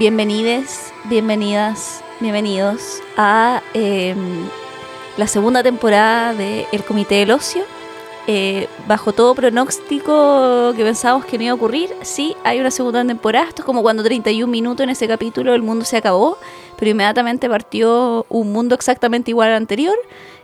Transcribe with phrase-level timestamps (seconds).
[0.00, 4.14] bienvenides, bienvenidas, bienvenidos a eh,
[5.18, 7.64] la segunda temporada de El Comité del Ocio.
[8.26, 13.04] Eh, bajo todo pronóstico que pensábamos que no iba a ocurrir, sí, hay una segunda
[13.04, 13.46] temporada.
[13.46, 16.38] Esto es como cuando 31 minutos en ese capítulo el mundo se acabó,
[16.78, 19.96] pero inmediatamente partió un mundo exactamente igual al anterior.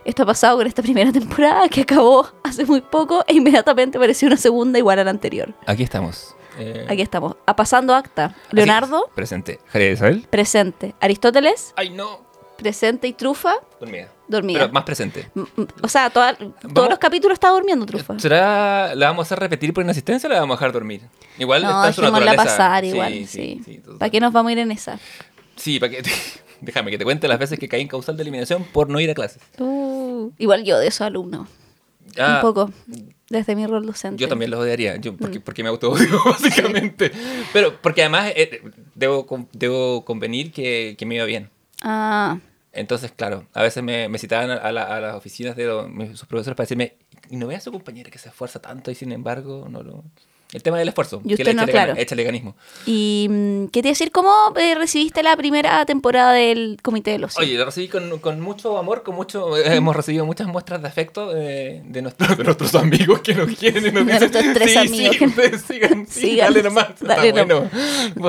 [0.05, 4.27] Esto ha pasado con esta primera temporada que acabó hace muy poco e inmediatamente apareció
[4.27, 5.51] una segunda igual a la anterior.
[5.65, 6.36] Aquí estamos.
[6.57, 7.35] Eh, Aquí estamos.
[7.45, 8.35] A pasando acta.
[8.51, 9.59] Leonardo, así, presente.
[9.67, 10.27] Javier Isabel.
[10.29, 10.95] presente.
[10.99, 12.25] Aristóteles, Ay, no.
[12.57, 13.07] presente.
[13.07, 14.09] Y Trufa, Dormida.
[14.27, 14.59] dormida.
[14.61, 15.29] Pero más presente.
[15.81, 16.35] O sea, toda-
[16.73, 18.17] todos los capítulos está durmiendo Trufa.
[18.19, 21.01] ¿Será, ¿La vamos a hacer repetir por inasistencia o la vamos a dejar dormir?
[21.37, 22.57] Igual No, está en su dejémosla naturaleza.
[22.57, 23.81] pasar Sí, igual, sí, sí.
[23.99, 24.99] ¿Para qué nos vamos a ir en esa?
[25.55, 26.01] Sí, para que
[26.59, 29.11] Déjame que te cuente las veces que caí en causal de eliminación por no ir
[29.11, 29.43] a clases.
[29.59, 31.47] Uh, igual yo de esos alumnos.
[32.17, 32.71] Ah, Un poco.
[33.29, 34.21] Desde mi rol docente.
[34.21, 35.17] Yo también los odiaría, yo, Mm.
[35.17, 37.11] porque, porque me auto-odio, básicamente.
[37.53, 38.61] Pero porque además eh,
[38.95, 41.49] debo, debo convenir que, que me iba bien.
[41.83, 42.37] Ah,
[42.71, 46.27] Entonces, claro, a veces me, me citaban a, la- a las oficinas de los- sus
[46.27, 46.93] profesores para decirme,
[47.29, 50.03] ¿y no ve a su compañera que se esfuerza tanto y sin embargo no lo...
[50.53, 51.87] El tema del esfuerzo, Y que usted le no, échale, claro.
[51.89, 52.55] gana- échale ganismo.
[52.85, 54.11] y mm, ¿qué te iba a decir?
[54.11, 58.39] ¿Cómo eh, recibiste la primera temporada del Comité de los Oye, lo recibí con, con
[58.39, 59.57] mucho amor, con mucho...
[59.57, 63.49] eh, hemos recibido muchas muestras de afecto eh, de, nuestros, de nuestros amigos que nos
[63.57, 66.53] quieren y nos De dicen, nuestros tres sí, amigos sí, que- ustedes sigan, sí, Sigan,
[66.53, 67.69] dale nomás, está dale bueno.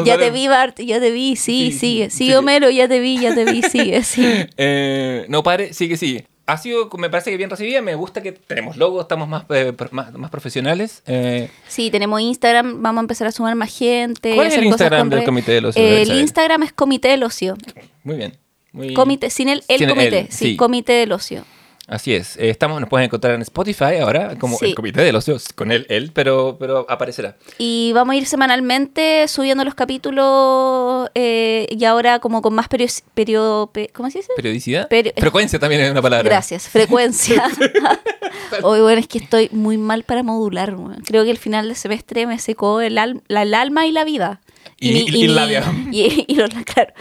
[0.05, 2.11] Ya dale- te vi, Bart, ya te vi, sí, Sí, sigue.
[2.11, 2.35] sí, Sigue, sí.
[2.37, 4.51] Homero, ya te vi, ya te vi, sigue, sigue.
[4.57, 6.25] Eh, no pare, sí que sí.
[6.49, 7.83] Ha sido, me parece que bien recibida.
[7.83, 11.03] Me gusta que tenemos logo, estamos más, eh, más, más profesionales.
[11.07, 14.35] Eh, Sí, tenemos Instagram, vamos a empezar a sumar más gente.
[14.35, 15.83] ¿Cuál es el Instagram del Comité del Ocio?
[15.83, 16.19] Eh, el?
[16.21, 17.55] Instagram es Comité del Ocio.
[18.03, 18.39] Muy bien.
[18.73, 18.95] Muy...
[18.95, 20.57] Comité, sin el, el Sin comité, el, sí, sí.
[20.57, 21.45] Comité del Ocio.
[21.89, 22.37] Así es.
[22.37, 24.67] Eh, estamos, nos pueden encontrar en Spotify ahora, como Sí.
[24.67, 27.37] el Comité del Ocio, con él, él pero, pero aparecerá.
[27.57, 32.93] Y vamos a ir semanalmente subiendo los capítulos eh, y ahora como con más periodo...
[33.15, 34.33] Periodo, pe- ¿Cómo se dice?
[34.37, 34.89] ¿Periodicidad?
[34.89, 36.29] Peri- Frecuencia también es una palabra.
[36.29, 37.43] Gracias, frecuencia.
[38.63, 40.77] Hoy, bueno, es que estoy muy mal para modular.
[41.07, 44.05] Creo que el final de semestre me secó el, al- la- el alma y la
[44.05, 44.41] vida.
[44.81, 45.65] Y- y- y labia.
[45.91, 46.93] Y, los- claro,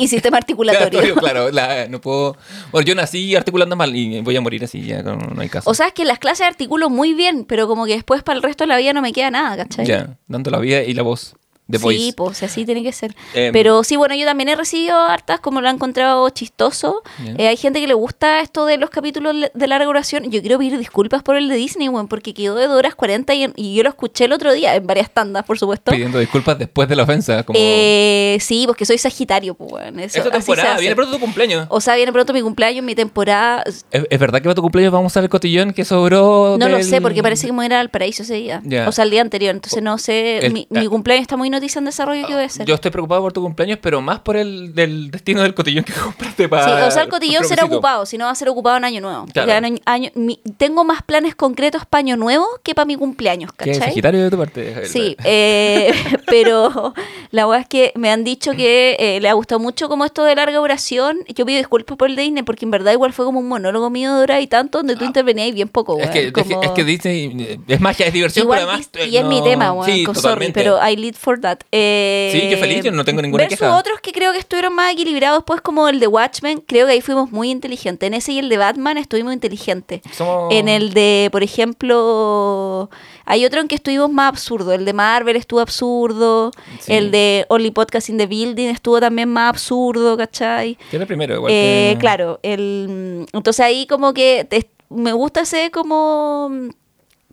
[0.00, 1.00] y- sistema articulatorio.
[1.00, 2.36] Claro, claro, la- no puedo...
[2.72, 5.68] Bueno, yo nací articulando mal y voy a morir así, ya no, no hay caso.
[5.68, 8.36] O sea, es que en las clases articulo muy bien, pero como que después para
[8.38, 9.84] el resto de la vida no me queda nada, ¿cachai?
[9.86, 11.36] ya, dando la vida y la voz.
[11.70, 12.12] The sí, Voice.
[12.16, 13.14] pues así tiene que ser.
[13.34, 17.02] Em, Pero sí, bueno, yo también he recibido hartas, como lo he encontrado chistoso.
[17.38, 20.30] Eh, hay gente que le gusta esto de los capítulos de larga duración.
[20.30, 23.34] Yo quiero pedir disculpas por el de Disney, weón, porque quedó de 2 horas 40
[23.34, 25.90] y, y yo lo escuché el otro día, en varias tandas, por supuesto.
[25.90, 27.42] Pidiendo disculpas después de la ofensa.
[27.42, 27.58] Como...
[27.60, 29.98] Eh, sí, porque soy Sagitario, pues, weón.
[30.00, 31.66] Eso, temporada, viene pronto tu cumpleaños.
[31.70, 33.62] O sea, viene pronto mi cumpleaños, mi temporada.
[33.66, 36.56] ¿Es, es verdad que para tu cumpleaños vamos a usar el cotillón que sobró?
[36.60, 38.62] No lo sé, porque parece que me voy a ir al paraíso ese día.
[38.64, 38.88] Ya.
[38.88, 39.54] O sea, el día anterior.
[39.54, 40.38] Entonces no sé.
[40.38, 42.26] El- mi, mi cumpleaños está muy noticia en desarrollo.
[42.26, 42.66] ¿Qué voy a hacer?
[42.66, 45.92] Yo estoy preocupado por tu cumpleaños, pero más por el del destino del cotillón que
[46.04, 46.86] compraste Sí, para.
[46.86, 49.26] o sea, el cotillón será ocupado, si no va a ser ocupado en año nuevo.
[49.32, 49.46] Claro.
[49.46, 52.96] Porque en año- año- mi- tengo más planes concretos para año nuevo que para mi
[52.96, 53.88] cumpleaños, ¿Qué ¿cachai?
[53.88, 54.64] Sagitario de tu parte?
[54.72, 54.88] Javier?
[54.88, 55.92] Sí, eh,
[56.26, 56.94] pero
[57.30, 60.24] la verdad es que me han dicho que eh, le ha gustado mucho como esto
[60.24, 61.18] de larga duración.
[61.28, 63.90] Yo pido disculpas por el de Disney porque en verdad igual fue como un monólogo
[63.90, 66.04] mío de hora y tanto donde tú intervenías bien poco, Ah.
[66.04, 68.70] Es que, es, que, como- es que Disney eh, es magia, es diversión, Igual pero
[68.72, 68.90] además.
[69.12, 71.58] Y es mi tema, weón, Sí, sorry, pero I lead for that.
[71.72, 73.76] Eh, Sí, qué feliz, yo no tengo ninguna versus queja.
[73.76, 77.00] otros que creo que estuvieron más equilibrados, pues como el de Watchmen, creo que ahí
[77.00, 78.06] fuimos muy inteligentes.
[78.06, 80.00] En ese y el de Batman estuvimos inteligentes.
[80.12, 82.90] Somos- En el de, por ejemplo,
[83.24, 84.72] hay otro en que estuvimos más absurdo.
[84.72, 86.50] El de Marvel estuvo absurdo.
[86.80, 86.92] Sí.
[86.92, 90.76] El de Only Podcast in the Building estuvo también más absurdo, ¿cachai?
[90.90, 91.52] Que el primero, igual.
[91.54, 96.50] Eh, que- Claro, el, entonces ahí como que te- me gusta ese como,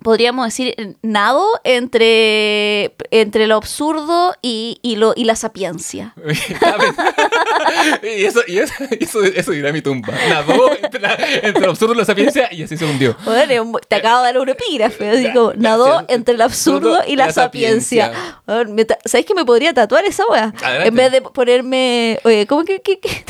[0.03, 6.13] podríamos decir, nado entre, entre lo absurdo y, y, lo, y la sapiencia.
[8.03, 10.13] y eso, y eso, eso, eso dirá mi tumba.
[10.29, 13.15] Nadó entre, la- entre lo absurdo y la sapiencia y así se hundió.
[13.25, 17.27] Bueno, te acabo de dar un epígrafe, así como nadó entre el absurdo y la,
[17.27, 18.13] La sapiencia.
[18.45, 18.97] sapiencia.
[19.05, 20.53] ¿Sabes que me podría tatuar esa wea?
[20.61, 20.87] Adelante.
[20.87, 22.81] En vez de ponerme, oye, ¿cómo que?
[22.81, 23.25] que- que-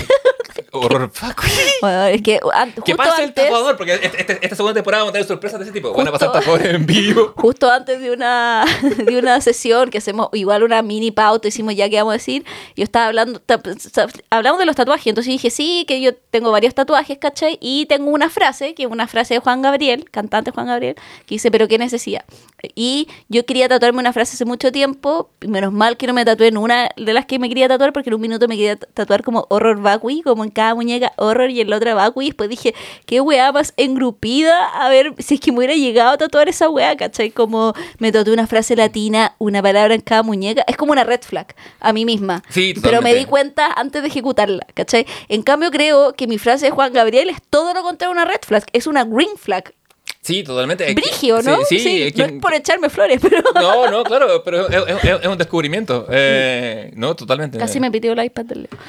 [0.72, 1.44] Horror fuck.
[1.82, 3.76] Bueno, es que an- justo ¿Qué pasa el tatuador?
[3.78, 5.92] Porque este- este- esta segunda temporada vamos a tener sorpresas de ese tipo.
[5.94, 7.34] Van a Justo- pasar tatuadores en vivo.
[7.38, 8.66] justo antes de una,
[9.06, 12.46] de una sesión que hacemos igual una mini pauta, hicimos ya que vamos a decir,
[12.76, 13.42] yo estaba hablando,
[14.30, 17.58] hablamos de los tatuajes, entonces dije, sí, que yo tengo varios tatuajes, ¿cachai?
[17.62, 20.96] Y tengo una frase, que es una frase de Juan Gabriel, cantante Juan Gabriel,
[21.26, 22.24] que dice, pero qué necesidad.
[22.76, 26.24] Y yo quería tatuarme una frase hace mucho tiempo, y menos mal que no me
[26.24, 28.78] tatué en una de las que me quería tatuar, porque en un minuto me quería
[28.78, 32.26] tatuar como horror vacui, como en cada muñeca horror y en la otra vacui.
[32.26, 32.74] Y después dije,
[33.06, 36.70] qué weá más engrupida, a ver si es que me hubiera llegado a tatuar esa
[36.70, 37.32] weá, ¿cachai?
[37.32, 40.64] Como me tatué una frase latina, una palabra en cada muñeca.
[40.68, 42.44] Es como una red flag a mí misma.
[42.50, 45.06] Sí, Pero me di cuenta antes de ejecutarla, ¿cachai?
[45.28, 48.26] En cambio creo que mi frase de Juan Gabriel es todo lo contrario a una
[48.26, 49.74] red flag, es una green flag.
[50.24, 50.94] Sí, totalmente.
[50.94, 51.58] Brigio, ¿no?
[51.66, 55.04] Sí, sí, es no es por echarme flores, pero No, no, claro, pero es, es-
[55.04, 56.08] es- es un descubrimiento.
[56.10, 57.58] Eh, no, totalmente.
[57.58, 58.80] casi me pitió el iPad del Leo.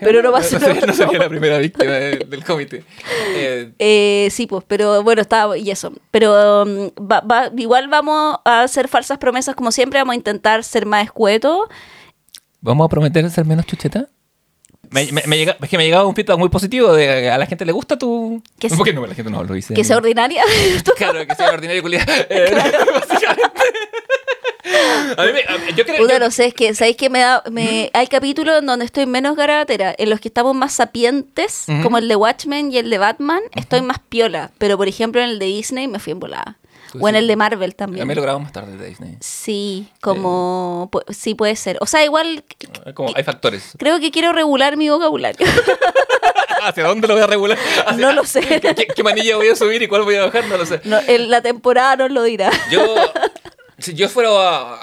[0.00, 0.92] pero no pasa No, sería- no nada.
[1.06, 2.84] sería la primera víctima de- del comité.
[3.34, 5.92] Eh, Eh, sí, pues, pero bueno, estaba y eso.
[6.10, 10.64] Pero um, va- va- igual vamos a hacer falsas promesas como siempre, vamos a intentar
[10.64, 11.68] ser más escuetos.
[12.60, 14.08] ¿Vamos a prometer ser menos chucheta?
[14.94, 17.36] Me, me- me llega- es que me ha llegado un feedback muy positivo de a
[17.36, 18.40] la gente le gusta tu...
[18.60, 19.04] Que ¿Por qué no?
[19.06, 19.74] La gente no lo dice.
[19.74, 20.44] Que sea ordinaria.
[20.96, 22.06] Claro, que sea ordinario culiado.
[22.30, 22.54] Eh,
[22.94, 23.60] básicamente.
[25.16, 25.42] A mí me,
[25.76, 28.58] yo creo Puta, yo- no sé, es que, ¿sabéis que me da, me, hay capítulos
[28.60, 32.72] en donde estoy menos garabatera, en los que estamos más sapientes, como el de Watchmen
[32.72, 35.98] y el de Batman, estoy más piola, pero por ejemplo en el de Disney me
[35.98, 36.56] fui en volada.
[37.00, 38.06] O en el de Marvel A también.
[38.06, 39.16] mí lo grabamos más tarde de Disney.
[39.20, 41.76] Sí, como, pu- sí puede ser.
[41.80, 42.44] O sea, igual
[42.86, 43.72] Eh, Como hay factores.
[43.78, 45.46] creo que quiero regular mi vocabulario.
[46.62, 47.58] ¿Hacia dónde lo voy a regular?
[47.86, 48.40] ¿Hacia- no lo sé.
[48.40, 50.46] ¿Qué, qué manilla voy a subir y cuál voy a bajar?
[50.46, 50.80] No lo sé.
[50.84, 52.50] No, el- la temporada nos lo dirá.
[52.70, 52.96] Yo,
[53.78, 54.30] si yo fuera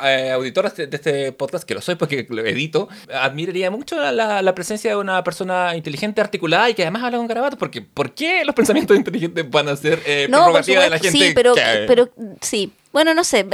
[0.04, 3.96] eh, auditor de este, de este podcast, que lo soy porque lo edito, admiraría mucho
[4.12, 7.58] la, la presencia de una persona inteligente, articulada y que además habla con garabatos.
[7.60, 11.18] Porque ¿por qué los pensamientos inteligentes van a ser eh, No, prerrogativa de la gente?
[11.18, 12.10] sí, pero, que- pero
[12.42, 12.72] sí.
[12.92, 13.46] Bueno, no sé.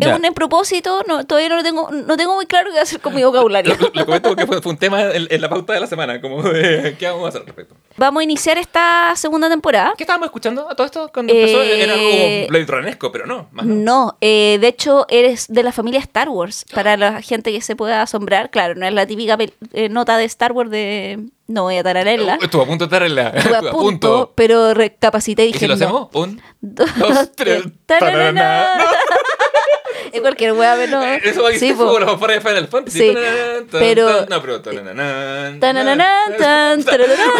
[0.00, 0.16] Es Ya.
[0.16, 3.76] un propósito, no, todavía no tengo, no tengo muy claro qué hacer con mi vocabulario.
[3.78, 6.20] Lo, lo comento porque fue, fue un tema en, en la pauta de la semana,
[6.20, 7.74] como de qué vamos a hacer al respecto.
[7.96, 9.92] Vamos a iniciar esta segunda temporada.
[9.96, 11.62] ¿Qué estábamos escuchando a todo esto cuando empezó?
[11.62, 13.48] Eh, Era algo como Blade Runnesco, pero no.
[13.52, 13.74] Más no.
[13.90, 16.64] No, eh, de hecho eres de la familia Star Wars.
[16.72, 19.36] Para la gente que se pueda asombrar, claro, no es la típica
[19.72, 22.38] eh, nota de Star Wars de no voy a tararela.
[22.40, 23.28] Estuvo a punto de estar en la.
[23.30, 25.84] Estuve a punto, pero recapacité y ¿Y dije si lo no.
[25.84, 26.08] hacemos?
[26.14, 27.64] Un, Dos, dos, tres.
[27.86, 28.76] tararana.
[30.14, 31.04] Es cualquier wea menos.
[31.04, 32.98] Eh, Eso va a ser como fanfarria de Final Fantasy.
[32.98, 33.14] Sí,
[33.70, 34.28] pero- tan.
[34.28, 34.60] No, pero.
[34.60, 34.72] ¿Te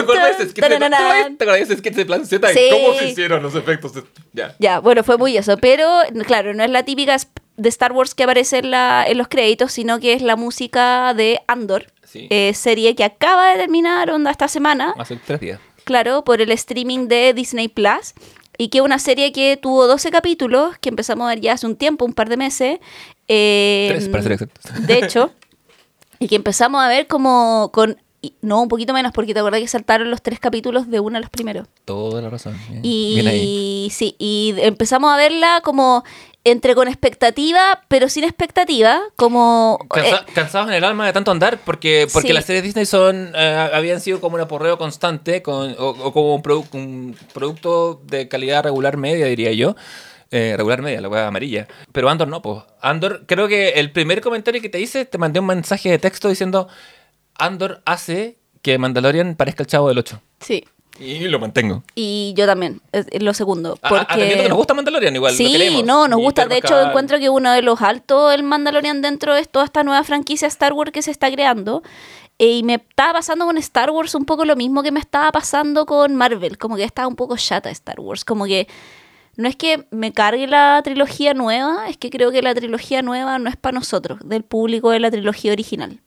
[0.03, 1.37] acuerdas de sketch de plan- tananán.
[1.37, 2.49] ¿Te acuerdas de ese sketch de Plan Z?
[2.71, 3.93] ¿Cómo se hicieron los efectos?
[4.33, 4.55] Ya.
[4.59, 5.57] Ya, bueno, fue muy eso.
[5.59, 5.87] Pero,
[6.27, 7.17] claro, no es la típica
[7.57, 11.13] de Star Wars que aparece en, la, en los créditos, sino que es la música
[11.15, 12.27] de Andor, Sí.
[12.31, 15.61] eh, serie que acaba de terminar onda esta semana, Hace tres días.
[15.85, 18.15] claro, por el streaming de Disney Plus.
[18.61, 21.67] Y que es una serie que tuvo 12 capítulos, que empezamos a ver ya hace
[21.67, 22.79] un tiempo, un par de meses.
[23.29, 24.87] eh, Tres, para ser exactos.
[24.87, 25.33] De hecho,
[26.19, 27.97] y que empezamos a ver como con...
[28.21, 31.17] y- No, un poquito menos, porque te acuerdas que saltaron los tres capítulos de uno
[31.17, 31.69] a los primeros.
[31.87, 32.55] Toda la razón.
[32.69, 33.41] Bien, bien ahí.
[33.87, 36.05] Y sí, y empezamos a verla como
[36.45, 39.79] entre con expectativa, pero sin expectativa, como...
[39.91, 42.35] Cansa- eh, cansados en el alma de tanto andar porque porque Sí.
[42.35, 46.35] las series Disney son eh, habían sido como un aporreo constante con, o, o como
[46.35, 49.77] un, produ- un producto de calidad regular media diría yo.
[50.33, 51.67] Eh, regular media la hueá amarilla.
[51.93, 55.41] Pero Andor no pues Andor creo que el primer comentario que te hice te mandé
[55.41, 56.69] un mensaje de texto diciendo
[57.35, 60.65] Andor hace que Mandalorian parezca el chavo del 8 sí,
[61.01, 63.79] y lo mantengo y yo también, es, es lo segundo.
[63.83, 64.05] A- a- Porque...
[64.15, 65.85] atendiendo que nos gusta Mandalorian igual lo Sí, queremos.
[65.85, 66.47] no, nos gusta.
[66.47, 66.89] De hecho, Pascal.
[66.89, 70.73] encuentro que uno de los altos, el Mandalorian dentro de toda esta nueva franquicia Star
[70.73, 71.83] Wars que se está creando.
[72.39, 75.31] Eh, y me estaba pasando con Star Wars un poco lo mismo que me estaba
[75.31, 76.57] pasando con Marvel.
[76.57, 78.25] Como que estaba un poco chata Star Wars.
[78.25, 78.67] Como que
[79.37, 83.39] no es que me cargue la trilogía nueva, es que creo que la trilogía nueva
[83.39, 86.01] no es para nosotros, del público de la trilogía original.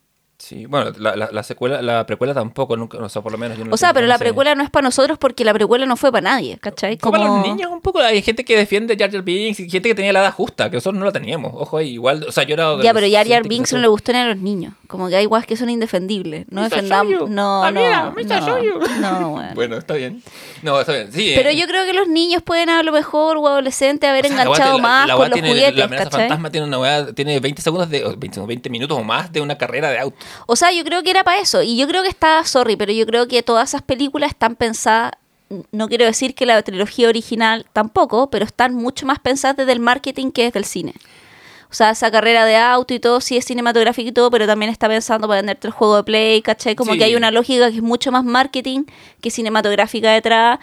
[0.46, 3.58] Sí, bueno, la, la, la secuela, la precuela tampoco, nunca, o sea, por lo menos
[3.58, 5.96] yo no O sea, pero la precuela no es para nosotros porque la precuela no
[5.96, 6.98] fue para nadie, ¿cachai?
[6.98, 8.00] Fue para los niños un poco.
[8.00, 10.76] Hay gente que defiende Jar Jar Binks y gente que tenía la edad justa, que
[10.76, 11.54] nosotros no la teníamos.
[11.56, 12.76] Ojo igual, o sea, yo era...
[12.82, 14.74] Ya, pero Jar Jar Binks no le gustó ni a los niños.
[14.88, 16.46] Como que hay guas que son indefendibles.
[16.50, 17.30] No defendamos.
[17.30, 18.14] No, Ah, no.
[19.00, 19.52] no, bueno.
[19.56, 20.22] Bueno, está bien.
[20.62, 21.32] No, está bien, sí.
[21.36, 24.28] Pero eh, yo creo que los niños pueden a lo mejor o adolescentes haber o
[24.30, 26.20] sea, enganchado más la con los tiene- juguetes, La amenaza ¿cachai?
[26.28, 28.04] fantasma tiene una weá, tiene 20 segundos de...
[28.06, 30.18] o 20, 20 minutos o más de una carrera de auto.
[30.48, 31.62] O sea, yo creo que era para eso.
[31.62, 35.14] Y yo creo que está, sorry, pero yo creo que todas esas películas están pensadas.
[35.72, 39.80] No quiero decir que la trilogía original tampoco, pero están mucho más pensadas desde el
[39.80, 40.94] marketing que desde el cine.
[41.70, 44.72] O sea, esa carrera de auto y todo sí es cinematográfico y todo, pero también
[44.72, 46.76] está pensando para venderte el juego de play, ¿cachai?
[46.76, 47.00] Como Sí.
[47.00, 48.84] que hay una lógica que es mucho más marketing
[49.22, 50.60] que cinematográfica detrás.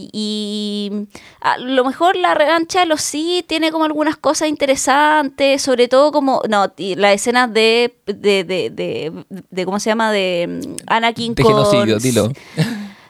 [0.00, 1.08] Y, y
[1.40, 6.12] a lo mejor la revancha de los sí tiene como algunas cosas interesantes, sobre todo
[6.12, 10.12] como, no, las escenas de, de, de, de, ¿cómo se llama?
[10.12, 11.52] De mm, Anakin De con...
[11.52, 12.32] genocidio, dilo.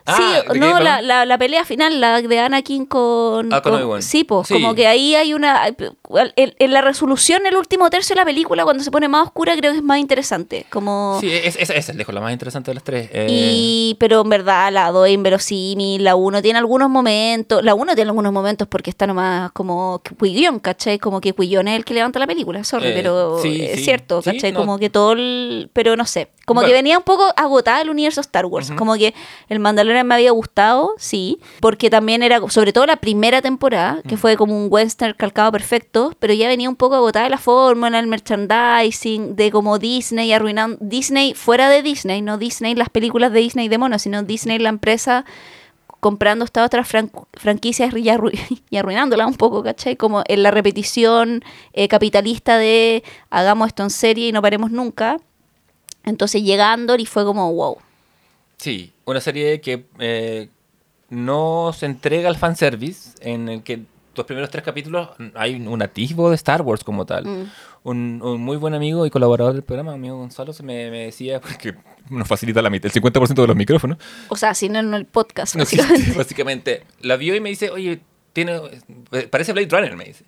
[0.09, 3.53] Ah, sí, ¿de qué, no, la, la, la pelea final, la de Anakin con...
[3.53, 4.55] Ah, con con- sí, pues, Sí.
[4.55, 5.67] como que ahí hay una...
[6.37, 9.55] En, en la resolución, el último tercio de la película, cuando se pone más oscura,
[9.57, 10.67] creo que es más interesante.
[10.71, 11.19] Como...
[11.21, 13.11] Sí, es- es- esa es lejos la más interesante de las tres.
[13.13, 17.75] Eh, Y, pero en verdad la 2 es inverosímil, la 1 tiene algunos momentos, la
[17.75, 20.99] 1 tiene algunos momentos porque está nomás como Quillón, ¿cachai?
[20.99, 24.23] Como que Quillón es el que levanta la película, sorry, Eh, pero sí, es cierto,
[24.23, 24.53] ¿cachai?
[24.53, 24.61] no.
[24.61, 25.71] Como que todo el...
[25.73, 26.69] Pero no sé, como Bueno.
[26.71, 29.15] que venía un poco agotada el universo Star Wars, como que
[29.49, 34.17] el Mandalorian me había gustado, sí, porque también era, sobre todo la primera temporada, que
[34.17, 38.07] fue como un western calcado perfecto, pero ya venía un poco agotada la fórmula, el
[38.09, 43.69] merchandising, de como Disney arruinando, Disney fuera de Disney, no Disney las películas de Disney
[43.69, 45.25] de mono, sino Disney la empresa
[46.01, 48.33] comprando estas otras fran- franquicias y, arru-
[48.71, 49.97] y arruinándola un poco, ¿cachai?
[49.97, 55.17] Como en la repetición eh, capitalista de hagamos esto en serie y no paremos nunca.
[56.09, 57.79] Entonces llega Andor y fue como, wow.
[58.57, 60.49] Sí, una serie que eh,
[61.11, 63.83] no se entrega al fanservice, en el que
[64.15, 67.25] los primeros tres capítulos hay un atisbo de Star Wars como tal.
[67.25, 67.51] Mm.
[67.85, 71.41] Un, un muy buen amigo y colaborador del programa, amigo Gonzalo, se me, me decía,
[71.41, 71.75] porque
[72.11, 73.99] nos facilita la mitad, el 50% de los micrófonos,
[74.29, 76.19] O sea, si no en el podcast, No existe, básicamente.
[76.19, 78.01] básicamente, la vio y me dice, oye,
[78.33, 78.61] tiene,
[79.31, 80.25] parece Blade Runner, me dice.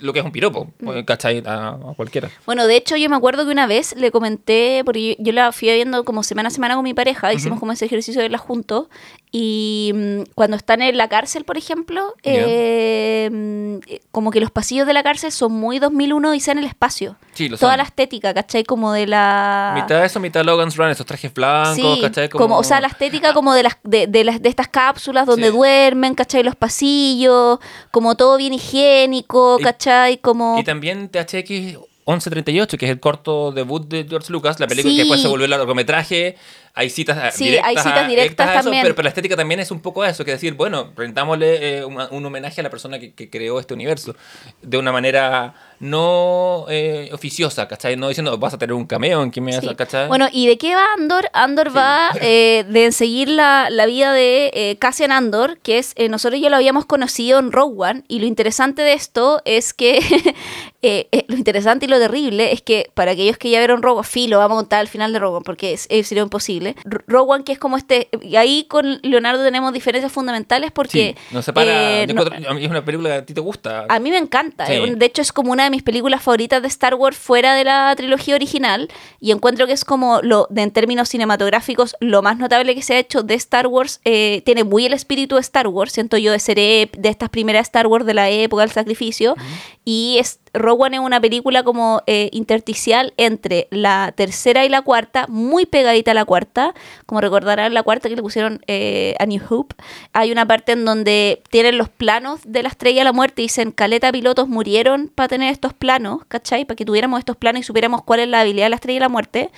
[0.00, 1.00] Lo que es un piropo, Mm.
[1.04, 1.42] ¿cachai?
[1.46, 2.30] A, a cualquiera.
[2.46, 5.52] Bueno, de hecho, yo me acuerdo que una vez le comenté, porque yo, yo la
[5.52, 8.38] fui viendo como semana a semana con mi pareja, hicimos como ese ejercicio de verla
[8.38, 8.88] juntos,
[9.32, 13.78] y mm, cuando están en la cárcel, por ejemplo, eh, mm,
[14.10, 17.16] como que los pasillos de la cárcel son muy 2001 y en el espacio.
[17.34, 17.78] Sí, lo Toda son.
[17.78, 18.64] la estética, ¿cachai?
[18.64, 19.72] Como de la...
[19.76, 22.28] Mitad de eso, mitad Logan's Run, esos trajes blancos, Sí, ¿cachai?
[22.28, 22.58] como...
[22.58, 25.52] o sea, la estética como de las de, de las de estas cápsulas donde Sí.
[25.56, 26.42] duermen, ¿cachai?
[26.42, 27.58] Los pasillos,
[27.92, 30.18] como todo bien higiénico, Y- ¿cachai?
[30.18, 34.90] Como Y también THX 1138, que es el corto debut de George Lucas, la película
[34.92, 34.96] Sí.
[34.96, 36.36] que después se volvió largometraje.
[36.80, 38.82] Hay citas eh, Sí, directas, hay citas directas a eso, también.
[38.82, 41.98] pero, pero la estética también es un poco eso, que decir, bueno, rentámosle eh, un,
[42.10, 44.16] un homenaje a la persona que, que creó este universo
[44.62, 47.96] de una manera no eh, oficiosa, ¿cachai?
[47.96, 49.68] No diciendo, vas a tener un cameo en que me vas Sí.
[49.68, 50.08] a, ¿cachai?
[50.08, 51.28] Bueno, ¿y de qué va Andor?
[51.32, 56.40] Andor va eh, de seguir la, la vida de eh, Cassian Andor, que es, nosotros
[56.40, 60.00] ya lo habíamos conocido en Rogue One, y lo interesante de esto es que,
[61.28, 64.28] lo interesante y lo terrible es que para aquellos que ya vieron Rogue One, sí,
[64.28, 66.69] lo vamos a contar al final de Rogue One, porque es sería imposible.
[66.84, 71.16] R- Rogue One, que es como este, y ahí con Leonardo tenemos diferencias fundamentales porque...
[71.16, 72.00] sí, nos separa.
[72.02, 73.86] eh, no- encuentro- es una película que a ti te gusta.
[73.88, 74.66] a mí me encanta.
[74.66, 74.72] Sí.
[74.74, 77.64] eh, De hecho, es como una de mis películas favoritas de Star Wars fuera de
[77.64, 78.88] la trilogía original.
[79.20, 82.94] Y encuentro que es como, lo, de, en términos cinematográficos, lo más notable que se
[82.94, 84.00] ha hecho de Star Wars.
[84.04, 87.68] eh, tiene muy el espíritu de Star Wars, siento yo, de ser de estas primeras
[87.68, 89.36] Star Wars de la época del sacrificio.
[89.84, 95.26] Y es, One es una película como eh, intersticial entre la tercera y la cuarta,
[95.28, 96.74] muy pegadita a la cuarta.
[97.06, 99.76] Como recordarán, la cuarta que le pusieron eh, a New Hope.
[100.12, 103.44] Hay una parte en donde tienen los planos de la estrella de la muerte y
[103.44, 106.64] dicen, caleta pilotos murieron para tener estos planos, ¿cachai?
[106.64, 109.04] Para que tuviéramos estos planos y supiéramos cuál es la habilidad de la estrella de
[109.04, 109.50] la muerte.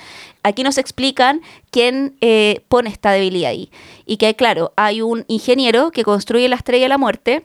[0.42, 3.70] Aquí nos explican quién eh, pone esta debilidad ahí.
[4.04, 7.44] Y que, claro, hay un ingeniero que construye la estrella de la muerte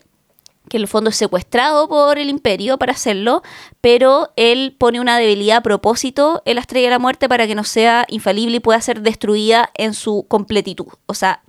[0.70, 3.42] que en el fondo es secuestrado por el imperio para hacerlo,
[3.82, 7.56] pero él pone una debilidad a propósito en la estrella de la muerte para que
[7.56, 10.88] no sea infalible y pueda ser destruida en su completitud.
[11.06, 11.44] O sea,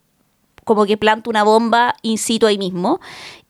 [0.68, 3.00] como que planta una bomba in situ ahí mismo.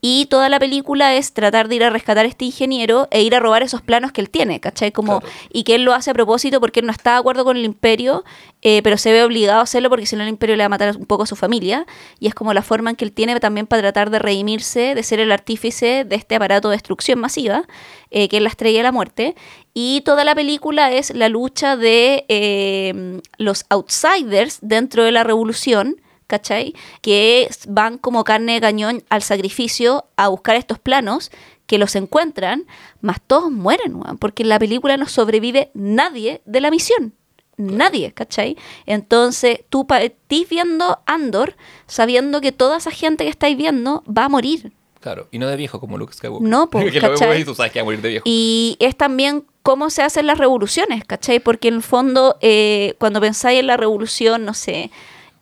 [0.00, 3.34] Y toda la película es tratar de ir a rescatar a este ingeniero e ir
[3.34, 4.92] a robar esos planos que él tiene, ¿cachai?
[4.92, 5.34] Como, Claro.
[5.52, 7.64] Y que él lo hace a propósito porque él no está de acuerdo con el
[7.64, 8.22] imperio,
[8.62, 10.68] eh, pero se ve obligado a hacerlo porque si no el imperio le va a
[10.68, 11.84] matar un poco a su familia.
[12.20, 15.02] Y es como la forma en que él tiene también para tratar de redimirse, de
[15.02, 17.64] ser el artífice de este aparato de destrucción masiva,
[18.12, 19.34] eh, que es la estrella de la muerte.
[19.74, 25.96] Y toda la película es la lucha de eh, los outsiders dentro de la revolución
[26.28, 26.74] ¿cachai?
[27.00, 31.32] Que van como carne de cañón al sacrificio a buscar estos planos
[31.66, 32.66] que los encuentran,
[33.00, 37.14] más todos mueren, porque en la película no sobrevive nadie de la misión.
[37.56, 38.56] Nadie, ¿cachai?
[38.86, 41.56] Entonces tú partís viendo Andor
[41.88, 44.72] sabiendo que toda esa gente que estáis viendo va a morir.
[45.00, 46.48] Claro, y no de viejo como Luke Skywalker.
[46.48, 47.30] No, po, que lo ¿cachai?
[47.30, 48.22] ves y tú sabes que va a morir de viejo.
[48.26, 51.40] Y es también cómo se hacen las revoluciones, ¿cachai?
[51.40, 54.90] Porque en el fondo, eh, cuando pensáis en la revolución, no sé...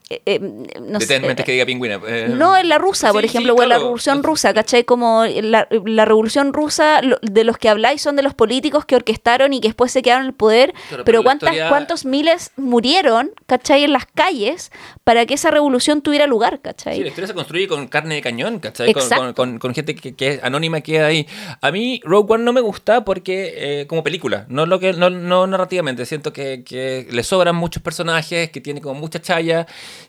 [0.08, 2.00] eh, eh, no sé, Detenmente que diga pingüina.
[2.06, 4.84] eh, No, en la rusa, por ejemplo, sí, o en la revolución rusa, ¿cachai?
[4.84, 8.94] Como la, la revolución rusa, lo- de los que habláis son de los políticos que
[8.94, 12.52] orquestaron y que después se quedaron en el poder, Claro, pero ¿cuántas, historia- ¿cuántos miles
[12.56, 13.82] murieron, ¿cachai?
[13.84, 14.70] En las calles
[15.02, 16.96] para que esa revolución tuviera lugar, ¿cachai?
[16.96, 18.92] Sí, la historia se construye con carne de cañón, ¿cachai?
[18.92, 21.26] Con, con- con- con gente que, que es anónima que ahí.
[21.60, 25.10] A mí Rogue One no me gusta porque, eh, como película, no lo que no,
[25.10, 29.66] no narrativamente, siento que, que le sobran muchos personajes, que tiene como mucha chaya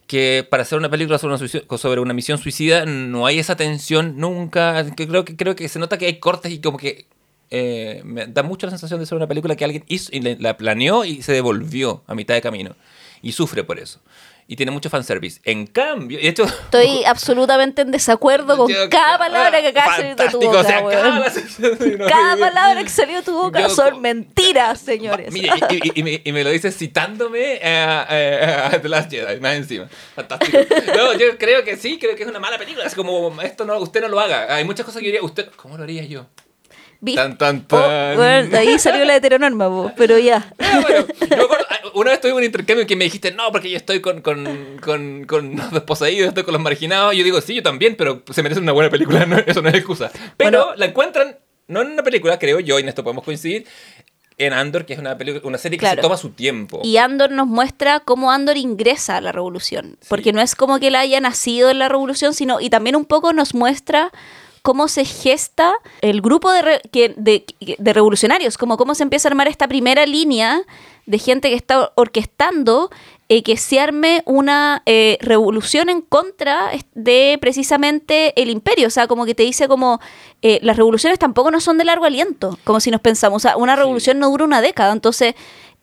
[0.08, 4.17] que para hacer una película sobre una, sobre una misión suicida no hay esa tensión
[4.17, 4.86] nunca.
[4.96, 7.06] Que creo, que, creo que se nota que hay cortes y como que
[7.50, 10.58] eh, me da mucho la sensación de ser una película que alguien hizo y la
[10.58, 12.75] planeó y se devolvió a mitad de camino.
[13.22, 14.00] Y sufre por eso.
[14.50, 15.42] Y tiene mucho fanservice.
[15.44, 16.46] En cambio, y esto...
[16.46, 20.60] Estoy absolutamente en desacuerdo con Yo- cada palabra que acaba de salir de tu boca.
[20.60, 20.84] o sea,
[22.08, 25.34] cada palabra que salió de tu boca Yo- son mentiras, señores.
[25.34, 29.12] Mire, y, y- y me, y me lo dices citándome eh, eh, a The Last
[29.12, 29.89] Jedi, más encima.
[30.16, 30.58] Fantástico.
[30.96, 32.86] No, yo creo que sí, creo que es una mala película.
[32.86, 34.56] Es como, esto no, usted no lo haga.
[34.56, 36.25] Hay muchas cosas que yo diría, usted, ¿cómo lo haría yo?
[37.00, 37.22] ¿Viste?
[37.22, 38.16] Tan, tan, Oh, tan.
[38.18, 40.51] bueno, de ahí salió la heteronorma, po, pero ya.
[40.60, 43.51] Ah, bueno, yo acuerdo, ah, una vez tuve un intercambio en que me dijiste, no,
[43.51, 47.13] porque yo estoy con, con, con, con los desposeídos, estoy con los marginados.
[47.13, 49.70] Y yo digo, sí, yo también, pero se merece una buena película, no- eso no
[49.70, 50.12] es excusa.
[50.38, 50.75] Pero Bueno.
[50.75, 51.38] la encuentran,
[51.68, 53.66] no en una película, creo yo, y en esto podemos coincidir,
[54.39, 55.96] en Andor, que es una, película, una serie que Claro.
[55.96, 56.82] se toma su tiempo.
[56.84, 59.98] Y Andor nos muestra cómo Andor ingresa a la revolución.
[60.10, 63.06] Porque no es como que él haya nacido en la revolución, sino y también un
[63.06, 64.12] poco nos muestra
[64.67, 67.45] cómo se gesta el grupo de, re- que- de,
[67.77, 70.62] de revolucionarios, como cómo se empieza a armar esta primera línea
[71.05, 72.89] de gente que está orquestando
[73.29, 78.88] eh, que se arme una eh, revolución en contra de precisamente el imperio.
[78.88, 80.01] O sea, como que te dice como
[80.41, 83.38] eh, las revoluciones tampoco no son de largo aliento, como si nos pensamos.
[83.38, 84.91] O sea, una revolución no dura una década.
[84.91, 85.33] Entonces,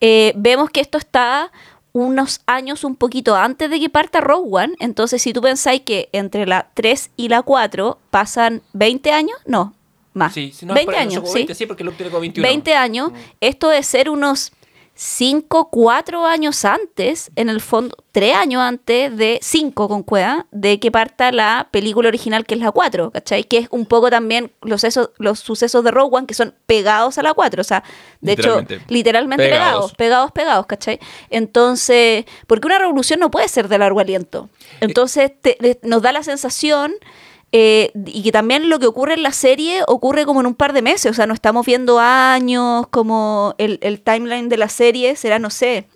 [0.02, 1.50] eh, vemos que esto está
[1.94, 4.74] unos años un poquito antes de que parta Rogue One.
[4.80, 9.74] Entonces, si tú pensáis que entre la 3 y la 4 pasan 20 años, no,
[10.12, 10.34] más.
[10.34, 11.38] Sí, sí, no, 20 por- no sé, años, como sí.
[11.38, 12.46] 20, sí, porque Luke tiene como 21.
[12.48, 14.52] 20 años, esto de ser unos
[14.96, 20.78] 5, 4 años antes, en el fondo, 3 años antes de 5 con Cueva, de
[20.78, 23.42] que parta la película original que es la 4, ¿cachai?
[23.44, 27.18] Que es un poco también los, esos- los sucesos de Rogue One que son pegados
[27.18, 27.82] a la 4, o sea,
[28.20, 28.74] de Literalmente.
[28.76, 29.64] hecho, literalmente Pegados.
[29.64, 31.00] pegados, pegados, pegados, ¿cachai?
[31.28, 34.48] Entonces, porque una revolución no puede ser de largo aliento.
[34.80, 36.92] Entonces, te- nos da la sensación
[37.56, 40.72] eh, y que también lo que ocurre en la serie ocurre como en un par
[40.72, 45.14] de meses, o sea, no estamos viendo años, como el, el timeline de la serie
[45.14, 45.86] será, no sé,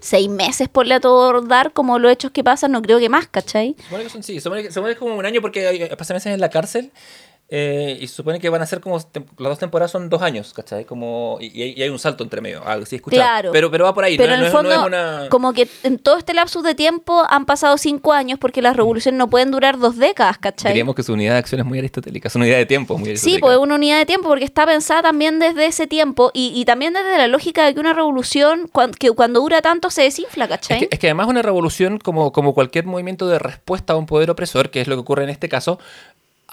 [0.00, 0.98] seis meses por le
[1.46, 3.76] dar como los hechos que pasan, no creo que más, ¿cachai?
[3.76, 6.48] Se supone que son, sí, se supone como un año porque pasan meses en la
[6.48, 6.92] cárcel
[7.48, 9.04] eh, y se supone que van a ser como, las
[9.38, 10.84] dos temporadas son dos años, ¿cachai?
[10.86, 13.22] Como, y, y hay, un salto entre medio, algo así escuchado.
[13.22, 13.52] Claro.
[13.52, 15.28] Pero, pero va por ahí, Pero no, en no el es- no fondo, es una...
[15.28, 19.18] como que en todo este lapsus de tiempo han pasado cinco años porque las revoluciones
[19.18, 20.72] no pueden durar dos décadas, ¿cachai?
[20.72, 23.06] Diríamos que su unidad de acción es muy aristotélica, su unidad de tiempo es muy
[23.08, 23.40] Sí, aristotélica.
[23.46, 26.64] pues es una unidad de tiempo porque está pensada también desde ese tiempo y, y
[26.64, 30.50] también desde la lógica de que una revolución que cuando dura tanto se desinfla, Es
[30.50, 30.78] ¿cachai?
[30.80, 34.30] que, es que además una revolución, como, como cualquier movimiento de respuesta a un poder
[34.30, 35.78] opresor, que es lo que ocurre en este caso,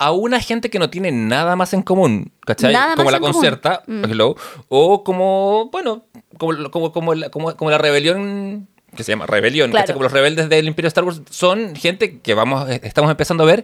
[0.04, 2.74] a una gente que no tiene nada más en común, ¿cachai?
[2.74, 3.34] Nada como más la en común.
[3.34, 4.06] concerta, Mm.
[4.06, 4.36] hello,
[4.68, 6.06] o como, bueno,
[6.40, 9.84] como, como, como, la, como, como la rebelión que se llama rebelión, Claro.
[9.84, 9.94] ¿cachai?
[9.94, 13.48] Como los rebeldes del Imperio Star Wars son gente que vamos, eh, estamos empezando a
[13.48, 13.64] ver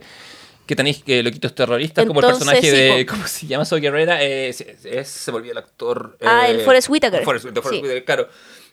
[0.68, 3.06] que tenéis que loquitos terroristas, como el Entonces, personaje sí, de.
[3.06, 3.66] ¿cómo se llama?
[3.66, 6.18] Soy Guerrera, eh, es- es- se volvió el actor.
[6.24, 7.24] Ah, eh, el Forrest Whitaker.
[7.24, 7.82] Forrest, de Forrest Sí.
[7.82, 8.28] Whitaker, claro.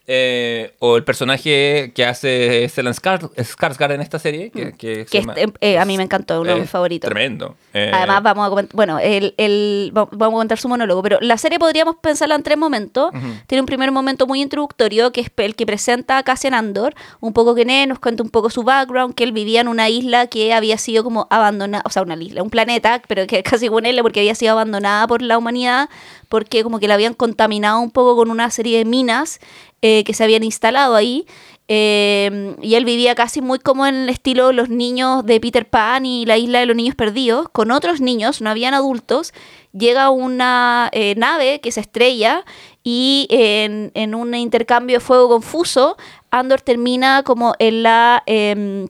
[0.07, 5.11] Eh, o el personaje que hace Stellan Skars- Skarsgård en esta serie, que, que se
[5.11, 7.09] que llama- eh, a mí me encantó, uno de mis favoritos.
[7.09, 7.57] Tremendo.
[7.73, 11.19] Eh, Además, vamos a comentar, bueno, el, el- va- vamos a contar su monólogo, pero
[11.23, 13.13] la serie podríamos pensarla en tres momentos.
[13.47, 17.33] Tiene un primer momento muy introductorio, que es el que presenta a Cassian Andor, un
[17.33, 20.53] poco que nos cuenta un poco su background, que él vivía en una isla que
[20.53, 23.99] había sido como abandonada, o sea, una isla, un planeta, pero que casi con él,
[24.03, 25.89] porque había sido abandonada por la humanidad,
[26.29, 29.41] porque como que la habían contaminado un poco con una serie de minas
[29.83, 31.27] eh, que se habían instalado ahí.
[31.67, 36.05] Eh, y él vivía casi muy como en el estilo los niños de Peter Pan
[36.05, 39.33] y la isla de los niños perdidos, con otros niños, no habían adultos.
[39.73, 42.45] Llega una eh, nave que se estrella
[42.83, 45.97] y en, en un intercambio de fuego confuso,
[46.31, 48.89] Andor termina como en la em,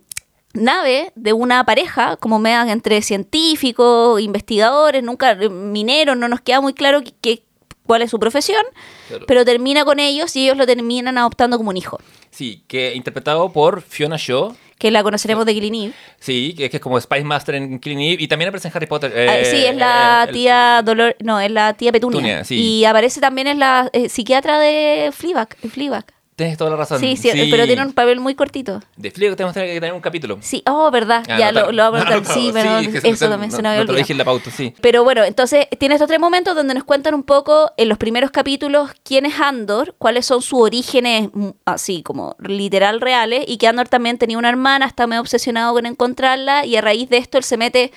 [0.54, 6.40] nave de una pareja, como me dan entre científicos, investigadores, nunca eh, mineros, no nos
[6.40, 7.42] queda muy claro qué- qué-
[7.86, 8.64] cuál es su profesión,
[9.08, 9.24] Claro.
[9.26, 11.98] pero termina con ellos y ellos lo terminan adoptando como un hijo.
[12.30, 14.54] Sí, que interpretado por Fiona Shaw.
[14.78, 15.92] que la conoceremos de Killing Eve.
[16.18, 18.86] Sí, que, que es como Spice Master en Killing Eve y también aparece en Harry
[18.86, 19.12] Potter.
[19.16, 22.18] Ah, eh, sí, es la eh, el- tía Dolor, no, es la tía Petunia.
[22.18, 22.56] Petunia, sí.
[22.60, 26.04] Y aparece también es la eh, psiquiatra de Fleabag, Fleabag.
[26.36, 26.98] Tienes toda la razón.
[26.98, 28.80] Sí, sí, pero tiene un papel muy cortito.
[28.96, 30.38] De Fleabag tenemos que tener un capítulo.
[30.40, 33.52] Sí, oh, verdad, Ah, ya lo, lo vamos a anotado, Sí, se- eso no- también
[33.52, 33.96] se no- nos había No lo olvidado.
[33.98, 34.74] dije en la pauta, sí.
[34.80, 38.32] Pero bueno, entonces tiene estos tres momentos donde nos cuentan un poco en los primeros
[38.32, 43.68] capítulos quién es Andor, cuáles son sus orígenes mm, así como literal reales y que
[43.68, 47.38] Andor también tenía una hermana, está medio obsesionado con encontrarla y a raíz de esto
[47.38, 47.92] él se mete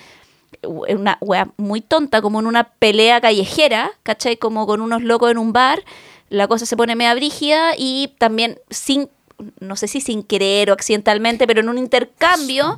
[0.62, 4.36] en una wea muy tonta, como en una pelea callejera, ¿cachai?
[4.36, 5.82] Como con unos locos en un bar,
[6.28, 9.08] la cosa se pone media brígida y también sin
[9.60, 12.76] no sé si sin querer o accidentalmente, pero en un intercambio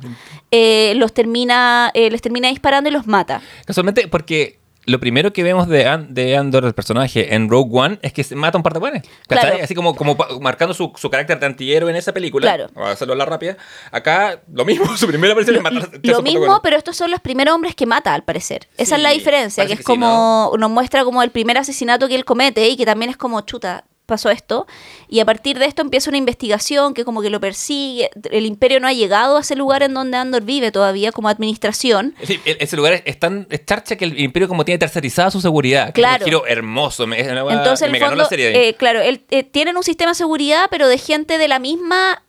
[0.51, 3.41] eh, los termina, eh, les termina disparando y los mata.
[3.65, 7.99] Casualmente, porque lo primero que vemos de, An- de Andor, el personaje, en Rogue One,
[8.01, 9.01] es que se mata un par de.
[9.27, 9.57] Claro.
[9.63, 12.47] Así como, como marcando su, su carácter de antihéroe en esa película.
[12.47, 12.69] Claro.
[12.73, 13.57] Vamos a hacerlo a la rápida.
[13.91, 17.53] Acá, lo mismo, su primera aparición es matar Lo mismo, pero estos son los primeros
[17.53, 18.67] hombres que mata, al parecer.
[18.77, 22.07] Esa es la diferencia, que es que sí, como, nos muestra como el primer asesinato
[22.07, 24.67] que él comete y que también es como, chuta, pasó esto.
[25.09, 28.11] Y a partir de esto empieza una investigación que como que lo persigue.
[28.29, 32.13] El imperio no ha llegado a ese lugar en donde Andor vive todavía como administración.
[32.23, 35.41] Sí, e- ese lugar es, tan es charcha que el imperio como tiene tercerizada su
[35.41, 35.85] seguridad.
[35.93, 36.23] que es Claro.
[36.23, 37.07] un giro hermoso.
[37.07, 39.83] Me, Entonces, en me el ganó fondo, la serie eh, claro, él, eh, tienen un
[39.83, 42.23] sistema de seguridad, pero de gente de la misma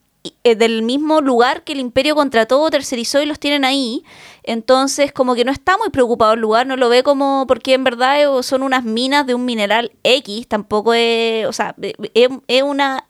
[0.44, 4.04] eh, del mismo lugar que el imperio contrató o tercerizó y los tienen ahí.
[4.44, 7.84] Entonces, como que no está muy preocupado el lugar, no lo ve como, porque en
[7.84, 12.28] verdad eh, son unas minas de un mineral X, tampoco es, o sea, eh, es,
[12.48, 13.04] es una,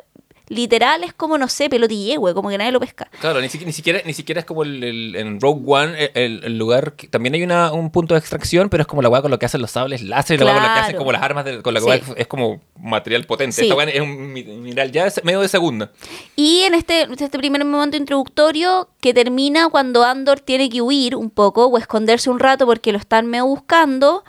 [0.53, 3.09] literal es como, no sé, pelotille, güey, como que nadie lo pesca.
[3.21, 6.45] Claro, ni, siquiera, ni, siquiera, ni siquiera es como el, el- en Rogue One, el,
[6.45, 6.93] el lugar.
[6.95, 9.39] que- también hay una, un punto de extracción, pero es como la weá con lo
[9.39, 10.99] que hacen los sables láser, la weá con lo que hacen Claro.
[10.99, 11.87] como las armas, de- con la Sí.
[11.87, 13.57] weá es- como material potente.
[13.57, 13.63] Sí.
[13.63, 15.91] Esta weá es un mi- mineral ya es medio de segunda.
[16.37, 21.31] Y en este, este primer momento introductorio que termina cuando Andor tiene que huir un
[21.31, 24.25] poco o esconderse un rato porque lo están medio buscando,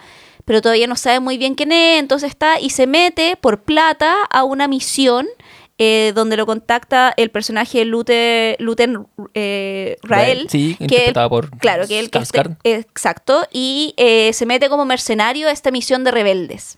[0.46, 4.24] pero todavía no sabe muy bien quién es, entonces está y se mete por plata
[4.30, 5.28] a una misión
[5.78, 10.48] eh, donde lo contacta el personaje de Lute, Luten eh, Rael.
[10.50, 12.58] Sí, que interpretada él- por Claro, que él que este-.
[12.64, 16.78] Exacto, y eh, se mete como mercenario a esta misión de rebeldes.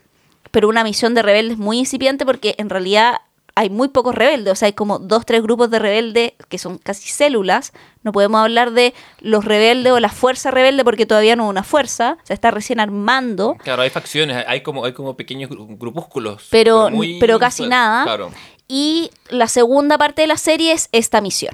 [0.51, 3.15] Pero una misión de rebeldes muy incipiente porque en realidad
[3.57, 6.77] hay muy pocos rebeldes, o sea, hay como dos, tres grupos de rebeldes que son
[6.77, 7.71] casi células.
[8.03, 11.63] No podemos hablar de los rebeldes o la fuerza rebelde porque todavía no es una
[11.63, 13.55] fuerza, se está recién armando.
[13.63, 16.47] Claro, hay facciones, hay como, hay como pequeños gru- grupúsculos.
[16.51, 18.03] Pero- muy- pero casi nada.
[18.03, 18.31] Claro.
[18.67, 21.53] Y la segunda parte de la serie es esta misión.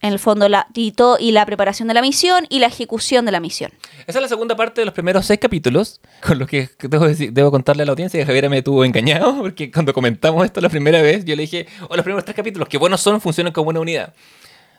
[0.00, 3.24] En el fondo, la, y, todo- y la preparación de la misión y la ejecución
[3.24, 3.70] de la misión.
[4.08, 7.32] Esa es la segunda parte de los primeros seis capítulos, con los que debo, decir-
[7.32, 10.68] debo contarle a la audiencia que Javier me tuvo engañado, porque cuando comentamos esto la
[10.70, 13.68] primera vez, yo le dije, oh, los primeros tres capítulos, que buenos son, funcionan como
[13.70, 14.12] una unidad.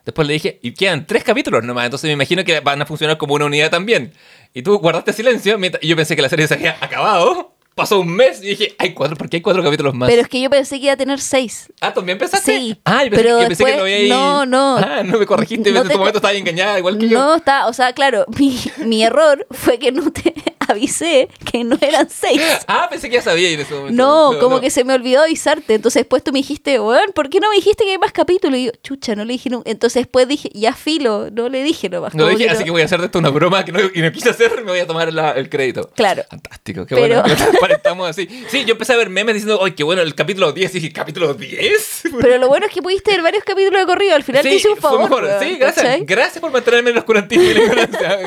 [0.04, 3.18] Después le dije, y quedan tres capítulos nomás, entonces me imagino que van a funcionar
[3.18, 4.12] como una unidad también.
[4.54, 7.53] Y tú guardaste silencio, y yo pensé que la serie se había acabado.
[7.76, 10.08] Pasó un mes y dije, hay cuatro, ¿por qué hay cuatro capítulos más?
[10.08, 11.72] Pero es que yo pensé que iba a tener seis.
[11.82, 12.56] Ah, ¿también pensaste?
[12.56, 14.10] Sí, Ah, yo pensé, pero yo pensé que después- lo había ahí.
[14.10, 14.78] no, no.
[14.78, 17.18] Ah, no me corregiste, No en te co- momento estaba engañada, igual que yo.
[17.20, 20.34] No, está, o sea, claro, mi, mi error fue que no te
[20.74, 22.42] avisé que no eran seis.
[22.68, 23.96] Ah, pensé que ya sabía en ese momento.
[24.02, 24.62] No, como no.
[24.62, 25.74] que se me olvidó avisarte.
[25.76, 28.58] Entonces después tú me dijiste, weón, ¿por qué no me dijiste que hay más capítulos?
[28.60, 29.70] Y yo, chucha, no le dije nunca.
[29.70, 32.14] Entonces después dije, ya filo, no le dije nomás.
[32.14, 32.66] No como dije, así no.
[32.66, 34.72] que voy a hacer de esto una broma que no, y no quise hacer, me
[34.72, 35.90] voy a tomar la- el crédito.
[35.96, 36.24] Claro.
[36.30, 37.36] Fantástico, qué Pero- bueno.
[37.74, 38.28] Estamos así.
[38.50, 40.02] Sí, yo empecé a ver memes diciendo, ¡ay, qué bueno!
[40.02, 40.76] El capítulo 10.
[40.76, 42.04] Y dije, ¿capítulo 10?
[42.22, 44.16] Pero lo bueno es que pudiste ver varios capítulos de corrido.
[44.16, 45.00] Al final te hice un favor.
[45.02, 45.24] fue mejor.
[45.26, 45.86] weón, Sí, gracias.
[45.86, 46.06] ¿cachai?
[46.06, 48.20] Gracias por mantenerme en el oscurantismo y la ignorancia.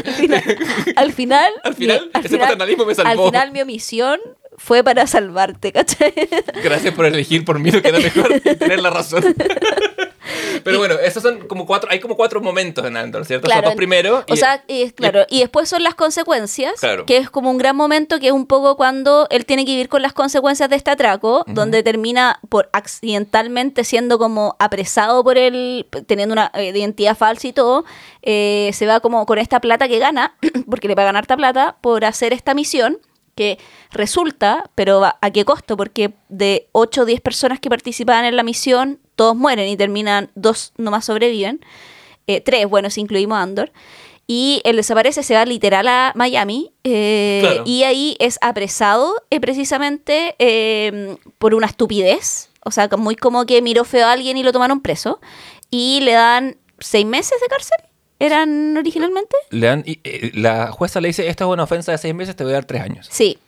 [0.97, 3.25] Al final, al final, Al paternalismo me salvó.
[3.25, 4.20] Al final mi omisión
[4.57, 6.12] fue para salvarte, ¿cachai?
[6.62, 9.25] Gracias por elegir por mí lo que era mejor y tener la razón.
[10.64, 13.49] Pero bueno, esos son como cuatro, hay como cuatro momentos en Andor, ¿cierto?
[13.49, 14.25] son dos primeros.
[14.29, 17.07] O sea, y- claro, y después son las consecuencias, Claro.
[17.07, 19.88] que es como un gran momento, que es un poco cuando él tiene que vivir
[19.88, 25.87] con las consecuencias de este atraco, donde termina por accidentalmente siendo como apresado por él,
[26.07, 27.85] teniendo una eh, identidad falsa y todo,
[28.23, 30.35] eh, se va como con esta plata que gana,
[30.69, 32.99] porque le pagan harta plata, por hacer esta misión
[33.37, 33.59] que
[33.92, 35.77] resulta, pero ¿a qué costo?
[35.77, 40.31] Porque de 8 o 10 personas que participaban en la misión, todos mueren y terminan,
[40.35, 41.61] dos nomás sobreviven.
[42.27, 43.70] Eh, tres, bueno, si incluimos a Andor.
[44.27, 47.62] Y él desaparece, se va literal a Miami eh, Claro.
[47.64, 52.51] y ahí es apresado eh, precisamente eh, por una estupidez.
[52.64, 55.20] O sea, muy como que miró feo a alguien y lo tomaron preso.
[55.70, 57.79] Y le dan seis meses de cárcel.
[58.19, 59.37] ¿Eran originalmente?
[59.51, 62.35] Le dan, y, eh, la jueza le dice, esta es una ofensa de seis meses,
[62.35, 63.09] te voy a dar tres años.
[63.11, 63.39] Sí.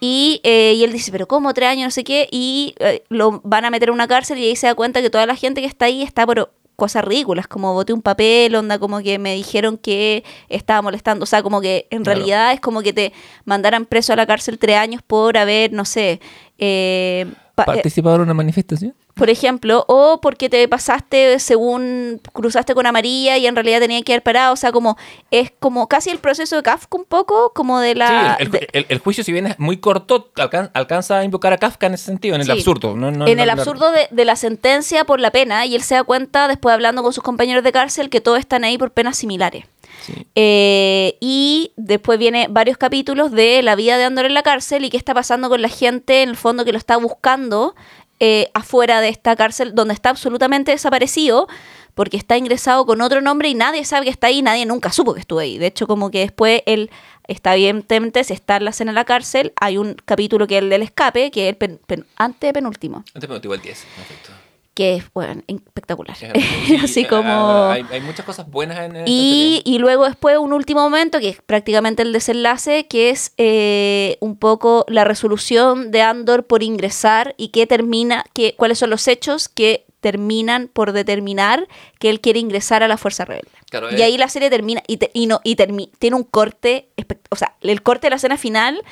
[0.00, 1.84] Y, eh, y él dice, pero ¿cómo tres años?
[1.84, 2.28] No sé qué.
[2.30, 5.10] Y eh, lo van a meter en una cárcel y ahí se da cuenta que
[5.10, 8.78] toda la gente que está ahí está por cosas ridículas, como boté un papel, onda,
[8.78, 11.22] como que me dijeron que estaba molestando.
[11.22, 12.18] O sea, como que en Claro.
[12.18, 13.12] realidad es como que te
[13.46, 16.20] mandaran preso a la cárcel tres años por haber, no sé,
[16.58, 18.94] eh, eh, ¿Participado en una manifestación?
[19.16, 24.12] Por ejemplo, o porque te pasaste según cruzaste con amarilla y en realidad tenía que
[24.12, 24.98] haber parado, o sea, como
[25.30, 28.36] es como casi el proceso de Kafka un poco, como de la...
[28.38, 31.54] sí, el, de- el- el juicio, si bien es muy corto, alcan- alcanza a invocar
[31.54, 32.52] a Kafka en ese sentido, en el Sí.
[32.52, 32.94] absurdo.
[32.94, 35.82] No, no- en no- el absurdo de, de la sentencia por la pena y él
[35.82, 38.90] se da cuenta después hablando con sus compañeros de cárcel que todos están ahí por
[38.90, 39.64] penas similares.
[40.04, 40.26] Sí.
[40.34, 44.90] Eh, y después viene varios capítulos de la vida de Andor en la cárcel y
[44.90, 47.74] qué está pasando con la gente en el fondo que lo está buscando
[48.20, 51.48] eh, afuera de esta cárcel donde está absolutamente desaparecido
[51.94, 55.14] porque está ingresado con otro nombre y nadie sabe que está ahí, nadie nunca supo
[55.14, 55.56] que estuvo ahí.
[55.58, 56.90] De hecho, como que después él
[57.26, 60.62] está evidentemente, si está en la escena de la cárcel, hay un capítulo que es
[60.62, 64.30] el del escape, que es el pen- pen- antepenúltimo, Antepenúltimo, el 10, en efecto.
[64.76, 66.14] Que es, bueno, espectacular.
[66.66, 67.64] Sí, Así ah, como...
[67.70, 71.40] Hay, hay muchas cosas buenas en, Y, y luego después un último momento, que es
[71.40, 77.48] prácticamente el desenlace, que es eh, un poco la resolución de Andor por ingresar y
[77.48, 81.66] que termina, que, cuáles son los hechos que terminan por determinar
[81.98, 83.48] que él quiere ingresar a la Fuerza Rebelde.
[83.70, 84.04] Claro, y eh.
[84.04, 86.90] ahí la serie termina y, te- y no y termi- tiene un corte,
[87.30, 88.82] o sea, el corte de la escena final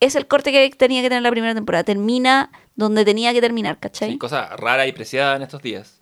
[0.00, 1.84] es el corte que tenía que tener la primera temporada.
[1.84, 4.10] Termina donde tenía que terminar, ¿cachai?
[4.10, 6.00] Sí, cosa rara y preciada en estos días.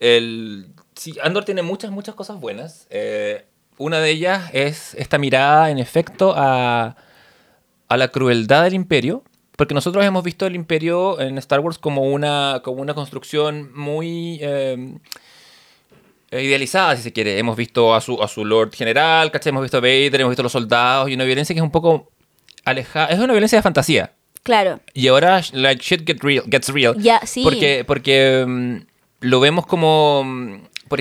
[0.00, 2.86] El, sí, Andor tiene muchas, muchas cosas buenas.
[2.88, 3.44] Eh,
[3.76, 6.96] una de ellas es esta mirada, en efecto, a,
[7.88, 9.22] a la crueldad del imperio.
[9.54, 14.38] Porque nosotros hemos visto el imperio en Star Wars como una, como una construcción muy
[14.40, 14.98] eh,
[16.32, 17.38] idealizada, si se quiere.
[17.38, 19.50] Hemos visto a su, a su Lord General, ¿cachai?
[19.50, 21.70] Hemos visto a Vader, hemos visto a los soldados y una violencia que es un
[21.70, 22.10] poco
[22.64, 23.08] alejada.
[23.08, 24.14] Es una violencia de fantasía.
[24.42, 24.80] Claro.
[24.94, 26.94] Y ahora, like, shit get real, gets real.
[26.98, 27.42] Ya, sí.
[27.44, 28.76] Porque, porque mm,
[29.20, 30.22] lo vemos como.
[30.24, 30.54] mm,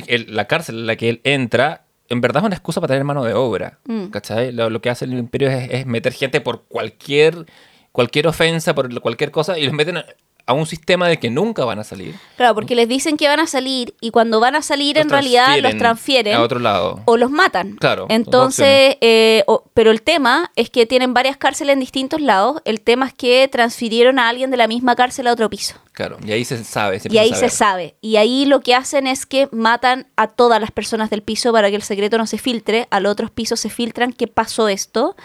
[0.07, 3.03] el- la cárcel en la que él entra, en verdad es una excusa para tener
[3.03, 3.79] mano de obra.
[3.85, 4.05] Mm.
[4.07, 4.51] ¿Cachai?
[4.51, 7.45] Lo, lo que hace el imperio es, es meter gente por cualquier,
[7.91, 10.03] cualquier ofensa, por cualquier cosa, y los meten
[10.45, 12.15] a, un sistema de que nunca van a salir.
[12.37, 15.09] Claro, porque les dicen que van a salir y cuando van a salir Los en
[15.09, 17.01] realidad los transfieren A otro lado.
[17.05, 17.75] o los matan.
[17.77, 22.61] Claro, Entonces, eh, o- pero el tema es que tienen varias cárceles en distintos lados.
[22.65, 25.75] El tema es que transfirieron a alguien de la misma cárcel a otro piso.
[25.93, 26.99] Claro, y ahí se sabe.
[26.99, 27.95] se Y ahí se sabe.
[28.01, 31.69] Y ahí lo que hacen es que matan a todas las personas del piso para
[31.69, 32.87] que el secreto no se filtre.
[32.91, 35.15] A los otros pisos se filtran qué pasó esto.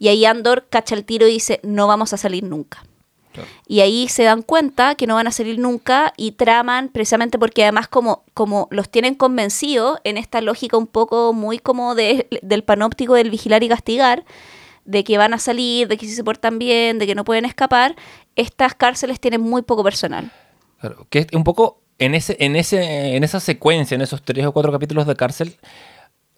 [0.00, 2.84] Y ahí Andor cacha el tiro y dice, no vamos a salir nunca.
[3.32, 3.48] Claro.
[3.66, 7.62] Y ahí se dan cuenta que no van a salir nunca y traman precisamente porque
[7.62, 12.64] además como, como los tienen convencidos en esta lógica un poco muy como de- del
[12.64, 14.24] panóptico del vigilar y castigar,
[14.84, 17.44] de que van a salir, de que si se portan bien, de que no pueden
[17.44, 17.94] escapar,
[18.36, 20.32] estas cárceles tienen muy poco personal.
[20.80, 24.52] Claro, que un poco en ese, en ese, en esa secuencia, en esos tres o
[24.52, 25.56] cuatro capítulos de cárcel,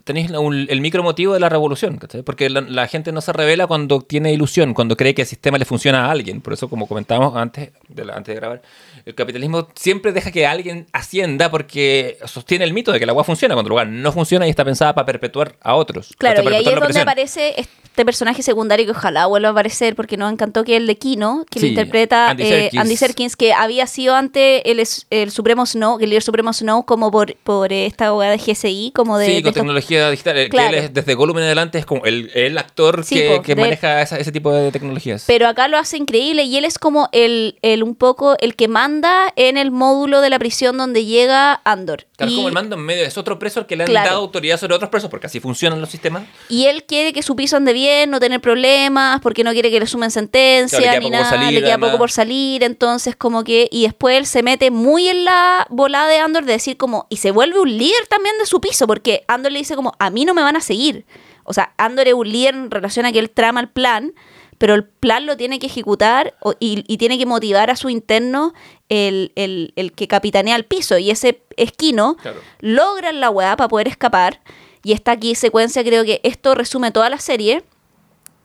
[0.05, 2.23] tenéis un- el micro motivo de la revolución, ¿cachai?
[2.23, 5.59] Porque la, la gente no se revela cuando tiene ilusión, cuando cree que el sistema
[5.59, 6.41] le funciona a alguien.
[6.41, 8.63] Por eso, como comentábamos antes de, la- antes de grabar,
[9.07, 13.25] el capitalismo siempre deja que alguien ascienda porque sostiene el mito de que la agua
[13.25, 16.15] funciona, cuando lugar no funciona y está pensada para perpetuar a otros.
[16.19, 20.17] Claro, y ahí es donde aparece este personaje secundario que ojalá vuelva a aparecer porque
[20.17, 22.81] nos encantó que el de Kino, que lo interpreta Andy eh, Serkis.
[22.81, 27.11] Andy Serkins, que había sido ante el, el Supremo Snow, el líder Supremo Snow, como
[27.11, 29.27] por, por esta hueá de GSI, como de...
[29.27, 30.37] sí, con tecnología digital.
[30.39, 30.71] el- Claro.
[30.71, 33.43] Que él es, desde Gollum en adelante es como el, el actor Sí, que, po,
[33.43, 35.25] que de- maneja esa- ese tipo de tecnologías.
[35.27, 38.69] Pero acá lo hace increíble y él es como el, el un poco el que
[38.69, 42.07] manda en el módulo de la prisión donde llega Andor.
[42.17, 44.09] Claro, y, como el mando en medio, es otro preso al que le han Claro.
[44.11, 46.23] dado autoridad sobre otros presos, porque así funcionan los sistemas.
[46.49, 49.81] y él quiere que su piso ande bien, no tener problemas, porque no quiere que
[49.81, 51.91] le sumen sentencia Claro, ni nada, salir, le queda además.
[51.91, 56.09] poco por salir, entonces como que, y después él se mete muy en la volada
[56.09, 59.25] de Andor de decir como, y se vuelve un líder también de su piso, porque
[59.29, 61.05] Andor le dice como, a mí no me van a seguir.
[61.45, 64.12] O sea, Andor es un líder en relación a que él trama el plan,
[64.59, 68.53] pero el plan lo tiene que ejecutar y, y tiene que motivar a su interno
[68.90, 70.99] el, el- el que capitanea el piso.
[70.99, 72.40] Y ese esquino Claro.
[72.61, 74.40] logran la weá para poder escapar.
[74.83, 77.62] Y está aquí secuencia, creo que esto resume toda la serie.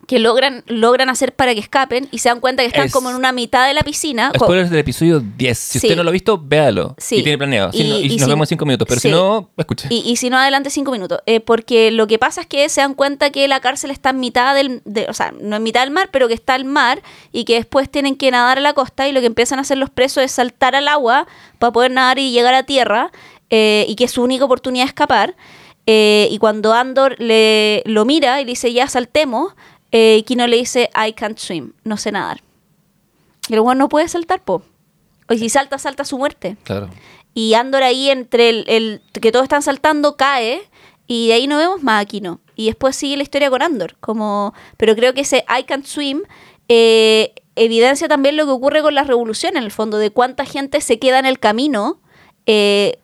[0.07, 3.09] Que logran, logran hacer para que escapen y se dan cuenta que están Es- como
[3.09, 4.31] en una mitad de la piscina.
[4.35, 5.57] Spoilers del episodio 10.
[5.57, 5.87] Si Sí.
[5.87, 6.93] usted no lo ha visto, véalo.
[6.97, 7.15] Sí.
[7.17, 7.71] Y tiene planeado.
[7.71, 8.87] Si Y- no- y y nos si- vemos en 5 minutos.
[8.87, 9.07] Pero sí.
[9.09, 9.87] si no, escuche.
[9.89, 11.19] Y, y si no, adelante cinco minutos.
[11.25, 14.19] Eh, porque lo que pasa es que se dan cuenta que la cárcel está en
[14.19, 14.81] mitad del...
[14.85, 17.55] de- o sea, no en mitad del mar, pero que está el mar y que
[17.55, 20.23] después tienen que nadar a la costa y lo que empiezan a hacer los presos
[20.23, 21.25] es saltar al agua
[21.57, 23.11] para poder nadar y llegar a tierra
[23.49, 25.35] eh, y que es su única oportunidad de escapar.
[25.87, 29.53] Eh, y cuando Andor le, lo mira y le dice, ya saltemos,
[29.97, 32.41] eh, Kino le dice, I can't swim, no sé nadar.
[33.47, 34.61] Y el weón no puede saltar, po.
[35.29, 36.57] O si salta, salta a su muerte.
[36.63, 36.89] Claro.
[37.33, 40.61] Y Andor ahí entre el, el que todos están saltando cae
[41.07, 42.41] y de ahí no vemos más a Kino.
[42.57, 43.95] Y después sigue la historia con Andor.
[44.01, 46.23] Como, pero creo que ese I can't swim
[46.67, 50.81] eh, evidencia también lo que ocurre con la revolución en el fondo, de cuánta gente
[50.81, 52.01] se queda en el camino
[52.47, 52.97] eh,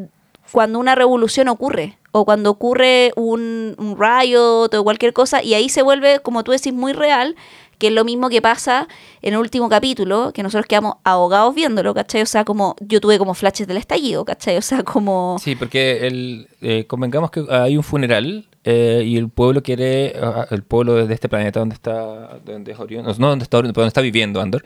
[0.52, 1.98] cuando una revolución ocurre.
[2.12, 6.52] O cuando ocurre un, un riot o cualquier cosa, y ahí se vuelve, como tú
[6.52, 7.36] decís, muy real,
[7.82, 8.88] que es lo mismo que pasa
[9.24, 12.22] en el último capítulo, que nosotros quedamos ahogados viéndolo, ¿cachai?
[12.22, 14.56] O sea, como yo tuve como flashes del estallido, ¿cachai?
[14.58, 15.38] O sea, como...
[15.40, 20.46] Sí, porque el, eh, convengamos que hay un funeral eh, y el pueblo quiere, ah,
[20.52, 24.02] el pueblo de este planeta donde está, donde es Orión, no, donde está donde está
[24.02, 24.64] viviendo Andor,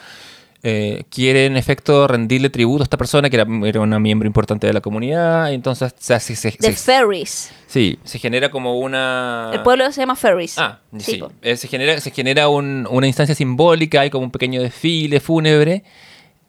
[0.67, 4.65] eh, quiere en efecto rendirle tributo a esta persona que era, era una miembro importante
[4.65, 5.51] de la comunidad.
[5.51, 7.51] Y entonces se, hace- se- De se- Ferris.
[7.67, 9.51] sí, se genera como una...
[9.53, 10.57] El pueblo se llama Ferris.
[10.57, 11.17] Ah, sí.
[11.17, 11.31] po.
[11.43, 15.83] Eh, se genera, se genera un- una instancia simbólica, hay como un pequeño desfile fúnebre.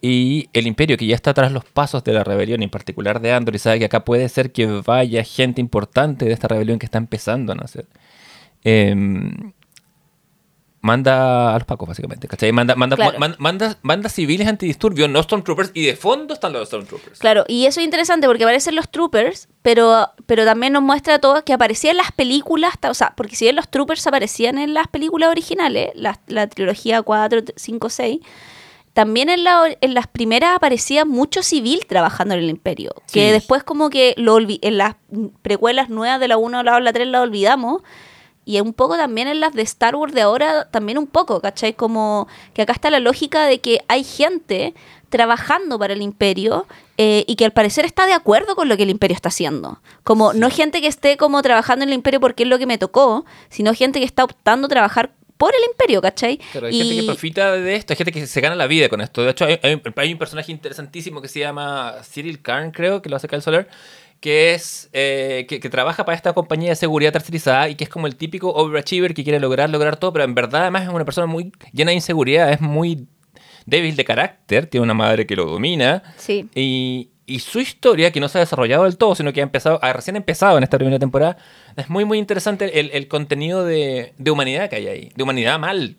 [0.00, 3.32] Y el imperio, que ya está tras los pasos de la rebelión, en particular de
[3.32, 6.86] Andor, y sabe que acá puede ser que vaya gente importante de esta rebelión que
[6.86, 7.86] está empezando a nacer.
[8.64, 9.52] em,
[10.86, 12.26] manda a los pacos, básicamente.
[12.28, 12.52] ¿cachai?
[12.52, 13.18] Manda, manda, Claro.
[13.18, 17.18] man- manda, manda civiles antidisturbios, no Stormtroopers, y de fondo están los Stormtroopers.
[17.18, 21.44] Claro, y eso es interesante porque aparecen los troopers, pero, pero también nos muestra todo
[21.44, 24.86] que aparecían en las películas, o sea, porque si bien los troopers aparecían en las
[24.88, 28.20] películas originales, la, la trilogía 4, 5, 6,
[28.92, 33.62] también en, la, en las primeras aparecía mucho civil trabajando en el imperio, que después
[33.62, 34.94] como que lo en las
[35.42, 37.82] precuelas nuevas de la 1, la 2, la 3 la olvidamos.
[38.48, 41.74] Y un poco también en las de Star Wars de ahora, también un poco, ¿cachai?
[41.74, 44.72] Como que acá está la lógica de que hay gente
[45.10, 48.82] trabajando para el imperio eh, y que al parecer está de acuerdo con lo que
[48.84, 49.80] el imperio está haciendo.
[50.04, 52.78] Como no gente que esté como trabajando en el imperio porque es lo que me
[52.78, 56.38] tocó, sino gente que está optando a trabajar por el imperio, ¿cachai?
[56.52, 58.88] Claro, hay gente que Y- profita de esto, hay gente que se gana la vida
[58.88, 59.22] con esto.
[59.22, 63.08] De hecho, hay, hay- hay un personaje interesantísimo que se llama Cyril Karn, creo, que
[63.10, 63.68] lo hace Kyle Solar,
[64.20, 67.90] que es eh, que, que trabaja para esta compañía de seguridad tercerizada y que es
[67.90, 71.04] como el típico overachiever que quiere lograr, lograr todo, pero en verdad además es una
[71.04, 73.06] persona muy llena de inseguridad, es muy
[73.66, 76.02] débil de carácter, tiene una madre que lo domina.
[76.16, 76.48] Sí.
[76.54, 79.78] Y, y su historia, que no se ha desarrollado del todo, sino que ha empezado,
[79.82, 81.36] ha recién empezado en esta primera temporada,
[81.76, 85.12] es muy, muy interesante el, el contenido de, de humanidad que hay ahí.
[85.16, 85.96] De humanidad mal.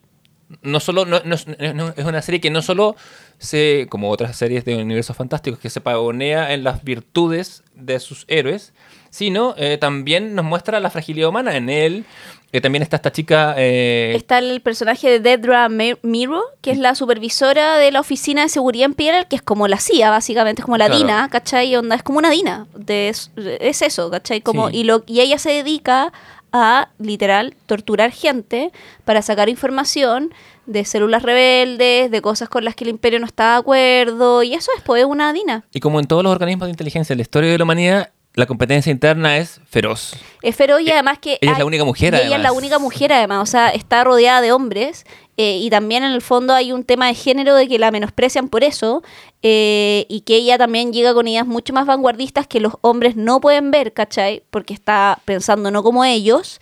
[0.62, 2.96] No solo, no, no- no- es una serie que no solo
[3.40, 8.26] se, como otras series de universos fantásticos, que se pavonea en las virtudes de sus
[8.28, 8.74] héroes,
[9.10, 12.06] sino eh, también nos muestra la fragilidad humana en él.
[12.50, 13.56] Que también está esta chica.
[13.58, 18.44] eh, Está el personaje de Dedra Mi- Miro, que es la supervisora de la Oficina
[18.44, 20.98] de Seguridad Imperial, que es como la CIA, básicamente, es como la Claro.
[21.02, 21.76] DINA, ¿cachai?
[21.76, 24.40] Onda, es como una DINA, de, es eso, ¿cachai?
[24.40, 24.78] Como, Sí.
[24.78, 26.14] y, lo, y ella se dedica
[26.52, 28.72] a, literal, torturar gente
[29.06, 30.34] para sacar información
[30.66, 34.54] de células rebeldes, de cosas con las que el imperio no está de acuerdo, y
[34.54, 35.66] eso es, pues, es una DINA.
[35.72, 38.46] y como en todos los organismos de inteligencia de la historia de la humanidad, la
[38.46, 40.16] competencia interna es feroz.
[40.44, 41.34] Es feroz y además que...
[41.34, 43.70] Eh, ella es la única mujer, y Ella es la única mujer además, o sea,
[43.70, 45.06] está rodeada de hombres
[45.38, 48.50] eh, y también en el fondo hay un tema de género de que la menosprecian
[48.50, 49.04] por eso
[49.44, 53.40] eh, y que ella también llega con ideas mucho más vanguardistas que los hombres no
[53.40, 54.44] pueden ver, ¿cachai?
[54.50, 56.60] Porque está pensando no como ellos.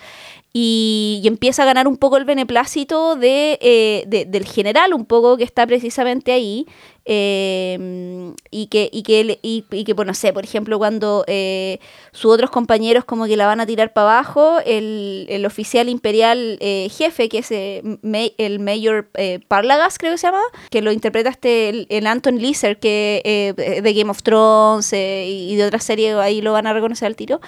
[0.57, 5.35] Y, empieza a ganar un poco el beneplácito de, eh, de- del general, un poco
[5.35, 6.65] que está precisamente ahí.
[7.05, 11.79] Eh, y que, y que, él- y, que, pues, no sé, por ejemplo, cuando eh,
[12.11, 16.57] sus otros compañeros como que la van a tirar para abajo, el, el oficial imperial
[16.61, 17.81] eh, jefe, que es eh,
[18.37, 19.09] el Mayor
[19.47, 24.09] Parlagas, creo que se llama, que lo interpreta este, el, Anton Leeser, que de Game
[24.11, 27.39] of Thrones y de otras series, ahí lo van a reconocer al tiro.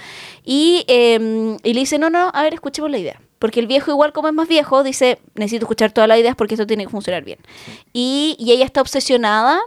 [0.43, 3.22] Y, eh, y le dice, no, no, a ver, escuchemos la idea.
[3.39, 6.56] Porque el viejo, igual como es más viejo, dice, necesito escuchar todas las ideas porque
[6.56, 7.39] esto tiene que funcionar bien.
[7.93, 9.60] Y, y ella está obsesionada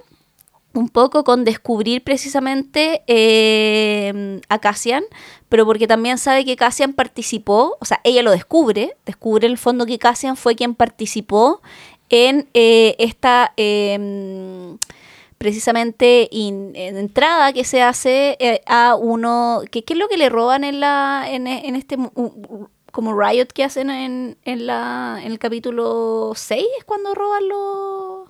[0.72, 5.02] un poco con descubrir precisamente eh, a Cassian,
[5.48, 9.58] pero porque también sabe que Cassian participó, o sea, ella lo descubre, descubre en el
[9.58, 11.60] fondo que Cassian fue quien participó
[12.08, 14.76] en eh, esta eh,
[15.38, 20.18] precisamente in- en entrada que se hace eh, a uno, que, ¿qué es lo que
[20.18, 24.66] le roban en la en, en este mu- u- como riot que hacen en, en
[24.66, 28.28] la en el capítulo 6 es cuando roban los.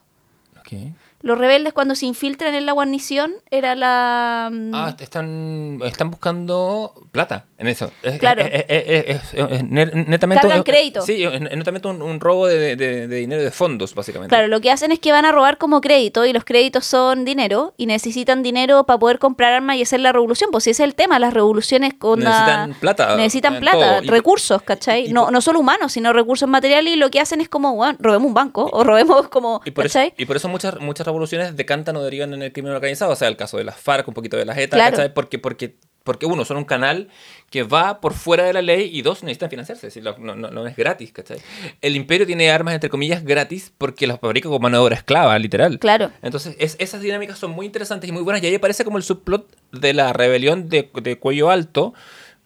[1.23, 4.49] Los rebeldes cuando se infiltran en la guarnición era la...
[4.53, 7.91] mm, Ah, están, están buscando plata en eso.
[8.03, 8.43] Es, Claro.
[8.43, 9.23] es,
[9.65, 10.43] netamente.
[10.43, 11.03] Cargan crédito.
[11.03, 14.31] Sí, es netamente un, un robo de, de- de dinero de fondos, básicamente.
[14.35, 17.25] Claro, lo que hacen es que van a robar como crédito y los créditos son
[17.25, 20.51] dinero y necesitan dinero para poder comprar armas y hacer la revolución.
[20.51, 24.03] Pues si ese es el tema, las revoluciones con Necesitan plata, Necesitan plata, todo.
[24.05, 25.07] Y- recursos, ¿cachai?
[25.07, 27.75] y- y no, no solo humanos, sino recursos materiales y lo que hacen es como,
[27.75, 31.07] bueno, robemos un banco o robemos como, Y por, eso, y por eso muchas, muchas
[31.11, 33.13] revoluciones decantan o derivan en el crimen organizado.
[33.13, 34.97] O sea, el caso de las FARC, un poquito de las ETA, Claro.
[34.97, 35.13] ¿cachai?
[35.15, 37.09] Porque, porque, porque uno, son un canal
[37.51, 39.87] que va por fuera de la ley y dos, necesitan financiarse.
[39.89, 41.39] Es decir, no, no- no es gratis, ¿cachai?
[41.83, 45.39] El imperio tiene armas, entre comillas, gratis porque las fabrica con mano de obra esclava,
[45.39, 45.79] literal.
[45.79, 46.11] Claro.
[46.23, 48.43] Entonces, es- esas dinámicas son muy interesantes y muy buenas.
[48.43, 51.93] Y ahí aparece como el subplot de la rebelión de, de cuello alto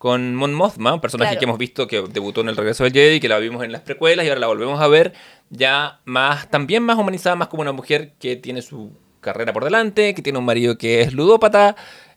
[0.04, 1.38] con Mon Mothma, un personaje Claro.
[1.40, 3.80] que hemos visto que debutó en El Regreso del Jedi, que la vimos en las
[3.80, 5.14] precuelas y ahora la volvemos a ver
[5.48, 8.92] ya más, también más humanizada, más como una mujer que tiene su
[9.22, 11.74] carrera por delante, que tiene un marido que es ludópata,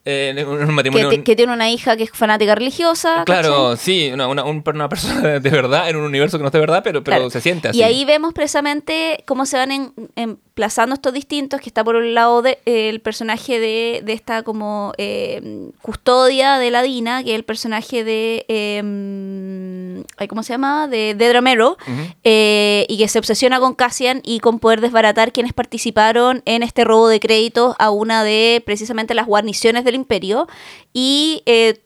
[0.09, 1.09] eh, Que, matrimonio.
[1.09, 3.23] te- que tiene una hija que es fanática religiosa.
[3.25, 6.53] Claro, sí, una, una, un- una persona de verdad en un universo que no es
[6.53, 7.29] de verdad, pero, pero Claro.
[7.29, 7.79] se siente así.
[7.79, 12.13] Y ahí vemos precisamente cómo se van en- emplazando estos distintos, que está por un
[12.13, 17.35] lado de- el personaje de, de esta como eh, custodia de la Dina, que es
[17.35, 18.45] el personaje de...
[20.17, 20.87] ay, ¿Cómo se llama?
[20.87, 22.01] De Dedra Mero, Ujú.
[22.23, 26.83] eh, y que se obsesiona con Cassian y con poder desbaratar quienes participaron en este
[26.83, 30.47] robo de créditos a una de precisamente las guarniciones del imperio.
[30.93, 31.43] Y...
[31.45, 31.81] eh,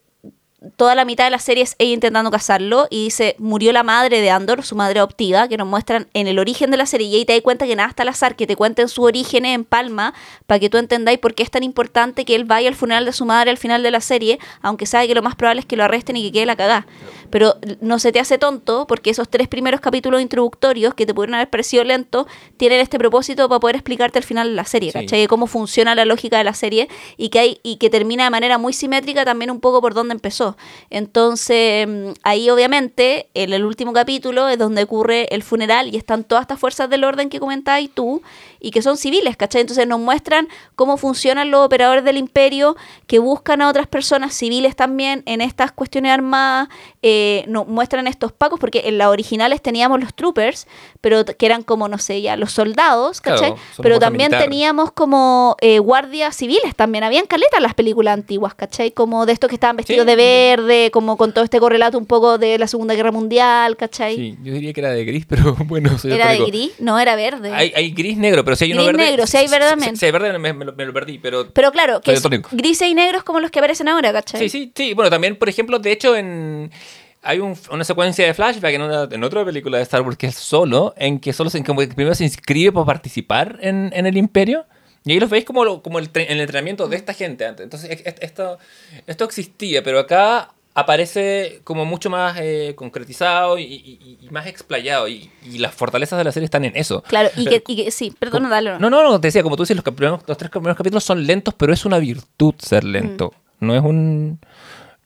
[0.76, 4.22] toda la mitad de la serie es ella intentando casarlo y dice, murió la madre
[4.22, 7.16] de Andor, su madre adoptiva, que nos muestran en el origen de la serie y
[7.16, 9.66] ahí te das cuenta que nada está al azar, que te cuenten sus orígenes en
[9.66, 10.14] Palma
[10.46, 13.14] para que tú entendáis por qué es tan importante que él vaya al funeral de
[13.14, 15.76] su madre al final de la serie, aunque sabe que lo más probable es que
[15.76, 16.86] lo arresten y que quede la cagá.
[17.32, 21.36] Pero no se te hace tonto porque esos tres primeros capítulos introductorios que te pudieron
[21.36, 25.00] haber parecido lentos tienen este propósito para poder explicarte al final de la serie, Sí.
[25.00, 25.26] ¿cachai?
[25.28, 26.88] Cómo funciona la lógica de la serie
[27.18, 30.14] y que hay y que termina de manera muy simétrica también un poco por donde
[30.14, 30.51] empezó.
[30.90, 36.24] Entonces, mm, ahí obviamente, en el último capítulo es donde ocurre el funeral y están
[36.24, 38.22] todas estas fuerzas del orden que comentabas tú
[38.62, 39.62] y que son civiles, ¿cachai?
[39.62, 42.76] Entonces nos muestran cómo funcionan los operadores del imperio
[43.08, 46.70] que buscan a otras personas civiles también en estas cuestiones armadas,
[47.02, 50.68] eh, nos muestran estos pacos, porque en las originales teníamos los troopers,
[51.02, 53.52] pero que eran como, no sé, ya los soldados, ¿cachai?
[53.54, 54.44] Claro, pero también militar.
[54.50, 58.92] teníamos como eh, guardias civiles, también habían caletas en las películas antiguas, ¿cachai?
[58.92, 60.08] Como de estos que estaban vestidos Sí.
[60.08, 64.16] de verde, como con todo este correlato un poco de la Segunda Guerra Mundial, ¿cachai?
[64.16, 67.16] Sí, yo diría que era de gris, pero bueno, soy Era de gris, no era
[67.16, 67.52] verde.
[67.54, 69.10] Hay, hay gris negro, pero si hay uno Gris verde.
[69.12, 69.98] negro, si hay verde también.
[69.98, 71.52] Si hay verde, me, me lo, me lo perdí, pero.
[71.54, 72.20] Pero claro, que
[72.52, 74.42] grises y negros como los que aparecen ahora, ¿cachai?
[74.42, 74.94] Sí, sí, sí.
[74.94, 76.72] Bueno, también, por ejemplo, de hecho, en.
[77.24, 80.26] Hay un- una secuencia de flashback en, una- en otra película de Star Wars que
[80.28, 84.08] es solo, en que solo se, como que primero se inscribe para participar en, en
[84.08, 84.66] el Imperio.
[85.06, 87.64] Y ahí los veis como, como el, el entrenamiento de esta gente antes.
[87.64, 88.58] Entonces, es- es- esto,
[89.06, 95.08] esto existía, pero acá aparece como mucho más eh, concretizado y, y- y más explayado.
[95.08, 97.04] Y, y las fortalezas de la serie están en eso.
[97.04, 98.80] Claro, y que, que- sí, perdón, dale.
[98.80, 101.74] No, no, no, te decía, como tú dices, los, tres primeros capítulos son lentos, pero
[101.74, 103.34] es una virtud ser lento.
[103.60, 104.40] No es un...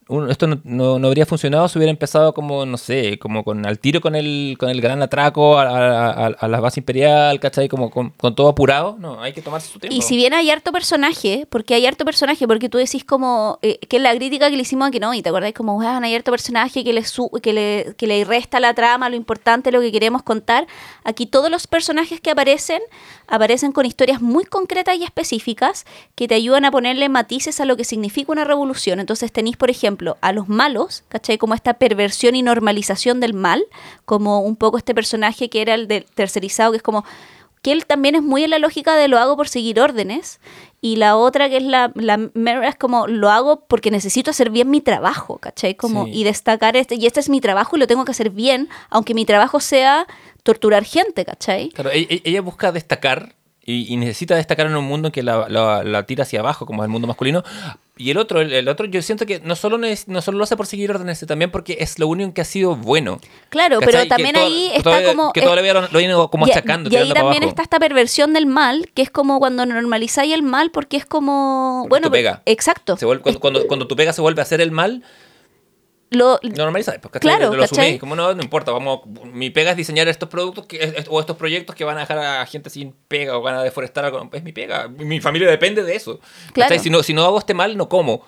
[0.08, 0.60] un- esto no,
[1.00, 4.56] no- habría funcionado si hubiera empezado como, no sé, como con al tiro con el,
[4.60, 7.68] con el gran atraco a, a- a- a la base imperial, ¿cachai?
[7.68, 8.98] Como con, todo apurado.
[9.00, 9.96] No, hay que tomarse su tiempo.
[9.98, 13.80] Y si bien hay harto personaje, porque hay harto personaje, porque tú decís como eh,
[13.80, 16.32] que es la crítica que le hicimos a y te acordás como, weón, hay harto
[16.32, 19.92] personaje que le, su que, le, que le resta la trama, lo importante, lo que
[19.92, 20.68] queremos contar.
[21.04, 22.82] Aquí todos los personajes que aparecen,
[23.28, 27.78] aparecen con historias muy concretas y específicas que te ayudan a ponerle matices a lo
[27.78, 29.00] que significa una revolución.
[29.00, 31.38] Entonces tenéis, por ejemplo, a los malos, ¿cachai?
[31.38, 33.66] Como esta perversión y normalización del mal,
[34.06, 37.06] como un poco este personaje que era el del tercerizado, que es como
[37.66, 40.40] que él también es muy en la lógica de lo hago por seguir órdenes.
[40.82, 44.52] Y la otra que es la, la Mera es como lo hago porque necesito hacer
[44.52, 45.74] bien mi trabajo, ¿cachai?
[45.74, 46.12] Como, Sí.
[46.14, 49.16] Y destacar este, y este es mi trabajo y lo tengo que hacer bien, aunque
[49.16, 50.06] mi trabajo sea
[50.46, 51.70] torturar gente, ¿cachai?
[51.70, 53.34] Claro, e- e- ella busca destacar
[53.64, 56.84] y, y necesita destacar en un mundo que la, la- la tira hacia abajo, como
[56.84, 57.44] el mundo masculino.
[57.98, 60.56] Y el otro, el, el otro, yo siento que no solo, no solo lo hace
[60.58, 63.20] por seguir órdenes, también porque es lo único que ha sido bueno.
[63.50, 63.94] Claro, ¿Cachai?
[64.04, 65.32] pero también todo- ahí está como...
[65.34, 67.50] Que todavía lo, lo viene como y, achacando, y ahí tirando para también abajo.
[67.52, 71.80] está esta perversión del mal, que es como cuando normalizáis el mal, porque es como...
[71.84, 72.42] Porque bueno, tu pega.
[72.46, 72.98] Exacto.
[72.98, 75.02] Se vuelve- cuando, cuando, cuando tu pega se vuelve a hacer el mal,
[76.16, 76.98] Lo, normalizas.
[77.00, 77.12] Pues.
[77.22, 78.00] Claro, lo asumís.
[78.00, 81.38] Como no, no importa, vamos, mi pega es diseñar estos productos que, es- o estos
[81.38, 84.06] proyectos que van a dejar a gente sin pega o van a deforestar.
[84.06, 84.30] algo.
[84.34, 84.88] Es mi pega.
[84.88, 86.20] Mi familia depende de eso.
[86.54, 86.78] Claro.
[86.80, 88.24] Si, no, si no hago este mal, no como.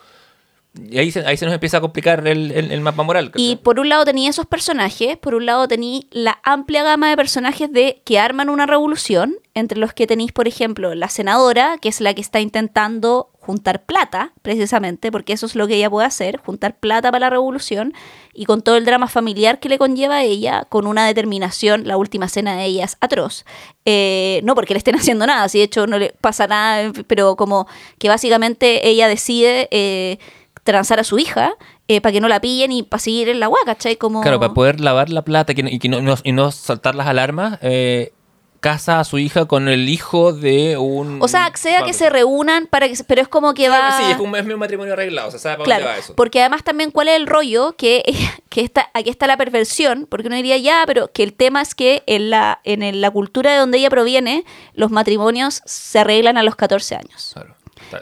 [0.79, 3.31] Y ahí se, ahí se nos empieza a complicar el, el- el mapa moral.
[3.31, 3.43] ¿cachai?
[3.51, 7.15] Y por un lado tenía esos personajes, por un lado tenía la amplia gama de
[7.17, 11.89] personajes de que arman una revolución, entre los que tenéis, por ejemplo, la senadora, que
[11.89, 16.05] es la que está intentando juntar plata, precisamente, porque eso es lo que ella puede
[16.05, 17.93] hacer, juntar plata para la revolución,
[18.33, 21.97] y con todo el drama familiar que le conlleva a ella, con una determinación, la
[21.97, 23.45] última cena de ella es atroz.
[23.85, 27.35] Eh, no porque le estén haciendo nada, si de hecho no le pasa nada, pero
[27.35, 27.67] como
[27.97, 29.67] que básicamente ella decide...
[29.71, 30.19] eh,
[30.63, 31.53] transar a su hija
[31.87, 33.95] eh, para que no la pillen y para seguir en la agua, ¿cachai?
[33.95, 34.19] Como...
[34.21, 37.57] Claro, para poder lavar la plata y, que no, no- y no saltar las alarmas,
[37.61, 38.11] eh,
[38.59, 41.21] casa a su hija con el hijo de un...
[41.21, 44.03] O sea, accede a que se reúnan para que pero es como que va Sí,
[44.11, 46.15] es, como, es mi matrimonio arreglado, o sea, ¿sabe para Claro, dónde va eso?
[46.15, 48.03] porque además también cuál es el rollo que,
[48.49, 51.75] que está, aquí está la perversión, porque uno diría ya, pero que el tema es
[51.75, 54.43] que en la, en la cultura de donde ella proviene,
[54.73, 57.31] los matrimonios se arreglan a los 14 años.
[57.33, 57.55] Claro.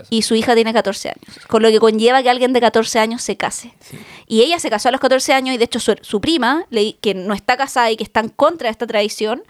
[0.09, 3.21] Y su hija tiene 14 años, con lo que conlleva que alguien de 14 años
[3.21, 3.71] se case.
[3.81, 3.99] Sí.
[4.25, 6.95] Y ella se casó a los 14 años y de hecho su, su prima, le-
[6.95, 9.43] que no está casada y que está en contra de esta tradición,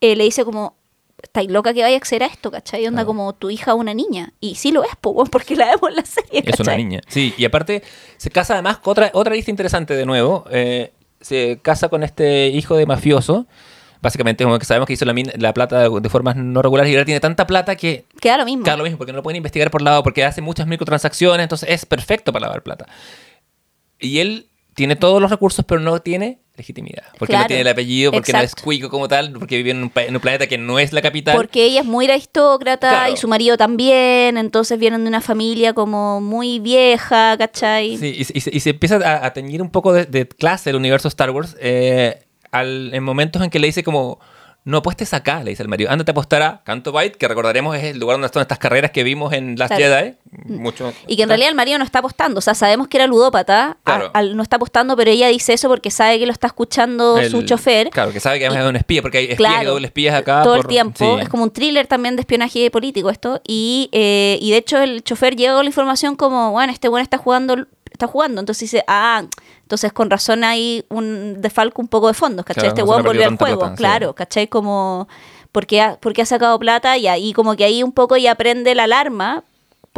[0.00, 0.76] eh, le dice como,
[1.22, 2.86] estáis loca que vaya a acceder a esto, ¿cachai?
[2.86, 4.32] Onda como tu hija una niña.
[4.40, 7.00] Y sí lo es, po, porque la vemos en la serie, Es una niña.
[7.08, 7.82] Sí, y aparte
[8.16, 10.44] se casa además con otra, otra lista interesante de nuevo.
[10.50, 13.46] eh, se casa con este hijo de mafioso.
[14.00, 17.04] Básicamente, como que sabemos que hizo la, la plata de, formas no regulares y ahora
[17.04, 18.64] tiene tanta plata que Queda lo mismo.
[18.64, 21.68] Claro, lo mismo, porque no lo pueden investigar por lado, porque hace muchas microtransacciones, entonces
[21.68, 22.86] es perfecto para lavar plata.
[23.98, 27.04] Y él tiene todos los recursos, pero no tiene legitimidad.
[27.18, 28.64] Porque Claro, no tiene el apellido, porque no es exacto.
[28.64, 31.34] cuico como tal, porque vive en un, en un planeta que no es la capital.
[31.36, 33.12] Porque ella es muy aristócrata Claro.
[33.12, 37.96] y su marido también, entonces vienen de una familia como muy vieja, ¿cachai?
[37.96, 40.28] Sí, y, se- y se, y se empieza a, a teñir un poco de, de
[40.28, 44.20] clase el universo Star Wars eh, al- en momentos en que le dice como...
[44.70, 45.90] No apuestes acá, le dice el marido.
[45.90, 48.92] Ándate a apostar a Canto Bight, que recordaremos es el lugar donde están estas carreras
[48.92, 49.82] que vimos en Las Claro.
[49.84, 50.14] Jedi.
[50.46, 53.06] Mucho, Y que en realidad el marido no está apostando, o sea, sabemos que era
[53.08, 54.34] ludópata, a- Claro.
[54.34, 57.46] no está apostando, pero ella dice eso porque sabe que lo está escuchando su el-
[57.46, 57.90] chofer.
[57.90, 59.62] Claro, que sabe que además es un espía, porque hay espías Claro.
[59.62, 60.42] y doble espías acá.
[60.42, 61.16] todo el por- tiempo.
[61.16, 61.22] sí.
[61.22, 63.40] Es como un thriller también de espionaje político esto.
[63.46, 67.02] Y, eh, y de hecho el chofer llega con la información como, bueno, este bueno
[67.02, 67.66] está jugando,
[68.00, 68.40] está jugando.
[68.40, 69.24] Entonces dice, ah,
[69.62, 72.62] entonces con razón hay un defalco un poco de fondos, ¿cachai?
[72.62, 73.76] Claro, este ha volvió al juego, plata, sí.
[73.76, 74.48] claro, ¿cachai?
[74.48, 75.08] Como,
[75.52, 78.74] porque ha, porque ha sacado plata y ahí como que ahí un poco ya prende
[78.74, 79.44] la alarma.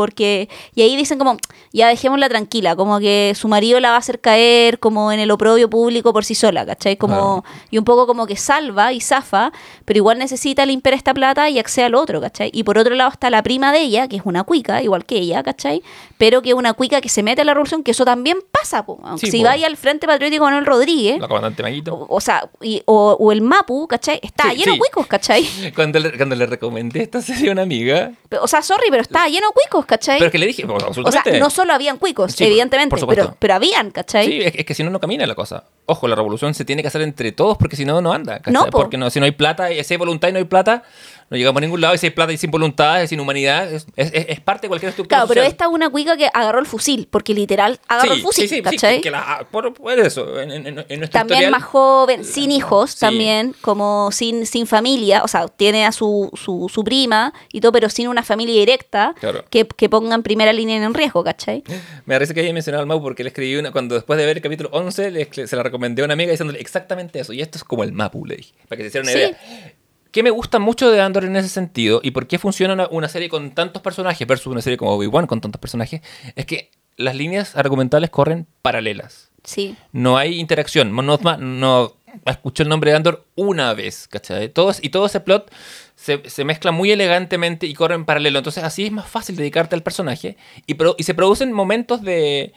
[0.03, 1.37] Porque, y ahí dicen como,
[1.73, 5.31] ya dejémosla tranquila, como que su marido la va a hacer caer como en el
[5.31, 6.97] oprobio público por sí sola, ¿cachai?
[6.97, 9.53] Como, y un poco como que salva y zafa,
[9.85, 12.51] pero igual necesita limpiar esta plata y accede al otro, ¿cachai?
[12.53, 15.19] Y por otro lado está la prima de ella, que es una cuica, igual que
[15.19, 15.83] ella, ¿cachai?
[16.19, 18.85] Pero que es una cuica que se mete a la revolución, que eso también pasa,
[18.85, 18.99] po.
[19.05, 19.45] Aunque Sí, si po.
[19.45, 21.95] vaya al Frente Patriótico Manuel Rodríguez, La comandante Maguito.
[21.95, 24.19] o, o sea, y- o, o el Mapu, ¿cachai?
[24.21, 24.79] Está Sí, lleno sí.
[24.81, 25.47] cuicos, ¿cachai?
[25.77, 28.13] Cuando le, cuando le recomendé esta serie a una amiga.
[28.41, 30.19] O sea, sorry, pero está lleno de cuicos, ¿cachai?
[30.19, 33.37] Pero es que le dije, o sea, no solo habían cuicos, Sí, evidentemente, por pero,
[33.39, 34.27] pero habían, ¿cachai?
[34.27, 35.65] Sí, es, es que si no, no camina la cosa.
[35.93, 38.39] Ojo, la revolución se tiene que hacer entre todos porque si no, no anda.
[38.39, 38.53] ¿cachai?
[38.53, 38.79] No, po.
[38.79, 40.83] porque no, si no hay plata, y si hay voluntad y no hay plata,
[41.31, 41.95] no llegamos a ningún lado.
[41.95, 44.91] Y si hay plata y sin voluntad, sin humanidad, es, es- es parte de cualquier
[44.91, 48.17] estructura Claro, pero esta es una cuica que agarró el fusil, porque literal agarró Sí,
[48.19, 49.01] el fusil, sí, sí, ¿cachai?
[49.01, 52.97] que la- por, por eso, en, en- en nuestro también historial- más joven, sin hijos,
[52.97, 57.73] también, como sin, sin familia, o sea, tiene a su, su, su prima y todo,
[57.73, 59.45] pero sin una familia directa Claro.
[59.51, 61.63] que, que ponga en primera línea en riesgo, ¿cachai?
[62.07, 64.37] Me parece que haya mencionado al Mau porque le escribí una, cuando después de ver
[64.37, 67.33] el capítulo 11, le se la recomendé a una amiga diciéndole exactamente eso.
[67.33, 69.19] Y esto es como el Mapu, le dije, para que se hiciera una Sí.
[69.19, 69.73] idea.
[70.11, 73.09] ¿Qué me gusta mucho de Andor en ese sentido y por qué funciona una, una
[73.09, 76.03] serie con tantos personajes versus una serie como Obi-Wan con tantos personajes?
[76.37, 79.31] Es que las líneas argumentales corren paralelas.
[79.43, 79.75] Sí.
[79.93, 80.93] No hay interacción.
[80.93, 84.51] Mon Mothma no escuchó el nombre de Andor una vez, ¿cachai?
[84.51, 85.51] Todos, y todo ese plot
[85.97, 88.37] se, se mezcla muy elegantemente y corre en paralelo.
[88.39, 92.53] Entonces así es más fácil dedicarte al personaje y, pro- y se producen momentos de,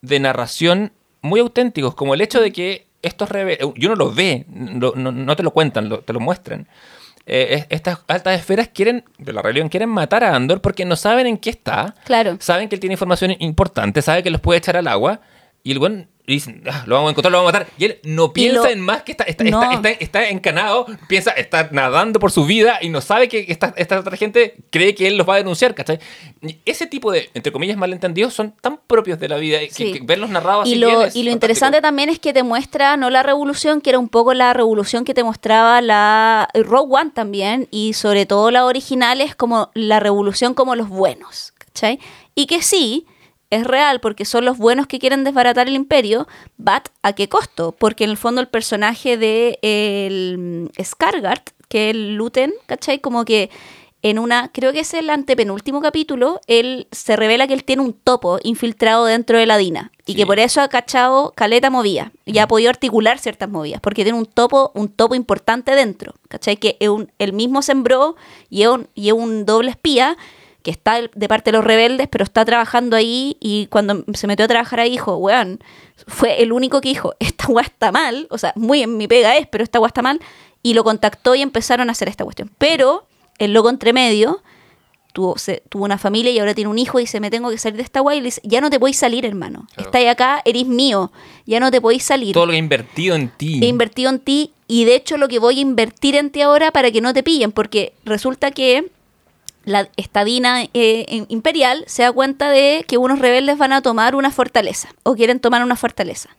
[0.00, 0.92] de narración
[1.24, 5.12] muy auténticos, como el hecho de que estos rebeldes, y uno lo ve, no, no-
[5.12, 6.68] no te lo cuentan, lo- te lo muestran.
[7.26, 10.94] Eh, es- estas altas esferas quieren, de la rebelión, quieren matar a Andor porque no
[10.96, 12.36] saben en qué está, Claro.
[12.40, 15.20] saben que él tiene información importante, sabe que los puede echar al agua,
[15.62, 17.72] y el buen dice, "Ah, lo vamos a encontrar, lo vamos a matar.
[17.76, 19.62] Y él no piensa lo- en más que está, está, No.
[19.62, 23.74] está, está, está encanado, piensa, está nadando por su vida y no sabe que esta,
[23.76, 25.98] esta otra gente cree que él los va a denunciar, ¿cachai?
[26.42, 29.92] Y ese tipo de, entre comillas, malentendidos son tan propios de la vida que, Sí.
[29.92, 31.32] que verlos narrados Y así lo, bien es y lo fantástico.
[31.32, 35.04] interesante también es que te muestra no la revolución, que era un poco la revolución
[35.04, 40.00] que te mostraba la Rogue One también, y sobre todo la original es como la
[40.00, 41.98] revolución como los buenos, ¿cachai?
[42.34, 43.06] Y que sí,
[43.54, 46.26] es real porque son los buenos que quieren desbaratar el imperio,
[46.56, 47.72] but ¿a qué costo?
[47.72, 53.00] Porque en el fondo el personaje de el Skargard, que es el Luten, ¿cachai?
[53.00, 53.50] Como que
[54.02, 57.94] en una, creo que es el antepenúltimo capítulo, él se revela que él tiene un
[57.94, 60.18] topo infiltrado dentro de la Dina y Sí.
[60.18, 64.18] que por eso ha cachado caleta movía y ha podido articular ciertas movidas, porque tiene
[64.18, 66.58] un topo, un topo importante dentro, ¿cachai?
[66.58, 68.14] Que es un, él mismo sembró
[68.50, 70.18] y es un, y es un doble espía
[70.64, 74.46] que está de parte de los rebeldes, pero está trabajando ahí y cuando se metió
[74.46, 75.60] a trabajar ahí dijo, weón,
[76.08, 79.36] fue el único que dijo, esta weá está mal, o sea, muy en mi pega
[79.36, 80.20] es, pero esta weá está mal,
[80.62, 82.50] y lo contactó y empezaron a hacer esta cuestión.
[82.58, 83.06] Pero
[83.38, 84.42] el loco entre medio
[85.12, 87.58] tuvo, se- tuvo una familia y ahora tiene un hijo y dice, me tengo que
[87.58, 89.88] salir de esta weá y le dice, ya no te podéis salir, hermano, Claro.
[89.90, 91.12] estáis acá, eres mío,
[91.46, 92.32] ya no te podéis salir.
[92.32, 93.60] Todo lo que he invertido en ti.
[93.62, 96.72] He invertido en ti y de hecho lo que voy a invertir en ti ahora
[96.72, 98.90] para que no te pillen, porque resulta que
[99.64, 104.30] la estadina eh, imperial se da cuenta de que unos rebeldes van a tomar una
[104.30, 106.30] fortaleza o quieren tomar una fortaleza.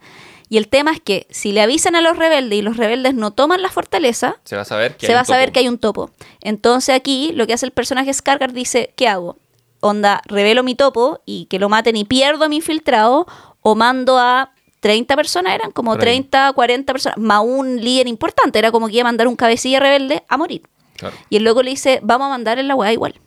[0.47, 3.31] Y el tema es que si le avisan a los rebeldes y los rebeldes no
[3.31, 5.53] toman la fortaleza, se va a saber que se hay va un saber topo.
[5.53, 6.11] que hay un topo.
[6.41, 9.37] Entonces aquí lo que hace el personaje Skargar dice, ¿qué hago?
[9.79, 13.25] Onda, revelo mi topo y que lo maten y pierdo a mi infiltrado
[13.61, 14.51] o mando a
[14.81, 16.21] 30 personas, eran como Por ahí.
[16.21, 19.79] 30, 40 personas, más un líder importante, era como que iba a mandar un cabecilla
[19.79, 20.61] rebelde a morir.
[20.97, 21.15] Claro.
[21.29, 23.19] Y el loco le dice, vamos a mandar en la weá igual.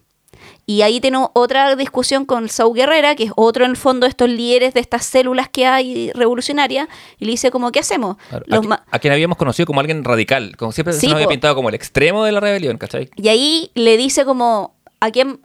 [0.66, 4.10] Y ahí tenemos otra discusión con Saúl Guerrera, que es otro en el fondo de
[4.10, 6.88] estos líderes de estas células que hay revolucionarias,
[7.18, 8.18] y le dice como, ¿qué hacemos?
[8.28, 8.44] Claro.
[8.46, 11.54] Los a, quien habíamos conocido como alguien radical, como siempre Sí, se nos había pintado
[11.54, 13.08] como el extremo de la rebelión, ¿cachai?
[13.16, 15.40] Y ahí le dice como, ¿a quién,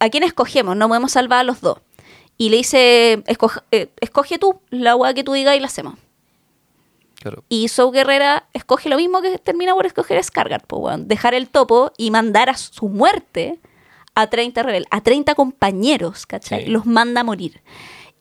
[0.00, 0.76] ¿a quién escogemos?
[0.76, 1.78] No podemos salvar a los dos.
[2.38, 5.94] Y le dice, "Escoge- eh, escoge tú la weá que tú digas y la hacemos.
[7.24, 7.42] Claro.
[7.48, 11.90] Y Sou Guerrera escoge lo mismo que termina por escoger Skargard, po, dejar el topo
[11.96, 13.60] y mandar a su muerte
[14.14, 16.66] a 30 rebeldes, a 30 compañeros, ¿cachai?
[16.66, 16.70] Sí.
[16.70, 17.62] Los manda a morir.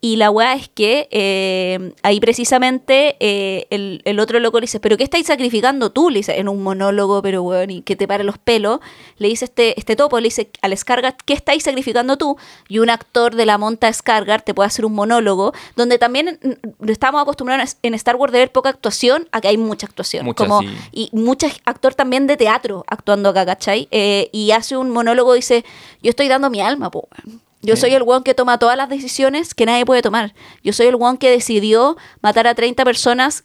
[0.05, 4.81] Y la weá es que eh, ahí precisamente eh, el, el otro loco le dice,
[4.81, 6.09] ¿pero qué estáis sacrificando tú?
[6.09, 8.81] Le dice, en un monólogo, pero weón, y que te pare los pelos.
[9.17, 12.35] Le dice este, este topo, le dice al Skargard, ¿qué estáis sacrificando tú?
[12.67, 16.89] Y un actor de la monta Skargard te puede hacer un monólogo, donde también mm,
[16.89, 20.25] estamos acostumbrados en Star Wars de ver poca actuación, a que hay mucha actuación.
[20.25, 20.67] Mucha, como, sí.
[20.91, 23.87] y mucho actor también de teatro actuando acá, ¿cachai?
[23.89, 25.63] Eh, y hace un monólogo, dice,
[26.01, 27.07] yo estoy dando mi alma, po.
[27.09, 27.41] weón.
[27.63, 27.81] Yo Sí.
[27.81, 30.33] soy el weón que toma todas las decisiones que nadie puede tomar.
[30.63, 33.43] Yo soy el weón que decidió matar a 30 personas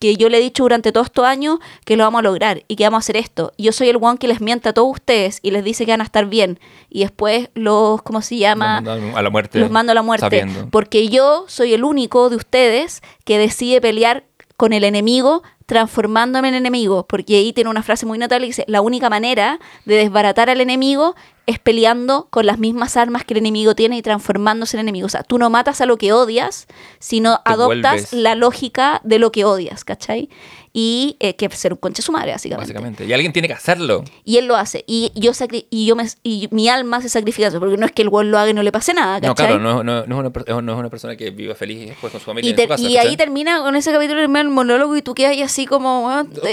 [0.00, 2.74] que yo le he dicho durante todos estos años que lo vamos a lograr y
[2.74, 3.52] que vamos a hacer esto.
[3.56, 6.00] Yo soy el weón que les miente a todos ustedes y les dice que van
[6.00, 6.58] a estar bien.
[6.88, 8.80] Y después los, ¿cómo se llama?
[8.80, 9.58] Los mando a la muerte.
[9.60, 10.24] los mando a la muerte.
[10.26, 10.68] sabiendo.
[10.70, 14.24] Porque yo soy el único de ustedes que decide pelear
[14.56, 17.06] con el enemigo transformándome en enemigo.
[17.06, 20.60] Porque ahí tiene una frase muy notable que dice, la única manera de desbaratar al
[20.60, 21.14] enemigo
[21.50, 25.06] es peleando con las mismas armas que el enemigo tiene y transformándose en enemigo.
[25.06, 26.66] O sea, tú no matas a lo que odias,
[26.98, 28.12] sino Te adoptas vuelves.
[28.12, 30.28] la lógica de lo que odias, ¿cachai?
[30.72, 32.72] Y eh, que ser un conche su madre, básicamente.
[32.72, 33.04] Básicamente.
[33.04, 34.04] Y alguien tiene que hacerlo.
[34.24, 34.84] Y él lo hace.
[34.86, 37.92] Y yo sacri- y yo me, y mi alma se sacrifica eso, porque no es
[37.92, 39.28] que el weón lo haga y no le pase nada, ¿cachai?
[39.28, 41.88] No, claro, no, no- no es una, per- no es una persona que viva feliz
[41.88, 42.82] después con su familia Y, en su casa.
[42.82, 46.08] y ahí termina con ese capítulo termina el monólogo y tú quedas ahí así como,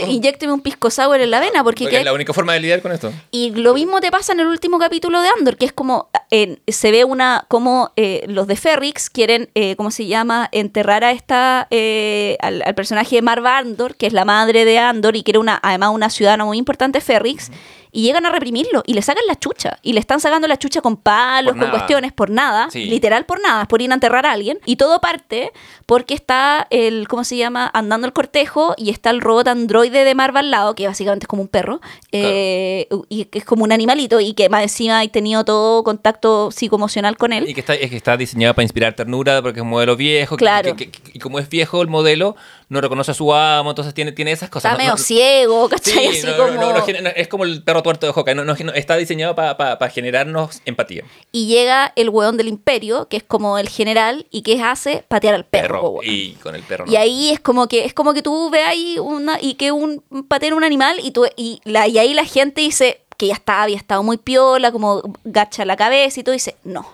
[0.07, 2.91] inyécteme un pisco sour en la vena, porque, es la única forma de lidiar con
[2.91, 3.11] esto.
[3.32, 6.59] y lo mismo te pasa en el último capítulo de Andor, que es como en-
[6.68, 11.11] se ve una como eh, los de Ferrix quieren, eh, ¿cómo se llama?, enterrar a
[11.11, 15.24] esta eh, al, al personaje de Marva Andor, que es la madre de Andor y
[15.24, 17.51] que era una además una ciudadana muy importante Ferrix.
[17.89, 19.78] Y llegan a reprimirlo y le sacan la chucha.
[19.82, 22.70] Y le están sacando la chucha con palos, con cuestiones, por nada.
[22.70, 22.84] Sí.
[22.86, 24.60] Literal por nada, por ir a enterrar a alguien.
[24.66, 25.51] Y todo parte
[25.86, 27.72] porque está el, ¿cómo se llama?
[27.74, 31.28] Andando el cortejo y está el robot androide de Marva al lado, que básicamente es
[31.28, 31.80] como un perro.
[32.12, 36.51] eh, y que es como un animalito y que más encima ha tenido todo contacto
[36.51, 37.47] psicoemocional con él.
[37.49, 40.36] Y que está, es que está diseñado para inspirar ternura porque es un modelo viejo.
[40.38, 40.76] que- Claro.
[40.76, 42.36] que- que- y como es viejo el modelo,
[42.70, 44.72] no reconoce a su amo, entonces tiene, tiene esas cosas.
[44.72, 45.93] Está medio no- ciego, ¿cachai?
[46.13, 46.61] Sí, Así no, no, como...
[46.61, 49.36] no, no genera- es como el perro tuerto de Hawkeye, no, no, no, está diseñado
[49.36, 51.03] para generarnos empatía.
[51.32, 55.03] Y llega el weón del imperio, que es como el general, y ¿qué hace?
[55.07, 55.89] Patear al perro.
[55.89, 56.05] weón.
[56.05, 56.86] y con el perro.
[56.88, 60.03] Y ahí es como que es como que tú ves ahí una y que un
[60.28, 63.63] patea un animal y tú y la y ahí la gente dice que ya estaba
[63.63, 66.86] había estado muy piola, como gacha la cabeza y tú dices, "No,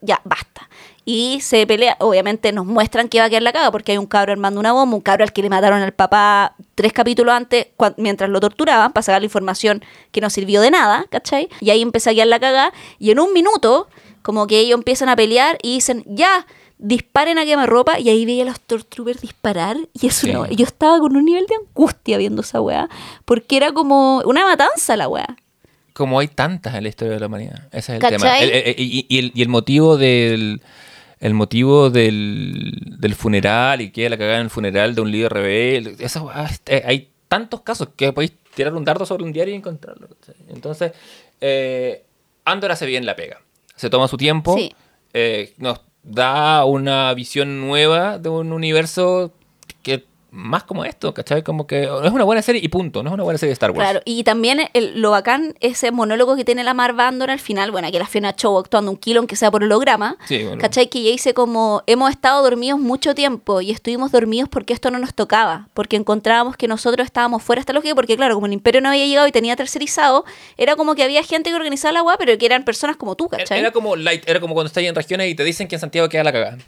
[0.00, 0.68] ya basta."
[1.10, 4.04] Y se pelea, obviamente nos muestran que va a quedar la caga porque hay un
[4.04, 7.68] cabro armando una bomba, un cabro al que le mataron al papá tres capítulos antes
[7.96, 9.82] mientras lo torturaban para sacar la información
[10.12, 11.48] que no sirvió de nada, ¿cachai?
[11.62, 13.88] Y ahí empieza a quedar la caga y en un minuto
[14.20, 16.46] como que ellos empiezan a pelear y dicen, ya,
[16.76, 20.32] disparen a quemarropa y ahí veía a los Stormtroopers disparar y eso Sí.
[20.34, 22.86] no, yo estaba con un nivel de angustia viendo esa weá,
[23.24, 25.36] porque era como una matanza la weá.
[25.94, 27.62] Como hay tantas en la historia de la humanidad.
[27.72, 28.18] Ese es el ¿Cachai?
[28.18, 28.38] tema.
[28.40, 30.60] El- el- y, y el, y el motivo del.
[31.20, 35.32] El motivo del, del funeral y que la cagada en el funeral de un líder
[35.32, 36.06] rebelde.
[36.20, 40.08] Weá, este, hay tantos casos que podéis tirar un dardo sobre un diario y encontrarlo.
[40.48, 40.92] Entonces,
[41.40, 42.04] eh,
[42.44, 43.40] Andor hace bien la pega.
[43.76, 44.56] Se toma su tiempo.
[44.56, 44.72] Sí.
[45.12, 49.32] eh, nos da una visión nueva de un universo
[50.30, 51.42] más como esto, ¿cachai?
[51.42, 53.02] Como que es una buena serie y punto.
[53.02, 53.80] No es una buena serie de Star Wars.
[53.80, 57.70] Claro, y también el- lo bacán, ese monólogo que tiene la Marva Andor al final,
[57.70, 60.60] bueno, que la Fiona Show actuando un kilo, aunque sea por holograma, Sí, bueno.
[60.60, 60.88] ¿cachai?
[60.88, 64.98] Que ella dice como, hemos estado dormidos mucho tiempo y estuvimos dormidos porque esto no
[64.98, 68.52] nos tocaba, porque encontrábamos que nosotros estábamos fuera de esta lógica, porque claro, como el
[68.52, 70.24] imperio no había llegado y tenía tercerizado,
[70.58, 73.28] era como que había gente que organizaba la agua, pero que eran personas como tú,
[73.28, 73.60] ¿cachai?
[73.60, 76.08] Era como light, era como cuando estás en regiones y te dicen que en Santiago
[76.10, 76.58] queda la cagada.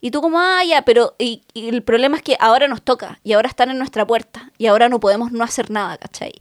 [0.00, 3.18] Y tú como, ah, ya, pero y, y el problema es que ahora nos toca
[3.22, 6.32] y ahora están en nuestra puerta y ahora no podemos no hacer nada, ¿cachai?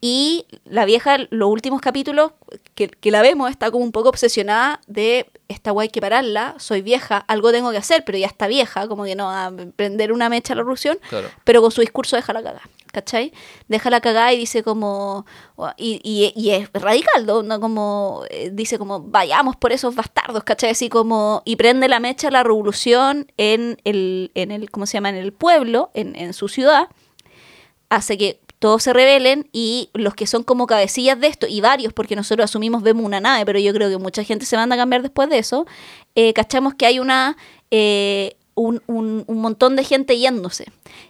[0.00, 2.32] Y la vieja, los últimos capítulos
[2.74, 6.82] que, que la vemos, está como un poco obsesionada de esta guay que pararla, soy
[6.82, 10.28] vieja, algo tengo que hacer, pero ya está vieja, como que no, a prender una
[10.28, 11.28] mecha a la erupción, Claro.
[11.44, 13.32] pero con su discurso deja la cagada, ¿cachai?
[13.68, 15.24] Deja la cagada y dice como,
[15.78, 17.58] y, y- y es radical, ¿no?
[17.60, 20.70] Como, eh, dice como, vayamos por esos bastardos, ¿cachai?
[20.70, 24.94] Así como, y prende la mecha a la revolución en el, en el ¿cómo se
[24.98, 25.08] llama?
[25.08, 26.88] En el pueblo, en, en su ciudad,
[27.88, 31.92] hace que todos se rebelen y los que son como cabecillas de esto, y varios,
[31.92, 34.78] porque nosotros asumimos vemos una nave, pero yo creo que mucha gente se manda a
[34.78, 35.66] cambiar después de eso,
[36.14, 37.36] eh, cachamos que hay una...
[37.70, 40.64] eh, un, un- montón de gente yéndose.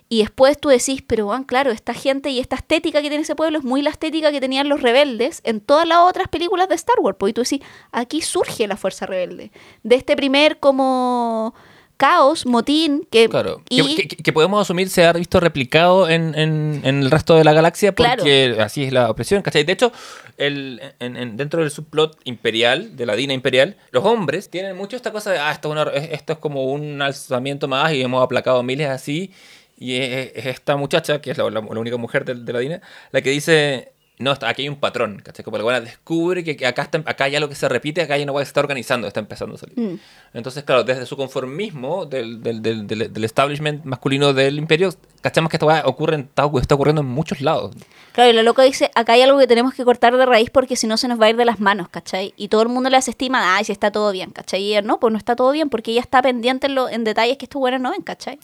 [0.09, 3.37] Y después tú decís, pero bueno, claro, esta gente y esta estética que tiene ese
[3.37, 6.75] pueblo es muy la estética que tenían los rebeldes en todas las otras películas de
[6.75, 7.17] Star Wars.
[7.21, 7.61] Pues y tú decís,
[7.93, 9.53] aquí surge la fuerza rebelde.
[9.85, 11.55] De este primer como
[11.97, 13.29] caos, motín, que...
[13.29, 17.11] Claro, y- que, que- que podemos asumir se ha visto replicado en, en- en el
[17.11, 19.65] resto de la galaxia porque así es la opresión, ¿cachai?
[19.65, 19.93] De hecho,
[20.37, 24.97] el, en- en- dentro del subplot imperial, de la Dina imperial, los hombres tienen mucho
[24.97, 28.03] esta cosa de, ah, esto es, una- es- esto es como un alzamiento más y
[28.03, 29.33] hemos aplacado miles así.
[29.79, 32.59] Y es, es esta muchacha, que es la, la- la única mujer de, de la
[32.61, 32.81] Dina,
[33.13, 35.45] la que dice, no, está, aquí hay un patrón, ¿cachai?
[35.45, 38.33] Como la buena descubre que, acá, está, acá hay algo que se repite, acá una
[38.33, 39.79] hueá que se está organizando, está empezando a salir.
[39.79, 39.99] Mm.
[40.33, 45.57] Entonces, claro, desde su conformismo del, del, del, del- establishment masculino del imperio, cachamos que
[45.57, 47.75] esta ocurre en- está, ocurriendo en muchos lados.
[48.13, 50.77] Claro, y la loca dice, acá hay algo que tenemos que cortar de raíz porque
[50.77, 52.33] si no se nos va a ir de las manos, ¿cachai?
[52.39, 54.63] Y todo el mundo le hace estima, ay, si está todo bien, ¿cachai?
[54.63, 57.05] Y ella, no, pues no está todo bien porque ella está pendiente en, lo- en
[57.05, 58.39] detalles que estos buenos no ven, ¿cachai?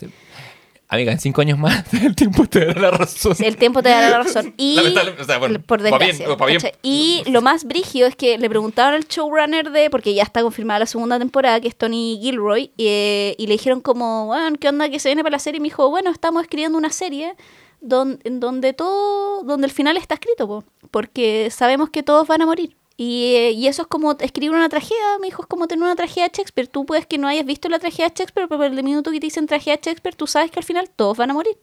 [0.93, 3.35] Amiga, en cinco años más el tiempo te dará la razón.
[3.41, 4.53] El tiempo te dará la razón.
[4.59, 6.37] Y, Lamentablemente, o sea, bueno, por pa' bien, desgracia.
[6.37, 6.61] pa' bien.
[6.61, 6.79] ¿cachai?
[6.83, 10.81] Y lo más brigio es que le preguntaron al showrunner de, porque ya está confirmada
[10.81, 14.91] la segunda temporada, que es Tony Gilroy, eh, y le dijeron como, bueno, ¿qué onda
[14.91, 15.57] que se viene para la serie?
[15.57, 17.35] Y me dijo, bueno, estamos escribiendo una serie
[17.81, 22.43] don- en donde todo, donde el final está escrito, po, porque sabemos que todos van
[22.43, 22.77] a morir.
[22.97, 25.97] Y, eh, y eso es como escribir una tragedia, me dijo, es como tener una
[25.97, 26.69] tragedia de Shakespeare.
[26.69, 29.27] Tú puedes que no hayas visto la tragedia de Shakespeare, pero el minuto que te
[29.27, 31.57] dicen tragedia de Shakespeare, tú sabes que al final todos van a morir.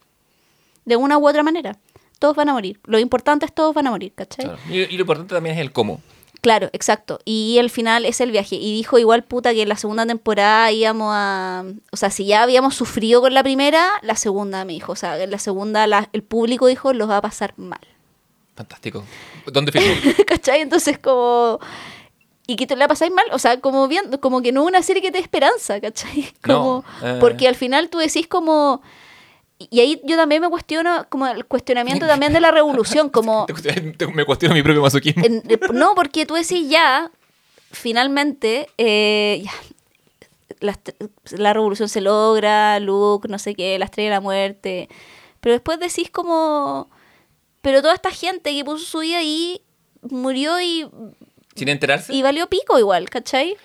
[0.86, 1.78] De una u otra manera.
[2.18, 2.80] Todos van a morir.
[2.86, 4.46] Lo importante es todos van a morir, ¿cachai?
[4.46, 4.60] Claro.
[4.70, 6.02] Y, y lo importante también es el cómo.
[6.42, 7.20] Claro, exacto.
[7.26, 8.56] Y el final es el viaje.
[8.56, 11.64] Y dijo igual puta que en la segunda temporada íbamos a...
[11.92, 14.94] O sea, si ya habíamos sufrido con la primera, la segunda me dijo.
[14.94, 17.80] O sea, en la segunda la- el público dijo los va a pasar mal.
[18.56, 19.04] Fantástico.
[19.52, 19.94] ¿Dónde filmó?
[20.28, 20.62] ¿Cachai?
[20.62, 21.60] Entonces como...
[22.48, 23.26] ¿Y que te la pasáis mal?
[23.32, 26.34] O sea, como viendo, como que no es una serie que te esperanza, ¿cachai?
[26.48, 27.18] No, Como, eh.
[27.20, 28.82] Porque al final tú decís como...
[29.60, 33.46] Y ahí yo también me cuestiono, como el cuestionamiento también de la revolución, como...
[34.16, 35.24] Me cuestiono mi propio masoquismo.
[35.24, 37.12] Eh, no, porque tú decís ya,
[37.72, 39.52] finalmente, eh, ya,
[40.60, 40.80] la,
[41.38, 44.90] la revolución se logra, Luke, no sé qué, la estrella de la muerte.
[45.40, 46.90] Pero después decís como,
[47.62, 49.62] pero toda esta gente que puso su vida ahí
[50.02, 50.88] murió y,
[51.56, 52.14] Sin enterarse.
[52.14, 53.58] y valió pico igual, ¿cachai?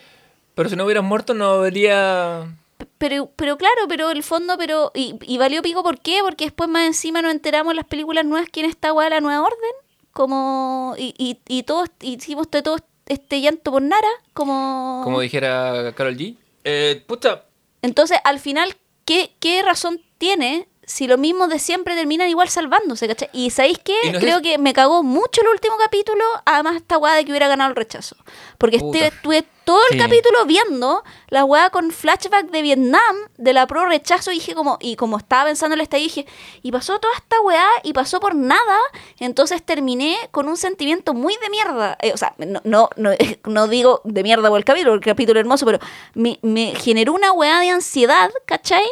[0.55, 2.57] Pero si no hubieras muerto, no habría.
[2.99, 4.93] Pero, pero claro, pero el fondo, pero.
[4.95, 6.19] Y, y valió pico, ¿por qué?
[6.23, 9.43] Porque después más encima nos enteramos en las películas nuevas quién está weá la nueva
[9.43, 9.71] orden.
[10.13, 10.95] Como.
[10.99, 14.09] Y, y, y todos hicimos de todo este llanto por Nara.
[14.33, 15.01] Como.
[15.05, 16.37] Como dijera Carol G.
[16.65, 17.45] Eh, puta,
[17.83, 18.75] Entonces, al final,
[19.05, 23.29] ¿qué, ¿qué razón tiene si lo mismo de siempre terminan igual salvándose, ¿cachai?
[23.33, 23.95] Y ¿sabéis qué?
[24.05, 27.15] Y no es Creo eso- que me cagó mucho el último capítulo, además esta weá
[27.15, 28.17] de que hubiera ganado el rechazo.
[28.59, 29.99] Porque este- estuve todo el Sí.
[29.99, 34.77] capítulo viendo la weá con flashback de Vietnam, de la pro rechazo, y dije como,
[34.81, 36.27] y como estaba pensando en la estadía, dije,
[36.63, 38.79] y pasó toda esta weá y pasó por nada,
[39.21, 41.97] entonces terminé con un sentimiento muy de mierda.
[42.03, 43.11] Eh, o sea, no, no, no,
[43.45, 45.79] no digo de mierda por el capítulo, el capítulo hermoso, pero
[46.15, 48.85] me, me generó una weá de ansiedad, ¿cachai?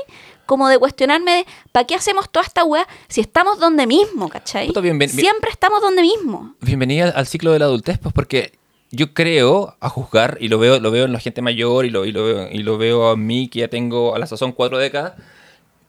[0.47, 4.67] Como de cuestionarme, ¿para qué hacemos toda esta weá si estamos donde mismo, ¿cachai?
[4.67, 5.11] Puta, bien, bien.
[5.11, 6.55] Siempre estamos donde mismo.
[6.61, 8.53] bienvenida al ciclo de la adultez, pues porque
[8.91, 12.05] yo creo, a juzgar, y lo veo, lo veo en la gente mayor, y lo,
[12.05, 14.77] y lo veo, y lo veo a mí, que ya tengo a la sazón cuatro
[14.77, 15.15] décadas,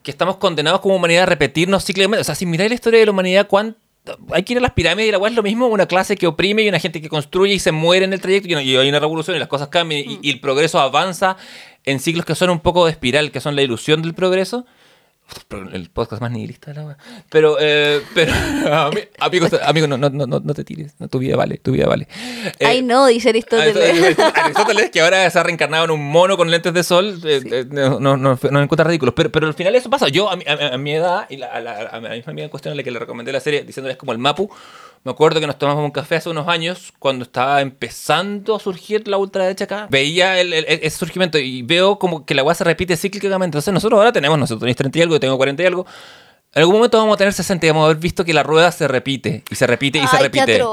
[0.03, 2.21] que estamos condenados como humanidad a repetirnos cíclicamente.
[2.21, 3.77] O sea, si miráis la historia de la humanidad, ¿cuánto?
[4.31, 6.27] Hay que ir a las pirámides y la weá es lo mismo, una clase que
[6.27, 8.89] oprime y una gente que construye y se muere en el trayecto y, y hay
[8.89, 11.37] una revolución y las cosas cambian y, y el progreso avanza
[11.85, 14.65] en ciclos que son un poco de espiral, que son la ilusión del progreso.
[15.71, 16.97] El podcast más nihilista de la.
[17.29, 18.33] Pero, eh, pero,
[18.65, 20.93] ami- amigo, amigo no, no, no, no te tires.
[20.99, 22.07] No, tu vida vale, tu vida vale.
[22.59, 24.19] Eh, Ay, no, dice Aristóteles.
[24.19, 27.65] Aristóteles, que ahora se ha reencarnado en un mono con lentes de sol, eh, eh,
[27.69, 29.15] no, no, no, no encuentra ridículo.
[29.15, 30.09] Pero, pero al final eso pasa.
[30.09, 32.43] Yo, a mi, a, a mi edad, y la- a, la, a mi misma amiga
[32.43, 34.49] en cuestión a la que le recomendé la serie, diciéndole es como el Mapu,
[35.03, 39.07] me acuerdo que nos tomamos un café hace unos años, cuando estaba empezando a surgir
[39.07, 39.87] la ultraderecha acá.
[39.89, 43.45] Veía el, el- ese surgimiento y veo como que la weá se repite cíclicamente.
[43.57, 45.85] Entonces nosotros ahora tenemos, nosotros tenéis 30 y algo, yo tengo 40 y algo.
[46.55, 48.71] En algún momento vamos a tener 60 y vamos a haber visto que la rueda
[48.71, 50.63] se repite, y se repite, y se Ay, repite.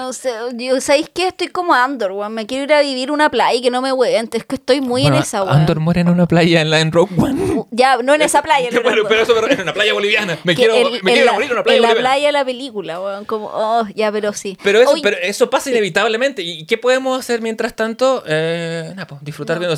[0.00, 1.28] No sé, yo, ¿sabéis qué?
[1.28, 2.32] Estoy como Andor, weón.
[2.34, 4.28] Me quiero ir a vivir una playa y que no me hueven.
[4.32, 5.56] Es que estoy muy Bueno, en esa, weón.
[5.56, 7.64] Andor muere en una playa en la en Rogue One.
[7.72, 8.68] Ya, no en esa playa.
[8.72, 10.38] pero, pero- pero eso pero en una playa boliviana.
[10.44, 12.08] Me que quiero, el- me en quiero la, morir en una playa en la boliviana.
[12.10, 13.24] playa de la película, weón.
[13.26, 14.56] Como, oh, ya, pero sí.
[14.62, 16.42] Pero eso, pero eso pasa inevitablemente.
[16.42, 18.22] ¿Y qué podemos hacer mientras tanto?
[18.26, 19.74] Eh, nada, pues, disfrutar no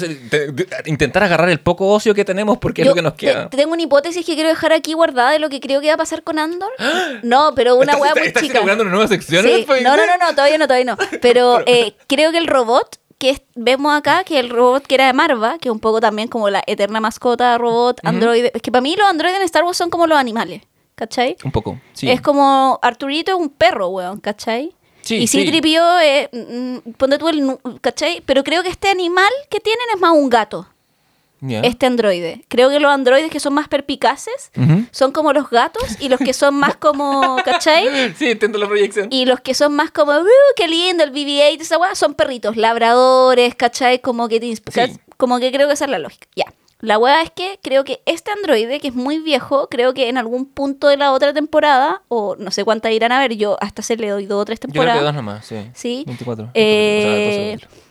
[0.86, 3.48] intentar agarrar el poco ocio que tenemos porque es lo que nos queda.
[3.50, 5.94] te- tengo una hipótesis que quiero dejar aquí guardada de lo que creo que va
[5.94, 6.70] a pasar con Andor.
[7.22, 8.52] No, pero una ¿Estás, weá muy estás chica.
[8.54, 9.44] inaugurando una nueva sección?
[9.44, 9.64] Sí.
[9.66, 10.96] Pues, No, no, no, no, todavía no, todavía no.
[11.20, 15.06] Pero eh, creo que el robot que es- vemos acá, que el robot que era
[15.06, 18.50] de Marva, que es un poco también como la eterna mascota robot, androide.
[18.54, 20.62] Es que para mí los androides en Star Wars son como los animales,
[20.96, 21.36] ¿cachai?
[21.44, 22.10] Un poco, sí.
[22.10, 24.74] Es como Arturito es un perro, weón, ¿cachai?
[25.02, 25.38] Sí, y sí.
[25.44, 28.22] Citripio es, mm, ponte tú el, ¿cachai?
[28.26, 30.66] Pero creo que este animal que tienen es más un gato,
[31.48, 32.44] Este androide.
[32.48, 34.50] Creo que los androides que son más perpicaces
[34.92, 38.14] son como los gatos y los que son más como, ¿cachai?
[38.14, 39.08] Sí, entiendo la proyección.
[39.10, 40.24] Y los que son más como, "Uh,
[40.56, 44.00] qué lindo, el BB-8, esa weá, son perritos, labradores, ¿cachai?
[44.00, 44.60] Como que, te Sí.
[45.16, 46.26] como que creo que esa es la lógica.
[46.36, 46.44] Ya.
[46.80, 50.18] La weá es que creo que este androide, que es muy viejo, creo que en
[50.18, 53.82] algún punto de la otra temporada, o no sé cuántas irán a ver, yo hasta
[53.82, 55.00] se le doy dos o tres Yo temporadas.
[55.04, 55.56] dos nomás, sí.
[55.74, 56.02] Sí.
[56.06, 56.50] 24.
[56.54, 57.81] Eh, O sea, 12.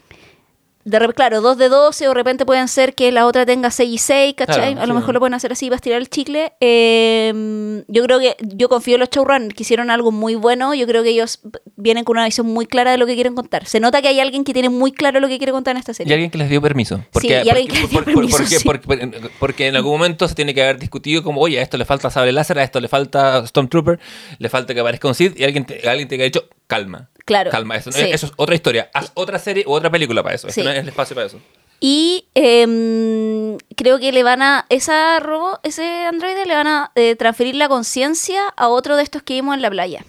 [0.83, 3.89] De claro, dos de 12, o de repente pueden ser que la otra tenga 6
[3.93, 4.71] y 6, ¿cachai?
[4.73, 4.99] Claro, a lo sí.
[4.99, 6.53] mejor lo pueden hacer así para estirar el chicle.
[6.59, 10.73] Eh, yo creo que, yo confío en los showrunners que hicieron algo muy bueno.
[10.73, 11.39] Yo creo que ellos
[11.75, 13.65] vienen con una visión muy clara de lo que quieren contar.
[13.65, 15.91] Se nota que hay alguien que tiene muy claro lo que quiere contar en esta
[15.91, 16.13] Y serie.
[16.13, 16.97] alguien que les dio permiso.
[16.97, 20.53] Sí, Porque, y alguien que les dio permiso, porque- porque en algún momento se tiene
[20.53, 23.45] que haber discutido como, oye, a esto le falta sable láser, a esto le falta
[23.45, 23.99] Stormtrooper,
[24.39, 27.09] le falta que aparezca un Sith, y alguien te, alguien te ha dicho, calma.
[27.25, 28.03] Claro, Calma, eso, no sí.
[28.03, 28.89] es, eso es otra historia.
[28.93, 30.47] Haz otra serie u otra película para eso.
[30.47, 30.61] Sí.
[30.61, 31.39] Este no es el espacio para eso.
[31.79, 37.15] Y em, creo que le van a, esa robot, ese androide le van a eh,
[37.15, 40.03] transferir la conciencia a otro de estos que vimos en la playa.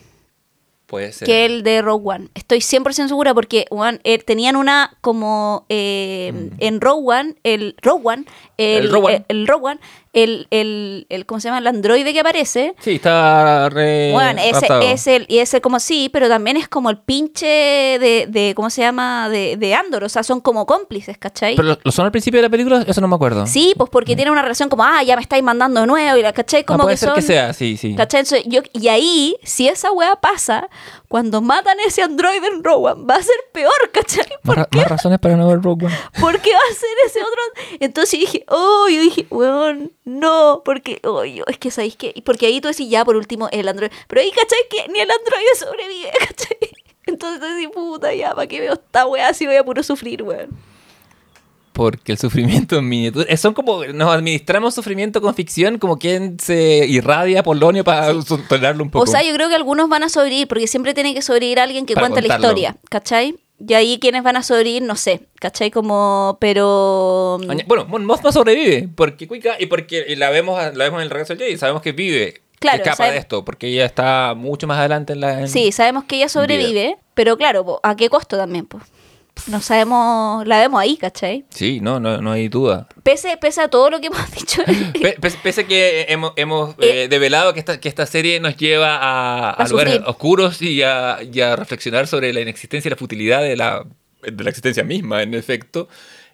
[0.86, 1.24] Puede ser.
[1.26, 2.28] que el de Rogue One.
[2.34, 8.02] Estoy 100% segura porque one, eh, tenían una como eh, en Rogue One, el Rogue
[8.04, 8.24] One,
[8.58, 8.86] el, Mm.
[8.86, 9.14] El Rogue One.
[9.16, 9.80] eh, el Rogue One,
[10.12, 11.58] el, el, el- ¿cómo se llama?
[11.58, 12.74] El androide que aparece.
[12.80, 14.10] Sí, está re.
[14.12, 18.26] Bueno, ese es el, y ese como sí, pero también es como el pinche de,
[18.28, 19.28] de ¿cómo se llama?
[19.28, 21.56] De, de Andor, o sea, son como cómplices, ¿cachai?
[21.56, 22.84] ¿Pero lo, son al principio de la película?
[22.86, 23.46] Eso no me acuerdo.
[23.46, 26.22] Sí, pues porque tienen una relación como, ah, ya me estáis mandando de nuevo, y
[26.22, 26.60] la, ¿cachai?
[26.62, 27.94] Ah, Como puede que ser son, que sea, sí, sí.
[27.94, 28.20] ¿Cachai?
[28.20, 30.68] Entonces, yo, y ahí, si esa weá pasa,
[31.08, 34.26] cuando matan a ese androide en Rogue One, va a ser peor, ¿cachai?
[34.28, 34.78] Más, ¿Por ra- qué?
[34.78, 35.96] más razones para no ver Rogue One.
[36.20, 37.78] ¿Por qué va a ser ese otro?
[37.80, 42.20] Entonces yo dije, oh, yo dije, weón, no, porque, oh, yo, es que sabéis que,
[42.24, 44.58] porque ahí tú decís, ya, por último, el androide, pero ahí, ¿cachai?
[44.68, 46.58] Que ni el androide sobrevive, ¿cachai?
[47.06, 50.22] Entonces tú decís, puta, ya, ¿para qué veo esta weá si voy a puro sufrir,
[50.22, 50.50] weón?
[51.72, 53.34] Porque el sufrimiento en miniatura.
[53.38, 53.84] Son como.
[53.86, 58.12] Nos administramos sufrimiento con ficción, como quien se irradia polonio para
[58.48, 59.04] tolerarlo un poco.
[59.04, 61.86] O sea, yo creo que algunos van a sobrevivir, porque siempre tiene que sobrevivir alguien
[61.86, 63.36] que Para cuente la historia, ¿cachai?
[63.66, 65.70] Y ahí quienes van a sobrevivir, no sé, ¿cachai?
[65.70, 67.38] Como, pero...
[67.48, 68.88] Aña- Bueno, Mon Mothma sobrevive.
[68.94, 69.54] Porque Cuica.
[69.60, 71.58] Y porque y la vemos la vemos en el regreso del Jedi.
[71.58, 72.42] Sabemos que vive.
[72.58, 73.44] Claro, escapa sabe- de esto.
[73.44, 75.40] Porque ella está mucho más adelante en la.
[75.40, 78.66] en- Sí, sabemos que ella sobrevive, pero claro, ¿a qué costo también?
[78.66, 78.82] Pues?
[79.48, 81.44] No sabemos, la vemos ahí, ¿cachai?
[81.48, 82.86] Sí, no, no, no hay duda.
[83.02, 84.62] Pese, pese a todo lo que hemos dicho.
[85.00, 88.96] Pe- pe- Pese que hemos, hemos eh, develado que esta, que esta serie nos lleva
[89.00, 93.42] a, a lugares oscuros y a, y a reflexionar sobre la inexistencia y la futilidad
[93.42, 93.84] de la,
[94.22, 95.88] de la existencia misma, en efecto,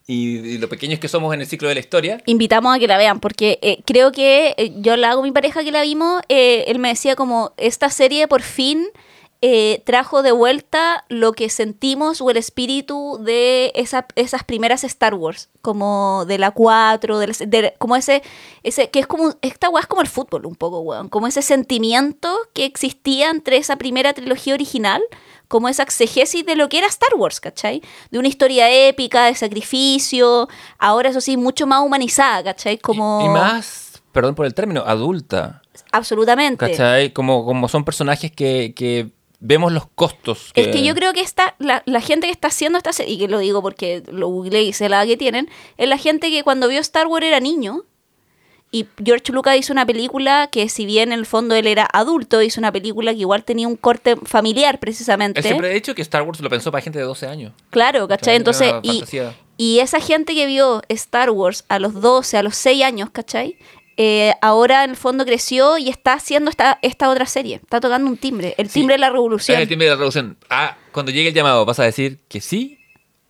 [0.06, 2.20] y, y lo pequeños que somos en el ciclo de la historia.
[2.26, 5.64] Invitamos a que la vean, porque eh, creo que eh, yo la hago mi pareja
[5.64, 8.86] que la vimos, eh, él me decía como, esta serie por fin
[9.40, 15.14] eh, trajo de vuelta lo que sentimos o el espíritu de esa- esas primeras Star
[15.14, 18.22] Wars, como de la 4, de la- de- como ese,
[18.64, 21.42] ese, que es como, esta weá es como el fútbol un poco, weón, como ese
[21.42, 25.02] sentimiento que existía entre esa primera trilogía original,
[25.46, 27.80] como esa exegesis de lo que era Star Wars, ¿cachai?
[28.10, 32.76] De una historia épica, de sacrificio, ahora eso sí, mucho más humanizada, ¿cachai?
[32.78, 33.20] Como...
[33.22, 35.62] Y, y más, perdón por el término, adulta.
[35.92, 36.68] Absolutamente.
[36.70, 37.12] ¿Cachai?
[37.12, 39.10] Como, como son personajes que, que
[39.40, 40.52] vemos los costos.
[40.54, 43.18] Es que yo creo que esta, la, la gente que está haciendo esta serie, y
[43.18, 46.42] que lo digo porque lo googleé y sé la que tienen, es la gente que
[46.42, 47.84] cuando vio Star Wars era niño.
[48.70, 52.42] Y George Lucas hizo una película que, si bien en el fondo él era adulto,
[52.42, 55.40] hizo una película que igual tenía un corte familiar, precisamente.
[55.40, 57.54] Él siempre ha dicho que Star Wars lo pensó para gente de 12 años.
[57.70, 58.36] Claro, ¿cachai?
[58.36, 59.02] Entonces, y,
[59.56, 63.56] y esa gente que vio Star Wars a los 12, a los 6 años, ¿cachai?
[64.00, 67.56] Eh, ahora en el fondo creció y está haciendo esta, esta otra serie.
[67.56, 68.74] Está tocando un timbre, el Sí.
[68.80, 69.58] timbre de la revolución.
[69.60, 70.36] el timbre de la revolución.
[70.48, 72.78] Ah, cuando llegue el llamado, ¿vas a decir que sí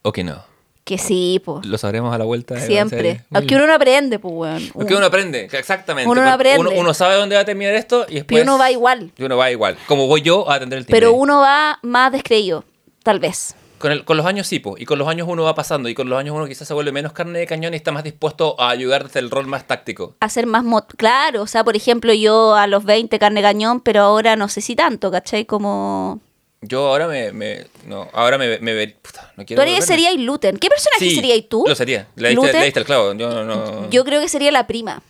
[0.03, 0.45] o que no?
[0.85, 1.65] Que sí, pues.
[1.67, 2.59] Lo sabremos a la vuelta.
[2.61, 3.23] Siempre.
[3.33, 4.71] Aunque uno no aprende, pues, weón.
[4.75, 6.09] Porque uno aprende, exactamente.
[6.11, 6.61] Uno no aprende.
[6.61, 8.41] Uno, uno sabe dónde va a terminar esto y después.
[8.41, 9.11] Pero uno va igual.
[9.17, 9.79] Y uno va igual.
[9.87, 11.01] Como voy yo a atender el timbre.
[11.01, 12.65] Pero uno va más descreído,
[13.03, 13.55] tal vez.
[13.79, 15.95] Con, el- con los años sí, po, y con los años uno va pasando, y
[15.95, 18.61] con los años uno quizás se vuelve menos carne de cañón y está más dispuesto
[18.61, 20.17] a ayudar desde el rol más táctico.
[20.21, 20.65] Hacer más...
[20.97, 24.61] Claro, o sea, por ejemplo, yo a los 20 carne cañón, pero ahora no sé
[24.61, 25.45] si tanto, ¿cachai?
[25.47, 26.21] Como...
[26.61, 27.31] Yo ahora me...
[27.33, 30.03] me- no, ahora me, me ver- puta, no Tú quiero harías volverme.
[30.09, 30.57] sería Luten.
[30.59, 31.65] ¿Qué personaje Sí, serías tú?
[31.69, 32.09] Lo sería.
[32.17, 33.15] Le diste, el clavo.
[33.15, 33.45] Yo no...
[33.45, 35.01] no- Yo creo que sería la prima.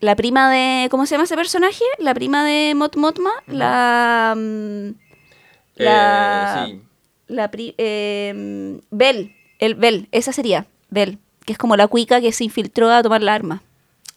[0.00, 0.88] La prima de...
[0.90, 1.84] ¿Cómo se llama ese personaje?
[1.98, 3.30] La prima de Mot Motma.
[3.46, 4.34] La...
[4.36, 6.64] mm, Eh, La...
[6.68, 6.82] sí.
[7.32, 9.34] La pri- eh, Bell.
[9.58, 10.08] El Bell.
[10.12, 10.66] Esa sería.
[10.90, 11.18] Bell.
[11.46, 13.62] Que es como la cuica que se infiltró a tomar la arma.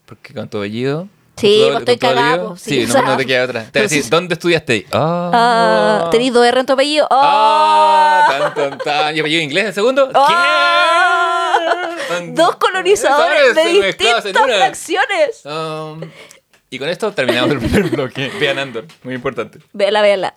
[0.06, 1.08] Porque con tu apellido...
[1.38, 3.64] Sí, pues estoy pues, sí, Sí, no, no te queda otra.
[3.66, 4.10] Te voy a decir.
[4.10, 4.86] ¿dónde estudiaste?
[4.92, 5.32] Ah.
[5.34, 7.08] Ah, ¿Tenéis dos R en tu apellido?
[7.12, 8.54] Ah, Ah.
[8.54, 9.16] tan, tan, tan.
[9.18, 10.10] ¿Y apellido inglés el segundo?
[10.14, 11.56] Ah.
[12.10, 12.32] ¿Qué?
[12.34, 14.24] Dos colonizadores de distintas
[14.60, 15.44] facciones.
[15.46, 16.02] Um,
[16.70, 18.32] y con esto terminamos el primer bloque.
[18.40, 19.60] Vean Andor, muy importante.
[19.74, 20.36] Véala, véala.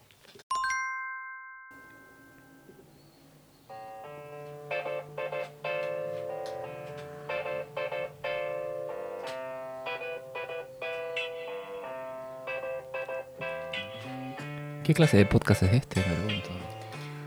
[14.88, 16.00] ¿Qué clase de podcast es este?
[16.00, 16.48] Me pregunto.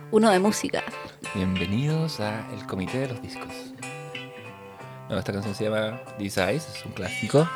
[0.09, 0.81] Uno de música.
[1.35, 3.53] Bienvenidos a El Comité de los Discos.
[5.07, 7.47] No, esta canción se llama These Eyes, es un clásico.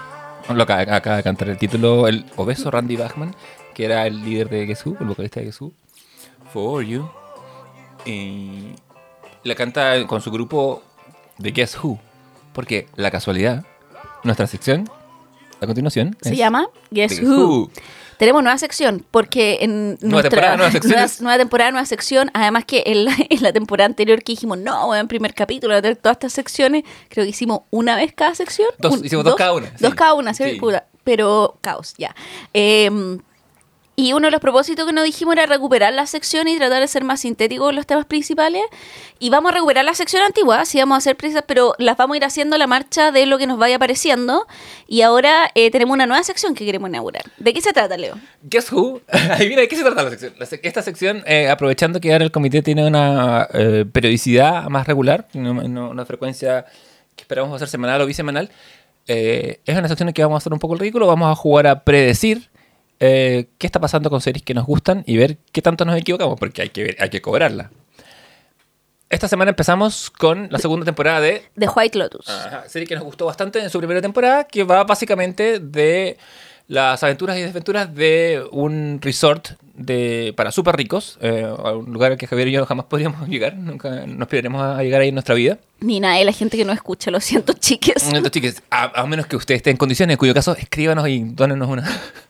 [0.53, 3.35] Lo acaba, acaba de cantar el título el obeso Randy Bachman,
[3.73, 5.73] que era el líder de Guess Who, el vocalista de Guess Who.
[6.53, 7.09] For You.
[8.05, 8.75] Y
[9.43, 10.83] la canta con su grupo
[11.39, 11.99] de Guess Who.
[12.53, 13.65] Porque la casualidad,
[14.23, 14.87] nuestra sección,
[15.61, 17.47] a continuación, Se llama Guess Guess Who.
[17.47, 17.71] Who.
[18.17, 22.83] Tenemos nueva sección, porque en Nueva nuestra temporada, nueva, nueva temporada, nueva sección, además que
[22.85, 26.15] en la, en la temporada anterior que dijimos, no, en primer capítulo, de tener todas
[26.15, 28.69] estas secciones, creo que hicimos una vez cada sección.
[28.79, 29.95] Dos, hicimos dos cada una, Dos sí.
[29.97, 30.43] cada una, ¿sí?
[30.43, 30.55] Sí.
[30.59, 32.15] Puta, pero caos, ya.
[32.53, 32.89] Eh,
[33.95, 36.87] y uno de los propósitos que nos dijimos era recuperar la sección y tratar de
[36.87, 38.63] ser más sintéticos en los temas principales.
[39.19, 42.15] Y vamos a recuperar la sección antigua, sí vamos a hacer prisas, pero las vamos
[42.15, 44.47] a ir haciendo la marcha de lo que nos vaya apareciendo.
[44.87, 47.23] Y ahora eh, tenemos una nueva sección que queremos inaugurar.
[47.37, 48.15] ¿De qué se trata, Leo?
[48.43, 49.01] Guess Who.
[49.07, 50.33] Adivina de qué se trata la sección.
[50.63, 56.05] Esta sección, eh, aprovechando que ahora el comité tiene una eh, periodicidad más regular, una
[56.05, 56.65] frecuencia
[57.15, 58.51] que esperamos hacer semanal o bisemanal,
[59.07, 61.07] eh, es una sección en que vamos a hacer un poco el ridículo.
[61.07, 62.49] Vamos a jugar a predecir
[62.99, 66.39] eh, qué está pasando con series que nos gustan y ver qué tanto nos equivocamos,
[66.39, 67.71] porque hay que, ver- hay que cobrarla.
[69.09, 72.27] Esta semana empezamos con la segunda temporada de De White Lotus.
[72.27, 76.17] Ajá, serie que nos gustó bastante en su primera temporada, que va básicamente de
[76.67, 82.13] las aventuras y desventuras de un resort de, para súper ricos, eh, a un lugar
[82.13, 85.15] al que Javier y yo jamás podríamos llegar, nunca nos aspiraremos a llegar ahí en
[85.15, 85.59] nuestra vida.
[85.81, 88.07] Ni nada, la gente que no escucha, lo siento, chiques.
[88.07, 91.19] Entonces, chiques, a, a menos que usted esté en condiciones, en cuyo caso, escríbanos y
[91.23, 91.87] dónenos una...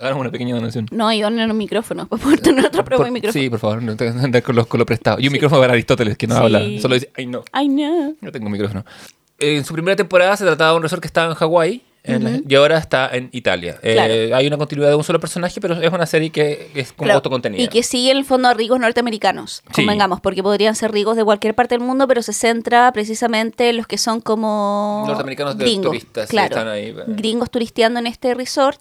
[0.00, 0.86] Hagamos una pequeña donación.
[0.90, 3.42] No, y donen un micrófono, para poder tener otro prueba de micrófono.
[3.42, 5.18] Sí, por favor, no que andar con, los, con lo prestado.
[5.20, 6.40] Y un micrófono para Aristóteles, que no Sí.
[6.42, 7.42] habla, solo dice, ay no.
[7.52, 8.14] Ay, no.
[8.20, 8.84] No tengo micrófono.
[9.38, 12.40] En su primera temporada se trataba de un resort que estaba en Hawái en la-
[12.46, 13.78] y ahora está en Italia.
[13.82, 14.36] Eh, Claro.
[14.36, 17.16] hay una continuidad de un solo personaje, pero es una serie que es como Claro,
[17.16, 17.62] autocontenida.
[17.62, 19.82] Y que sigue en el fondo a ricos norteamericanos, Sí.
[19.82, 23.78] convengamos, porque podrían ser ricos de cualquier parte del mundo, pero se centra precisamente en
[23.78, 26.94] los que son como Norteamericanos de gringos, turistas, sí, claro, están ahí, eh.
[27.08, 28.80] gringos turisteando en este resort.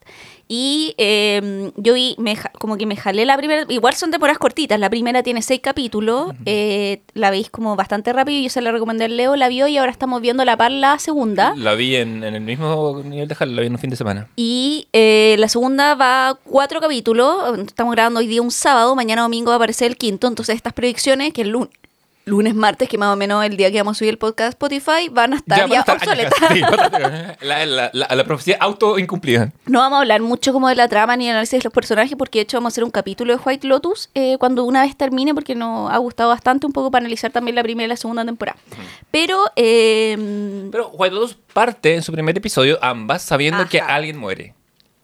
[0.55, 4.79] Y eh, yo vi, me, como que me jalé la primera, igual son temporadas cortitas,
[4.79, 9.05] la primera tiene seis capítulos, eh, la veis como bastante rápido, yo se la recomendé
[9.05, 11.55] al Leo, la vio y ahora estamos viendo la par la segunda.
[11.57, 13.95] La vi en, en el mismo nivel de Halo, la vi en un fin de
[13.95, 14.27] semana.
[14.35, 17.57] Y eh, la segunda va cuatro capítulos.
[17.57, 18.95] Estamos grabando hoy día un sábado.
[18.95, 20.27] Mañana domingo va a aparecer el quinto.
[20.27, 21.71] Entonces, estas predicciones, que el lunes,
[22.25, 25.09] lunes, martes, que más o menos el día que vamos a subir el podcast Spotify,
[25.11, 26.33] van a estar ya, estar obsoletas.
[26.49, 26.61] sí,
[27.41, 29.51] la, la, la, la profecía auto incumplida.
[29.65, 32.15] No vamos a hablar mucho como de la trama ni el análisis de los personajes,
[32.17, 34.95] porque de hecho vamos a hacer un capítulo de White Lotus eh, cuando una vez
[34.95, 37.97] termine, porque nos ha gustado bastante un poco para analizar también la primera y la
[37.97, 38.57] segunda temporada.
[39.11, 43.69] Pero, eh, Pero White Lotus parte en su primer episodio, ambas, sabiendo Ajá.
[43.69, 44.53] que alguien muere.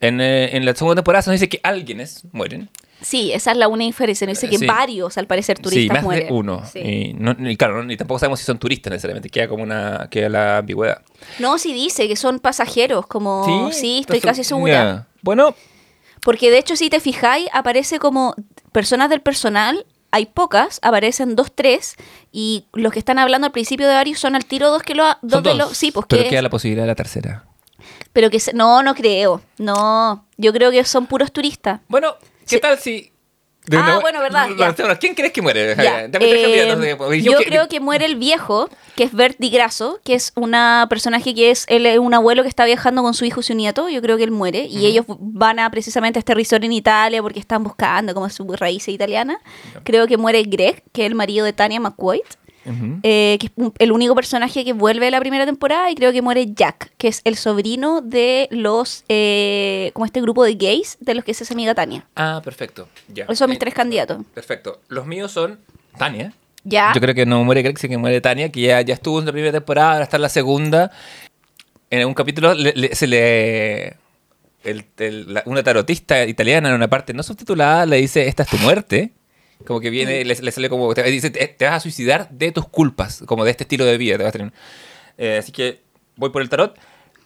[0.01, 2.69] En, eh, en la segunda temporada se nos dice que alguienes mueren.
[3.01, 4.25] Sí, esa es la única diferencia.
[4.25, 4.65] No dice que Sí.
[4.65, 6.27] varios, al parecer, turistas sí, más mueren.
[6.27, 6.63] de uno.
[6.71, 6.79] Sí.
[6.79, 9.29] Y, no, y claro, ni tampoco sabemos si son turistas necesariamente.
[9.29, 11.01] Queda como una queda la ambigüedad.
[11.39, 15.07] No, sí dice que son pasajeros, como sí, estoy Entonces, casi segura.
[15.21, 15.55] Bueno,
[16.21, 18.35] Porque de hecho, si te fijáis, aparece como
[18.73, 21.95] personas del personal, hay pocas, aparecen dos, tres,
[22.31, 25.05] y los que están hablando al principio de varios son al tiro dos que lo
[25.21, 25.57] dos son de dos.
[25.57, 25.77] los.
[25.77, 27.45] Sí, pues pero que queda la posibilidad de la tercera.
[28.11, 29.41] pero que se- no, no creo.
[29.59, 31.79] No, yo creo que son puros turistas.
[31.87, 32.15] Bueno,
[32.49, 32.61] ¿qué Sí.
[32.61, 33.11] tal si
[33.65, 34.97] de Ah, una- bueno, verdad, lancemos.
[34.97, 35.75] ¿Quién crees que muere?
[35.75, 39.49] Ya, Dame eh, porque yo que- creo que muere el viejo, que es Bert Di
[39.51, 43.13] Grasso, que es una personaje que es él es un abuelo que está viajando con
[43.13, 43.87] su hijo y su nieto.
[43.89, 44.65] Yo creo que él muere.
[44.65, 48.43] Y ellos van a precisamente a este resort en Italia porque están buscando como su
[48.53, 49.39] raíz italiana.
[49.83, 52.21] Creo que muere Greg, que es el marido de Tanya McQuaid.
[53.03, 56.11] Eh, que es un- el único personaje que vuelve de la primera temporada y creo
[56.11, 60.97] que muere Jack, que es el sobrino de los, eh, como este grupo de gays
[60.99, 62.05] de los que es esa amiga Tania.
[62.15, 62.87] Ah, perfecto.
[63.07, 63.23] Ya.
[63.23, 64.17] Esos son mis Eh, tres candidatos.
[64.33, 64.81] Perfecto.
[64.87, 65.59] Los míos son
[65.97, 66.33] Tania.
[66.63, 66.91] Ya.
[66.93, 69.25] Yo creo que no muere Greg, sí que muere Tania, que ya, ya estuvo en
[69.25, 70.91] la primera temporada, ahora está en la segunda.
[71.89, 73.87] En algún capítulo le- le- se le...
[74.63, 78.49] el- el- la- una tarotista italiana en una parte no subtitulada le dice, esta es
[78.49, 79.11] tu muerte.
[79.65, 82.51] Como que viene, le, le sale como, te, dice, te, te vas a suicidar de
[82.51, 84.17] tus culpas, como de este estilo de vida.
[84.17, 84.53] te vas a tener.
[85.17, 85.81] Eh, así que
[86.15, 86.77] voy por el tarot.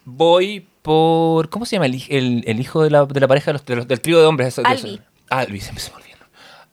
[0.06, 3.54] Voy por, ¿cómo se llama el, el- el hijo de la, de la pareja de
[3.54, 4.48] los- de los- del trío de hombres?
[4.50, 4.88] Eso- de eso.
[4.88, 5.02] Albi.
[5.30, 6.14] Albi, se me olvidó.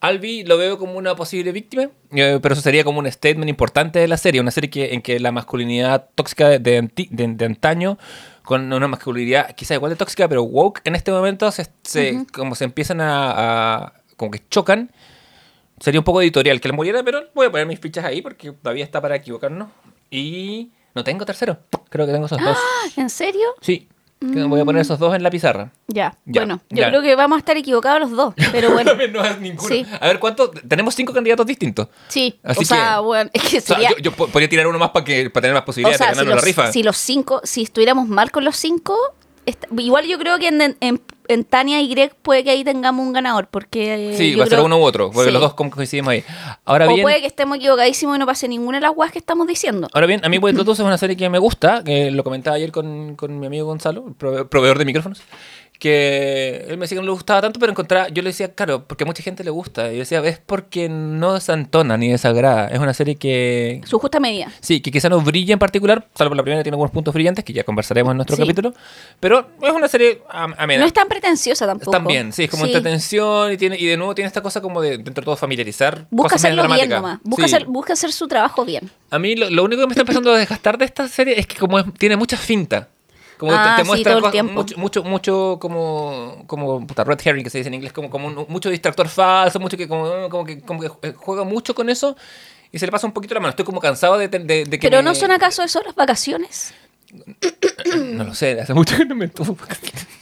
[0.00, 3.98] Albi lo veo como una posible víctima, eh, pero eso sería como un statement importante
[3.98, 7.44] de la serie, una serie que, en que la masculinidad tóxica de, de, anti- de-
[7.44, 7.98] antaño,
[8.42, 12.54] con una masculinidad quizá igual de tóxica, pero woke en este momento, se, se- como
[12.54, 13.30] se empiezan a,
[13.84, 14.90] a- como que chocan,
[15.80, 18.52] sería un poco editorial que le muriera, pero voy a poner mis fichas ahí porque
[18.52, 19.68] todavía está para equivocarnos.
[20.10, 21.58] Y no tengo tercero,
[21.88, 22.58] creo que tengo esos dos.
[22.96, 23.46] ¿En serio?
[23.60, 23.88] Sí,
[24.20, 25.72] voy a poner esos dos en la pizarra.
[25.86, 26.88] Ya, Ya, bueno, yo ya.
[26.90, 29.68] creo que vamos a estar equivocados los dos, pero bueno, no es ninguno.
[29.68, 29.86] Sí.
[30.00, 30.50] A ver, ¿cuánto?
[30.50, 31.88] Tenemos cinco candidatos distintos.
[32.08, 34.78] sí, Así o sea, bueno, es que O sea, yo, yo po- podría tirar uno
[34.78, 36.72] más para que para tener más o posibilidades sea, de si ganar los, la rifa.
[36.72, 38.96] si los cinco, si estuviéramos mal con los cinco,
[39.78, 41.00] igual yo creo que en, en-
[41.32, 44.10] en Tania y Greg puede que ahí tengamos un ganador, porque...
[44.10, 45.32] eh, sí, va a ser uno u otro, porque sí.
[45.32, 46.24] los dos coincidimos ahí.
[46.64, 49.18] Ahora O bien, puede que estemos equivocadísimos y no pase ninguna de las guas que
[49.18, 49.88] estamos diciendo.
[49.92, 52.72] ahora bien, a mí Lotus es una serie que me gusta, que lo comentaba ayer
[52.72, 55.22] con, con mi amigo Gonzalo, prove- proveedor de micrófonos,
[55.80, 58.84] que él me decía que no le gustaba tanto, pero encontraba, yo le decía, claro,
[58.86, 59.88] porque a mucha gente le gusta.
[59.90, 62.68] Y yo decía, es porque no desantona ni desagrada.
[62.68, 64.52] Es una serie que Su justa medida.
[64.60, 67.44] Sí, que quizá no brilla en particular, salvo la primera que tiene algunos puntos brillantes,
[67.44, 68.42] que ya conversaremos en nuestro Sí.
[68.42, 68.74] capítulo.
[69.18, 70.82] Pero es una serie am- amena.
[70.82, 71.90] No es tan pretenciosa tampoco.
[71.90, 72.70] También, sí, es como Sí.
[72.72, 76.06] entretención y, tiene, y de nuevo tiene esta cosa como de, dentro de todo, familiarizar.
[76.10, 77.18] Busca cosas hacerlo bien nomás.
[77.24, 77.54] Busca, Sí.
[77.54, 78.90] hacer, busca hacer su trabajo bien.
[79.10, 81.46] A mí lo, lo único que me está empezando a desgastar de esta serie es
[81.46, 82.88] que como es- tiene mucha finta.
[83.40, 84.52] Como Ah, te, te sí, muestra todo el cosas- tiempo.
[84.52, 88.26] mucho, mucho, mucho como, como puta, red herring que se dice en inglés, como, como
[88.28, 91.88] un- mucho distractor falso, mucho que como, como que como que eh, juega mucho con
[91.88, 92.16] eso
[92.70, 93.50] y se le pasa un poquito la mano.
[93.50, 96.74] Estoy como cansado de, de- de que Pero me- no son acaso eso las vacaciones.
[98.14, 99.56] No lo sé, hace mucho que no me tomo.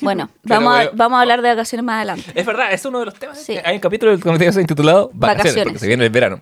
[0.01, 2.31] Bueno, vamos, a, vamos a hablar de vacaciones más adelante.
[2.35, 3.39] Es verdad, es uno de los temas.
[3.43, 3.57] Sí.
[3.65, 5.65] Hay un capítulo del comité intitulado Vacaciones, Vacaciones.
[5.65, 6.41] porque se viene el verano.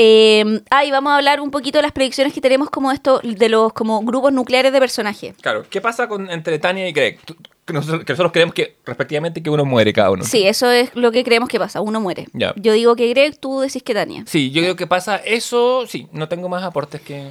[0.00, 3.20] Eh, ah, y vamos a hablar un poquito de las predicciones que tenemos como esto,
[3.22, 5.34] de los como grupos nucleares de personajes.
[5.40, 7.18] Claro, ¿qué pasa con, entre Tania y Greg?
[7.24, 7.36] Tú-
[7.66, 10.24] Que nosotros, que nosotros creemos que, respectivamente, que uno muere cada uno.
[10.24, 11.82] Sí, eso es lo que creemos que pasa.
[11.82, 12.26] Uno muere.
[12.32, 12.54] Ya.
[12.56, 14.22] Yo digo que Greg, tú decís que Tania.
[14.26, 15.84] Sí, yo creo que pasa eso.
[15.86, 17.28] Sí, no tengo más aportes que.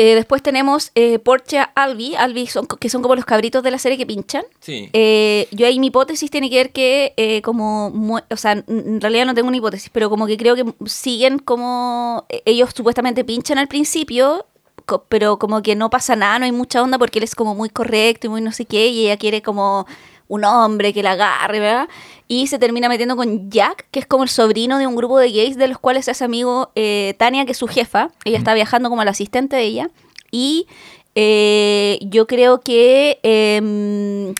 [0.00, 3.78] Eh, después tenemos eh, Portia Albi, Albi son, que son como los cabritos de la
[3.78, 4.44] serie que pinchan.
[4.60, 4.88] Sí.
[4.92, 7.88] Eh, yo ahí mi hipótesis tiene que ver que eh, como,
[8.30, 12.24] o sea, en realidad no tengo una hipótesis, pero como que creo que siguen como,
[12.28, 14.46] eh, ellos supuestamente pinchan al principio,
[14.86, 17.56] co- pero como que no pasa nada, no hay mucha onda porque él es como
[17.56, 19.84] muy correcto y muy no sé qué, y ella quiere como
[20.28, 21.88] un hombre que la agarre, ¿verdad?
[22.28, 25.30] Y se termina metiendo con Jack, que es como el sobrino de un grupo de
[25.32, 28.10] gays de los cuales es amigo eh, Tania, que es su jefa.
[28.24, 29.90] Ella está viajando como la asistente de ella.
[30.30, 30.66] Y
[31.14, 33.18] eh, yo creo que...
[33.22, 34.34] em,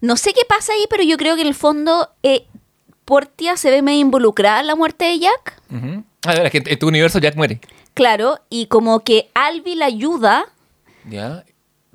[0.00, 2.46] no sé qué pasa ahí, pero yo creo que en el fondo eh,
[3.04, 5.60] Portia se ve medio involucrada en la muerte de Jack.
[6.24, 7.60] A ver, es que en tu universo Jack muere.
[7.94, 10.46] Claro, y como que Albi la ayuda
[11.08, 11.44] ¿Ya?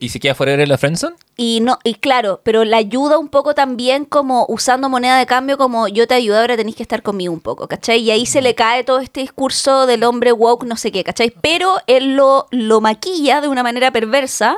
[0.02, 1.16] ¿Y si queda fuera de la Friendzone?
[1.38, 5.58] y no y claro, pero la ayuda un poco también como usando moneda de cambio
[5.58, 8.00] como yo te ayudo, ahora tenés que estar conmigo un poco, ¿cachai?
[8.00, 11.34] Y ahí se le cae todo este discurso del hombre woke, no sé qué, ¿cachai?
[11.42, 14.58] Pero él lo, lo maquilla de una manera perversa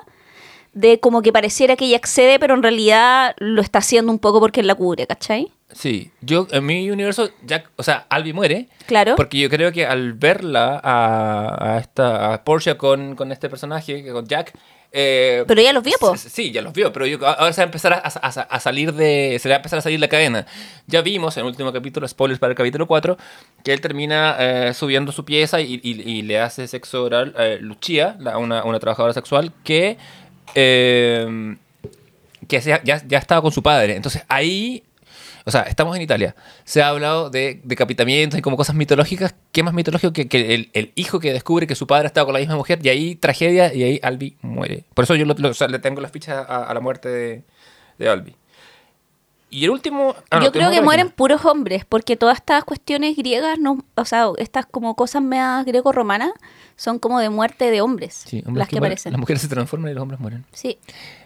[0.73, 4.39] de como que pareciera que ella accede, pero en realidad lo está haciendo un poco
[4.39, 5.51] porque él la cubre, ¿cachai?
[5.71, 6.11] Sí.
[6.21, 8.67] Yo, en mi universo, Jack, o sea, Albi muere.
[8.85, 9.15] Claro.
[9.15, 14.05] Porque yo creo que al verla a, a esta a Portia con, con este personaje,
[14.11, 14.53] con Jack.
[14.93, 16.13] Eh, Pero ella los vio, po.
[16.13, 18.59] s- Sí, ya los vio, pero yo, ahora se va a empezar a, a- a
[18.59, 19.37] salir de.
[19.41, 20.45] Se le va a empezar a salir la cadena.
[20.87, 23.17] Ya vimos en el último capítulo, spoilers para el capítulo 4,
[23.63, 27.59] que él termina eh, subiendo su pieza y, y- y le hace sexo oral a
[27.59, 29.97] Lucia, la- una, una trabajadora sexual, que.
[30.55, 31.55] eh,
[32.47, 33.95] que ya, ya estaba con su padre.
[33.95, 34.83] Entonces ahí
[35.45, 36.35] o sea, estamos en Italia.
[36.63, 39.35] Se ha hablado de decapitamientos y como cosas mitológicas.
[39.51, 42.25] ¿Qué más mitológico que, que el, el hijo que descubre que su padre ha estado
[42.27, 42.79] con la misma mujer?
[42.83, 44.83] Y ahí tragedia y ahí Albi muere.
[44.93, 47.09] Por eso yo lo- lo- o sea, le tengo las fichas a, a la muerte
[47.09, 47.43] de,
[47.97, 48.35] de Albi.
[49.49, 50.15] Y el último...
[50.31, 54.03] ah, no, Yo creo que mueren puros hombres, porque todas estas cuestiones griegas, no, o
[54.05, 56.31] sea, estas como cosas meas greco-romanas,
[56.75, 59.11] son como de muerte de hombres, Sí, hombres las que, aparecen.
[59.11, 60.43] Las mujeres se transforman y los hombres mueren.
[60.53, 60.79] Sí.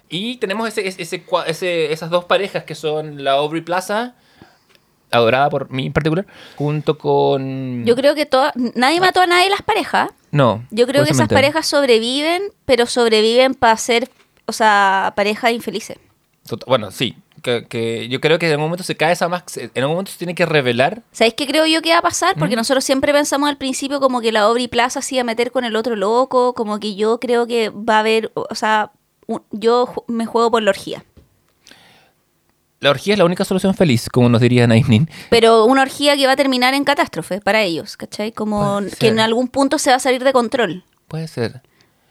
[0.09, 4.15] Y tenemos ese, ese, ese esas dos parejas que son la Aubrey Plaza,
[5.11, 6.25] adorada por mí en particular,
[6.55, 7.85] junto con...
[7.85, 10.09] Yo creo que toda, nadie mató a nadie las parejas.
[10.31, 10.65] No.
[10.71, 14.09] Yo creo que esas parejas sobreviven, pero sobreviven para ser,
[14.45, 15.97] o sea, parejas infelices.
[16.65, 17.15] Bueno, sí.
[17.43, 19.43] Que, que yo creo que en algún momento se cae esa más...
[19.55, 21.03] En algún momento se tiene que revelar.
[21.11, 22.35] ¿Sabéis qué creo yo que va a pasar?
[22.37, 25.51] Porque nosotros siempre pensamos al principio como que la Aubrey Plaza se iba a meter
[25.51, 28.91] con el otro loco, como que yo creo que va a haber, o sea,
[29.51, 31.03] yo me juego por la orgía.
[32.79, 35.09] La orgía es la única solución feliz, como nos diría Nainin.
[35.31, 38.31] Pero una orgía que va a terminar en catástrofe para ellos, ¿cachai?
[38.31, 40.83] Como que en algún punto se va a salir de control.
[41.07, 41.61] Puede ser.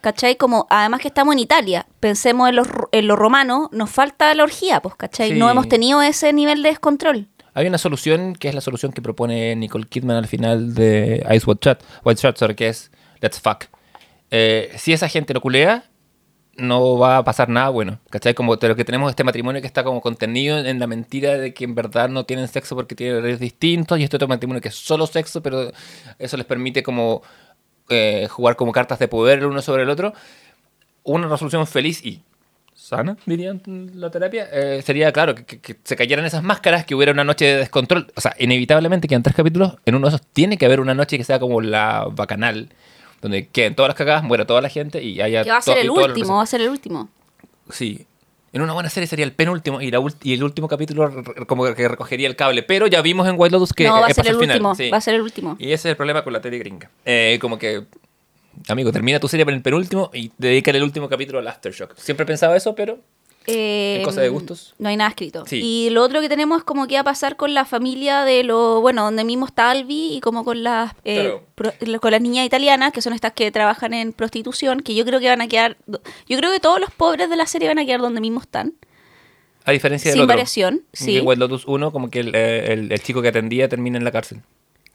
[0.00, 0.36] ¿Cachai?
[0.36, 4.42] Como, además que estamos en Italia, pensemos en los, en los romanos, nos falta la
[4.42, 5.30] orgía, pues, ¿cachai?
[5.30, 5.38] Sí.
[5.38, 7.28] No hemos tenido ese nivel de descontrol.
[7.54, 11.46] Hay una solución que es la solución que propone Nicole Kidman al final de Ice
[11.46, 12.90] White Shot, White sorry, que es
[13.20, 13.64] Let's Fuck.
[14.30, 15.84] Eh, si esa gente lo culea,
[16.58, 17.98] no va a pasar nada bueno.
[18.10, 18.34] ¿Cachai?
[18.34, 21.52] Como de lo que tenemos este matrimonio que está como contenido en la mentira de
[21.54, 24.68] que en verdad no tienen sexo porque tienen horarios distintos y este otro matrimonio que
[24.68, 25.70] es solo sexo, pero
[26.18, 27.22] eso les permite como
[27.88, 30.12] eh, jugar como cartas de poder el uno sobre el otro.
[31.04, 32.22] Una resolución feliz y
[32.74, 36.84] sana, dirían en la terapia, eh, sería, claro, que, que- que se cayeran esas máscaras,
[36.84, 38.12] que hubiera una noche de descontrol.
[38.16, 41.16] O sea, inevitablemente quedan tres capítulos, en uno de esos tiene que haber una noche
[41.18, 42.70] que sea como la bacanal,
[43.26, 45.42] donde queden todas las cagadas, muera toda la gente y haya...
[45.42, 47.08] Que va a ser el último, va a ser el último.
[47.70, 48.06] Sí.
[48.52, 51.12] En una buena serie sería el penúltimo y, la y el último capítulo
[51.46, 52.62] como que recogería el cable.
[52.62, 54.90] Pero ya vimos en White Lotus que no, va a ser el último, sí.
[54.90, 55.56] va a ser el último.
[55.58, 56.88] Y ese es el problema con la tele gringa.
[57.04, 57.82] Eh, como que,
[58.68, 61.96] amigo, termina tu serie en el penúltimo y dedícale el último capítulo al Aftershock.
[61.96, 63.00] Siempre he pensado eso, pero
[63.46, 64.74] Eh, ¿Es cosa de gustos?
[64.78, 65.44] No hay nada escrito.
[65.46, 65.60] Sí.
[65.62, 68.42] Y lo otro que tenemos es como que va a pasar con la familia de
[68.44, 71.42] lo, bueno, donde mismo está Albi y como con las eh, Claro.
[71.54, 75.20] pro- con las niñas italianas, que son estas que trabajan en prostitución, que yo creo
[75.20, 77.84] que van a quedar, yo creo que todos los pobres de la serie van a
[77.86, 78.74] quedar donde mismo están,
[79.64, 80.28] a diferencia del sin otro.
[80.34, 81.20] variación, Que sí.
[81.20, 84.12] White Lotus 1, como que el, eh, el- el chico que atendía termina en la
[84.12, 84.42] cárcel.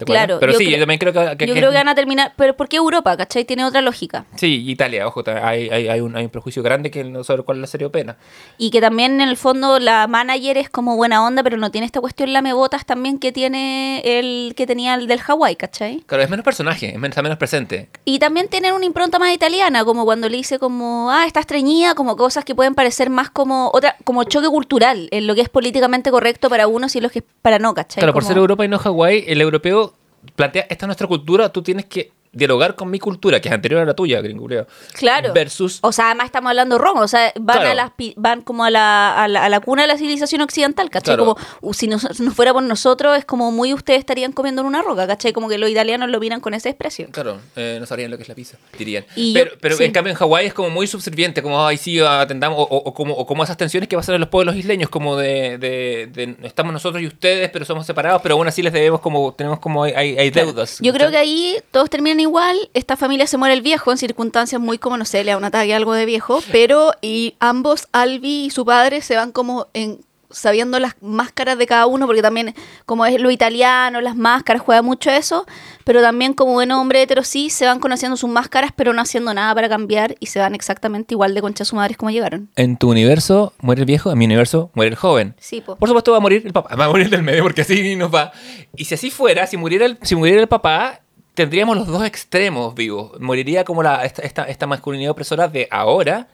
[0.05, 1.37] Claro, Pero yo sí, yo también creo que...
[1.37, 3.15] que- yo creo que van a terminar, pero ¿por qué Europa?
[3.17, 3.45] ¿Cachai?
[3.45, 4.25] Tiene otra lógica.
[4.35, 7.57] Sí, Italia, ojo, hay, hay, hay, un, hay un prejuicio grande que no sobre cuál
[7.57, 8.17] es la serie pena.
[8.57, 11.85] Y que también en el fondo la manager es como buena onda, pero no tiene
[11.85, 16.01] esta cuestión lamebotas también que tiene el que tenía el del Hawái, ¿cachai?
[16.05, 17.89] Claro, es menos personaje, es menos, está menos presente.
[18.05, 21.95] Y también tienen una impronta más italiana, como cuando le dice como, ah, está estreñida,
[21.95, 25.49] como cosas que pueden parecer más como otra, como choque cultural, en lo que es
[25.49, 28.01] políticamente correcto para unos y lo que es para no, ¿cachai?
[28.01, 29.90] Claro, por Como- ser Europa y no Hawái, el europeo
[30.35, 33.81] plantea, esta es nuestra cultura, tú tienes que dialogar con mi cultura, que es anterior
[33.81, 34.45] a la tuya, gringo.
[34.47, 34.65] creo.
[34.93, 35.33] Claro.
[35.33, 35.79] Versus...
[35.81, 37.71] O sea, además estamos hablando Roma, o sea, van, Claro.
[37.71, 40.89] a las, van como a la, a, la, a la cuna de la civilización occidental,
[40.89, 41.15] ¿cachai?
[41.17, 41.35] Claro.
[41.35, 44.67] Como, uh, si no, no fuera por nosotros, es como muy ustedes estarían comiendo en
[44.67, 45.33] una roca, ¿cachai?
[45.33, 47.11] Como que los italianos lo miran con esa expresión.
[47.11, 49.05] Claro, eh, no sabrían lo que es la pizza, dirían.
[49.17, 49.83] Y pero yo- pero sí.
[49.83, 52.93] en cambio en Hawái es como muy subserviente, como, ay, sí, atendamos, o, o- o
[52.93, 56.37] como, o como esas tensiones que pasan en los pueblos isleños, como de, de- de-
[56.47, 59.83] estamos nosotros y ustedes, pero somos separados, pero aún así les debemos como, tenemos como,
[59.83, 60.77] hay, hay, hay deudas.
[60.79, 62.69] Yo creo que ahí todos terminan igual.
[62.73, 65.43] Esta familia se muere el viejo en circunstancias muy como, no sé, le da un
[65.43, 66.41] ataque algo de viejo.
[66.51, 69.99] Pero y ambos, Albi y su padre, se van como en
[70.31, 72.53] sabiendo las máscaras de cada uno, porque también
[72.85, 75.45] como es lo italiano, las máscaras, juega mucho eso,
[75.83, 79.33] pero también como buen hombre hetero sí, se van conociendo sus máscaras, pero no haciendo
[79.33, 82.49] nada para cambiar y se van exactamente igual de concha a su madre como llegaron.
[82.55, 85.35] En tu universo muere el viejo, en mi universo muere el joven.
[85.37, 85.75] Sí, po.
[85.75, 88.13] Por supuesto va a morir el papá, va a morir del medio porque así nos
[88.13, 88.31] va.
[88.75, 91.01] Y si así fuera, si muriera el, si muriera el papá,
[91.33, 93.19] tendríamos los dos extremos vivos.
[93.19, 96.27] Moriría como la, esta, esta, esta masculinidad opresora de ahora,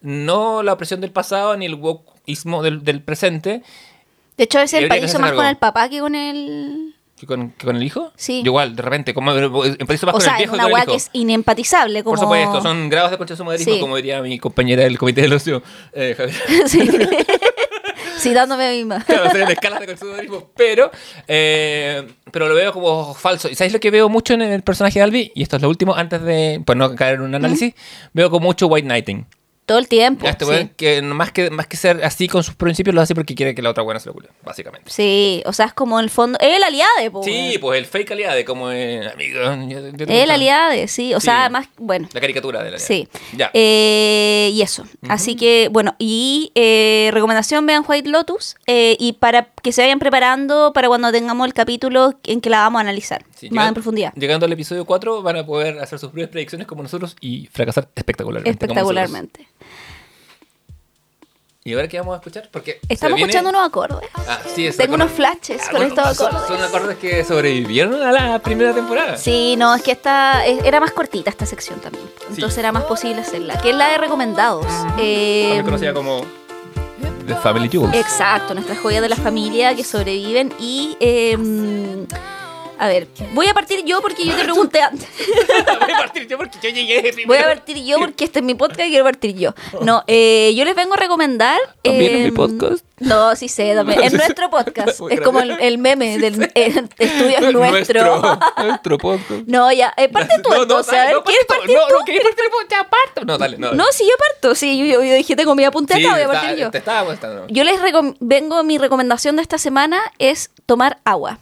[0.00, 3.62] no la opresión del pasado ni el wokeismo del, del presente.
[4.36, 6.94] De hecho, que empatizo hacer más con el papá que con el...
[7.16, 8.10] ¿Que con, que con el hijo?
[8.16, 8.40] Sí.
[8.42, 10.72] Igual, de repente, como empatizo más O con sea, el es viejo que una con
[10.72, 10.90] el hijo.
[10.92, 12.02] que es inempatizable.
[12.02, 12.16] Como...
[12.16, 13.78] Por supuesto, son grados de concha de su madrismo, Sí.
[13.80, 15.62] como diría mi compañera del comité del ocio,
[15.92, 16.36] eh, Javier.
[16.66, 16.88] Sí.
[18.20, 19.04] Citándome a mí misma.
[19.04, 20.90] Claro, serían escalas de consumerismo, pero,
[21.26, 23.48] eh, pero lo veo como falso.
[23.48, 25.32] ¿Y sabéis lo que veo mucho en el personaje de Albi?
[25.34, 27.74] Y esto es lo último, antes de pues no caer en un análisis,
[28.12, 29.26] veo como mucho white knighting.
[29.70, 30.24] Todo el tiempo.
[30.24, 30.50] Ya este sí.
[30.50, 33.54] weón que más que más que ser así con sus principios, lo hace porque quiere
[33.54, 34.90] que la otra buena se lo cule, básicamente.
[34.90, 36.36] Sí, o sea, es como en el fondo.
[36.40, 37.22] Es el aliade, po.
[37.22, 39.38] Sí, pues el fake aliade, como eh, amigo.
[40.08, 41.14] Es el aliade, sí.
[41.14, 41.26] O Sí.
[41.26, 41.68] sea, más.
[41.78, 42.08] Bueno.
[42.12, 43.06] La caricatura de la Sí.
[43.36, 43.52] Ya.
[43.54, 44.84] Eh, y eso.
[45.08, 48.56] Así que, bueno, y eh, recomendación, vean White Lotus.
[48.66, 52.58] eh, y para que se vayan preparando para cuando tengamos el capítulo en que la
[52.62, 54.12] vamos a analizar Sí, más llegando- en profundidad.
[54.14, 57.88] Llegando al episodio 4 van a poder hacer sus propias predicciones como nosotros y fracasar
[57.94, 58.50] espectacularmente.
[58.50, 59.48] Espectacularmente.
[61.62, 62.48] ¿Y ahora qué vamos a escuchar?
[62.50, 64.08] Porque Estamos viene- escuchando unos acordes.
[64.26, 66.48] Ah, sí, Tengo unos flashes Ah, con bueno, estos acordes.
[66.48, 69.18] Son acordes que sobrevivieron a la primera temporada.
[69.18, 72.04] Sí, no, es que esta es- era más cortita esta sección también.
[72.30, 73.60] Entonces era más posible hacerla.
[73.60, 74.66] Que es la de recomendados.
[74.98, 75.62] Eh,
[75.94, 76.22] como
[77.26, 77.94] The Family Jewels.
[77.94, 80.52] Exacto, nuestras joyas de la familia que sobreviven.
[80.58, 80.96] Y.
[80.98, 81.36] eh,
[82.80, 85.06] a ver, voy a partir yo porque yo te pregunté antes.
[85.80, 87.26] Voy a partir yo porque yo llegué primero.
[87.28, 89.54] Voy a partir yo porque este es mi podcast y quiero partir yo.
[89.82, 91.58] No, eh, yo les vengo a recomendar.
[91.82, 92.84] ¿También en mi eh, podcast?
[92.98, 94.00] No, sí sé, también.
[94.04, 94.98] Es nuestro podcast.
[95.00, 98.38] Muy Es como el, el meme del eh, estudio es nuestro.
[98.56, 99.42] nuestro podcast.
[99.46, 100.94] No, ya, eh, parte tú entonces.
[100.94, 101.94] a ver, no, ¿quieres partir no, tú?
[101.98, 102.56] no, ¿quieres partir tú?
[102.70, 103.24] Ya parto.
[103.26, 103.72] No, dale, no.
[103.72, 104.54] No, sí, yo parto.
[104.54, 106.70] Sí, yo, yo- yo dije, tengo mi apunte sí, acá, voy a partir yo.
[106.70, 107.46] Te estaba gustando.
[107.48, 107.78] Yo les
[108.20, 111.38] vengo, mi recomendación de esta semana es tomar agua.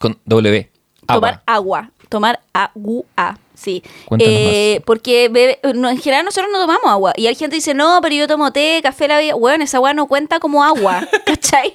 [0.00, 0.70] Con W.
[1.06, 1.90] Tomar agua.
[2.08, 3.38] Tomar agua.
[3.56, 3.82] Sí.
[4.18, 7.12] Eh, porque bebe- no, en general nosotros no tomamos agua.
[7.16, 9.34] Y hay gente que dice, no, pero yo tomo té, café, la vida.
[9.34, 11.08] Bueno, esa agua no cuenta como agua.
[11.26, 11.72] ¿Cachai?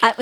[0.00, 0.14] Ah,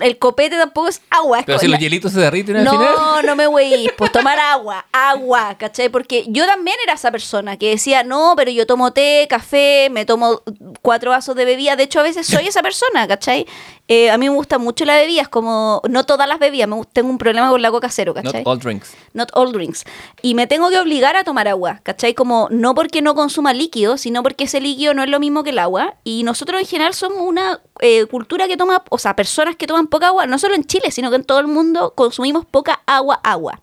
[0.00, 1.42] El copete tampoco es agua.
[1.44, 2.94] Pero si la- los hielitos se derriten al final.
[2.96, 3.90] no, no me voy.
[3.98, 5.90] Pues tomar agua, agua, ¿cachai?
[5.90, 10.06] Porque yo también era esa persona que decía, no, pero yo tomo té, café, me
[10.06, 10.42] tomo
[10.80, 11.76] cuatro vasos de bebida.
[11.76, 13.46] De hecho, a veces soy esa persona, ¿cachai?
[13.88, 16.82] Eh, a mí me gusta mucho la bebida, es como, no todas las bebidas, me
[16.92, 18.42] tengo un problema con la coca cero, ¿cachai?
[18.42, 18.94] Not all drinks.
[19.12, 19.84] Not all drinks.
[20.22, 22.14] Y me tengo que obligar a tomar agua, ¿cachai?
[22.14, 25.50] Como no porque no consuma líquido, sino porque ese líquido no es lo mismo que
[25.50, 25.94] el agua.
[26.04, 29.86] Y nosotros en general somos una eh, cultura que toma, o sea, personas que toman
[29.86, 33.20] poca agua, no solo en Chile, sino que en todo el mundo consumimos poca agua,
[33.22, 33.60] agua.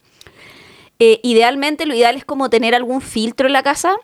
[0.99, 3.95] Eh, idealmente, lo ideal es como tener algún filtro en la casa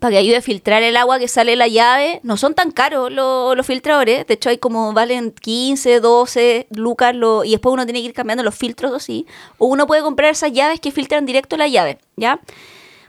[0.00, 2.20] para que ayude a filtrar el agua que sale de la llave.
[2.22, 4.26] No son tan caros lo- los filtradores.
[4.26, 8.14] De hecho, hay como valen 15, 12 lucas lo- y después uno tiene que ir
[8.14, 9.26] cambiando los filtros así.
[9.58, 12.40] O uno puede comprar esas llaves que filtran directo la llave, ¿ya?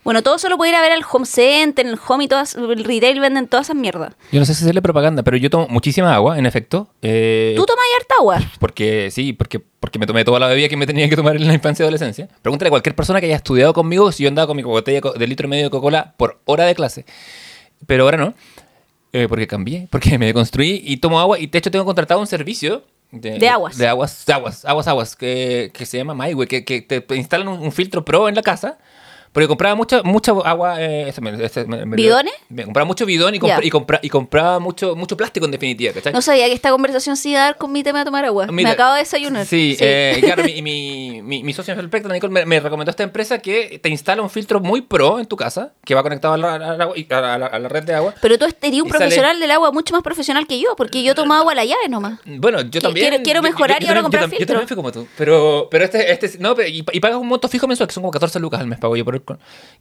[0.09, 2.27] Bueno, todo eso lo puede ir a ver al home center, en el home y
[2.27, 4.15] todas, el retail venden todas esas mierdas.
[4.31, 6.87] Yo no sé si hacerle propaganda, pero yo tomo muchísima agua, en efecto.
[7.03, 8.39] Eh, ¿Tú tomas harta agua?
[8.59, 11.45] Porque sí, porque, porque me tomé toda la bebida que me tenía que tomar en
[11.45, 12.27] la infancia y adolescencia.
[12.41, 15.27] Pregúntale a cualquier persona que haya estudiado conmigo si yo andaba con mi botella de
[15.27, 17.05] litro y medio de Coca-Cola por hora de clase.
[17.85, 18.33] Pero ahora no.
[19.13, 21.37] Eh, porque cambié, porque me deconstruí y tomo agua.
[21.37, 22.81] Y de hecho tengo contratado un servicio.
[23.11, 23.77] De aguas.
[23.77, 27.15] De aguas, de aguas, aguas, aguas, que, que se llama MyWay, que, que te, te
[27.15, 28.79] instalan un, un filtro pro en la casa.
[29.31, 30.81] Porque compraba mucha, mucha agua.
[30.81, 32.33] Eh, ese me- ese me- me- ¿Bidones?
[32.65, 36.13] Compraba mucho bidón y, compra- y, compra- y compraba mucho, mucho plástico en definitiva, ¿cachai?
[36.13, 38.47] No sabía que esta conversación se iba a dar con mi tema de tomar agua.
[38.47, 39.45] Mira, me acabo de desayunar.
[39.45, 43.03] Sí, eh, claro, mi, mi, mi, mi socio en Spectrum, Nicole, me, me recomendó esta
[43.03, 46.37] empresa que te instala un filtro muy pro en tu casa, que va conectado a
[46.37, 48.15] la, a la- a la- a la red de agua.
[48.21, 51.13] Pero tú serías un sale- profesional del agua mucho más profesional que yo, porque yo
[51.15, 52.19] tomo agua a la llave nomás.
[52.25, 53.07] Bueno, yo también.
[53.09, 54.53] quiero- quiero yo- yo- mejorar yo y ahora comprar tam- yo filtro.
[54.55, 55.07] también fui como tú.
[55.17, 58.01] Pero, pero este, este, no, pero- y, y pagas un monto fijo mensual, que son
[58.01, 59.18] como 14 lucas al mes, pago yo por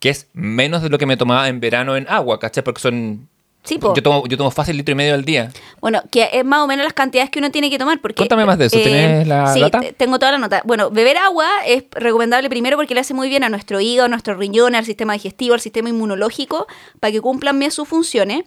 [0.01, 2.65] Que es menos de lo que me tomaba en verano en agua, ¿cachai?
[2.65, 3.29] Porque son.
[3.65, 3.79] Sí.
[3.83, 5.51] Yo tomo, yo tomo fácil litro y medio al día.
[5.81, 8.01] Bueno, que es más o menos las cantidades que uno tiene que tomar.
[8.01, 9.81] Porque, Cuéntame más de eso, ¿tienes la sí, data?
[9.97, 10.63] tengo toda la nota.
[10.65, 14.09] Bueno, beber agua es recomendable primero porque le hace muy bien a nuestro hígado, a
[14.09, 16.67] nuestros riñones, al sistema digestivo, al sistema inmunológico,
[16.99, 18.45] para que cumplan bien sus funciones.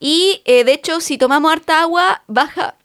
[0.00, 2.76] Y eh, de hecho, si tomamos harta agua, baja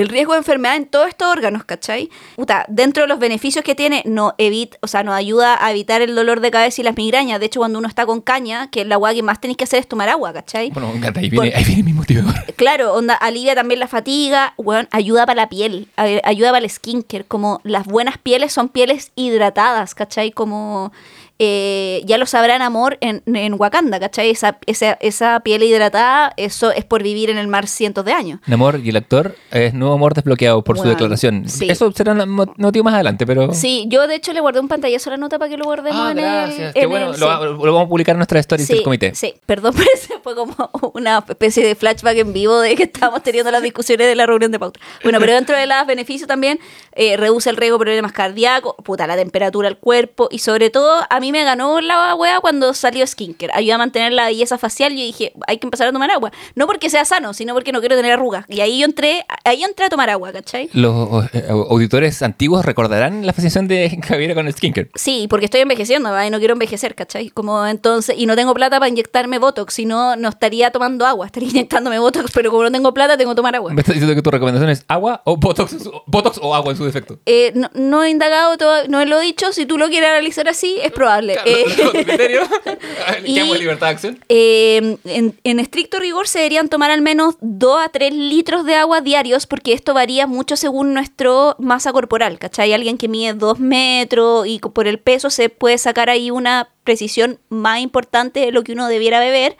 [0.00, 2.10] el riesgo de enfermedad en todos estos órganos, ¿cachai?
[2.36, 6.02] Puta, dentro de los beneficios que tiene, no evita, o sea, nos ayuda a evitar
[6.02, 7.40] el dolor de cabeza y las migrañas.
[7.40, 9.64] De hecho, cuando uno está con caña, que es la agua que más tenéis que
[9.64, 10.70] hacer es tomar agua, ¿cachai?
[10.70, 12.34] Bueno, me encanta, ahí viene, Por- ahí viene mi motivador.
[12.58, 17.24] Claro, onda, alivia también la fatiga, weón, ayuda para la piel, ayuda para el skincare,
[17.24, 20.32] como las buenas pieles son pieles hidratadas, ¿cachai?
[20.32, 20.92] Como
[21.38, 24.30] eh, ya lo sabrán amor en, en Wakanda, ¿cachai?
[24.30, 28.40] Esa, esa, esa piel hidratada, eso es por vivir en el mar cientos de años.
[28.46, 31.48] Namor y el actor es nuevo amor desbloqueado por su declaración.
[31.48, 31.68] sí.
[31.70, 33.52] Eso será un mo- motivo más adelante, pero.
[33.54, 36.00] Sí, yo de hecho le guardé un pantallazo a la nota para que lo guardemos
[36.00, 36.58] Ah, en gracias.
[36.68, 36.72] el...
[36.74, 37.12] Qué en bueno.
[37.12, 37.44] el- Lo, sí.
[37.64, 39.14] lo vamos a publicar en nuestra stories del comité.
[39.14, 40.54] Sí, perdón, pero ese fue como
[40.94, 44.50] una especie de flashback en vivo de que estábamos teniendo las discusiones de la reunión
[44.50, 44.80] de pauta.
[45.02, 46.58] Bueno, pero dentro de los beneficios también
[46.92, 51.02] eh, reduce el riesgo de problemas cardíacos, puta, la temperatura del cuerpo y sobre todo
[51.08, 53.52] a mí me ganó la wea cuando salió skincare.
[53.54, 56.32] Ayuda a mantener la belleza facial y yo dije, hay que empezar a tomar agua.
[56.54, 58.44] No porque sea sano, sino porque no quiero tener arrugas.
[58.48, 60.68] Y ahí yo entré, ahí yo entré a tomar agua, ¿cachai?
[60.72, 64.90] Los eh, auditores antiguos recordarán la fascinación de Javiera con el skincare.
[64.94, 66.26] Sí, porque estoy envejeciendo, ¿verdad?
[66.26, 67.30] y no quiero envejecer, ¿cachai?
[67.30, 71.26] Como entonces, y no tengo plata para inyectarme Botox, si no, no estaría tomando agua,
[71.26, 73.72] estaría inyectándome Botox, pero como no tengo plata, tengo que tomar agua.
[73.72, 75.76] ¿Me estás diciendo que tu recomendación es agua o botox,
[76.06, 77.18] botox o agua en su defecto?
[77.26, 80.48] Eh, no, no he indagado, todo, no lo he dicho, si tú lo quieres analizar
[80.48, 81.17] así, es probable.
[81.34, 82.42] Claro, Eh, con tu criterio.
[83.24, 84.24] Y- ¿Qué amo de libertad de acción?
[84.28, 88.74] Eh, en, en estricto rigor se deberían tomar al menos 2 a 3 litros de
[88.74, 92.72] agua diarios porque esto varía mucho según nuestro masa corporal, ¿cachai?
[92.72, 97.38] Alguien que mide 2 metros y por el peso se puede sacar ahí una precisión
[97.48, 99.56] más importante de lo que uno debiera beber,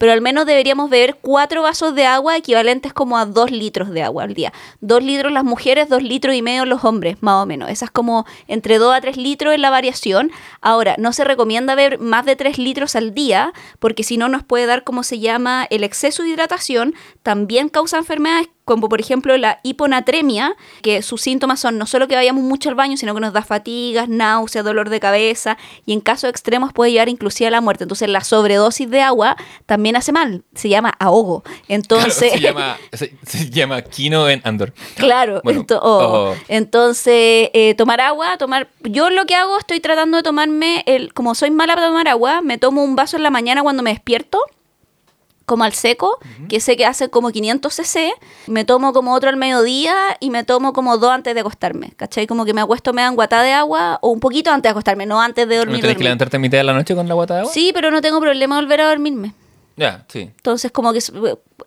[0.00, 4.02] pero al menos deberíamos beber cuatro vasos de agua equivalentes como a dos litros de
[4.02, 4.50] agua al día.
[4.80, 7.68] Dos litros las mujeres, dos litros y medio los hombres, más o menos.
[7.68, 10.32] Esa es como entre dos a tres litros en la variación.
[10.62, 14.42] Ahora, no se recomienda beber más de tres litros al día, porque si no nos
[14.42, 16.94] puede dar, como se llama, el exceso de hidratación.
[17.22, 22.14] También causa enfermedades como por ejemplo la hiponatremia, que sus síntomas son no solo que
[22.14, 26.00] vayamos mucho al baño, sino que nos da fatigas, náuseas, dolor de cabeza y en
[26.00, 27.82] casos extremos puede llevar inclusive a la muerte.
[27.82, 29.36] Entonces la sobredosis de agua
[29.66, 31.42] también hace mal, se llama ahogo.
[31.66, 32.32] Entonces...
[32.32, 32.76] Claro, se, llama,
[33.24, 34.72] se, llama Kino en Andor.
[34.94, 36.30] Claro, Bueno, ento- oh.
[36.30, 36.34] oh.
[36.46, 38.68] entonces eh, tomar agua, tomar...
[38.84, 42.40] Yo lo que hago, estoy tratando de tomarme, el como soy mala para tomar agua,
[42.40, 44.38] me tomo un vaso en la mañana cuando me despierto
[45.50, 48.12] como al seco, que sé que hace como 500 cc,
[48.46, 52.28] me tomo como otro al mediodía y me tomo como dos antes de acostarme, ¿cachai?
[52.28, 55.06] Como que me acuesto, me dan guata de agua o un poquito antes de acostarme,
[55.06, 55.80] no antes de ¿No dormir.
[55.80, 57.52] tienes que levantarte a mitad de la noche con la guata de agua?
[57.52, 59.34] Sí, pero no tengo problema de volver a dormirme.
[59.76, 60.20] Ya, sí.
[60.20, 61.00] Entonces, como que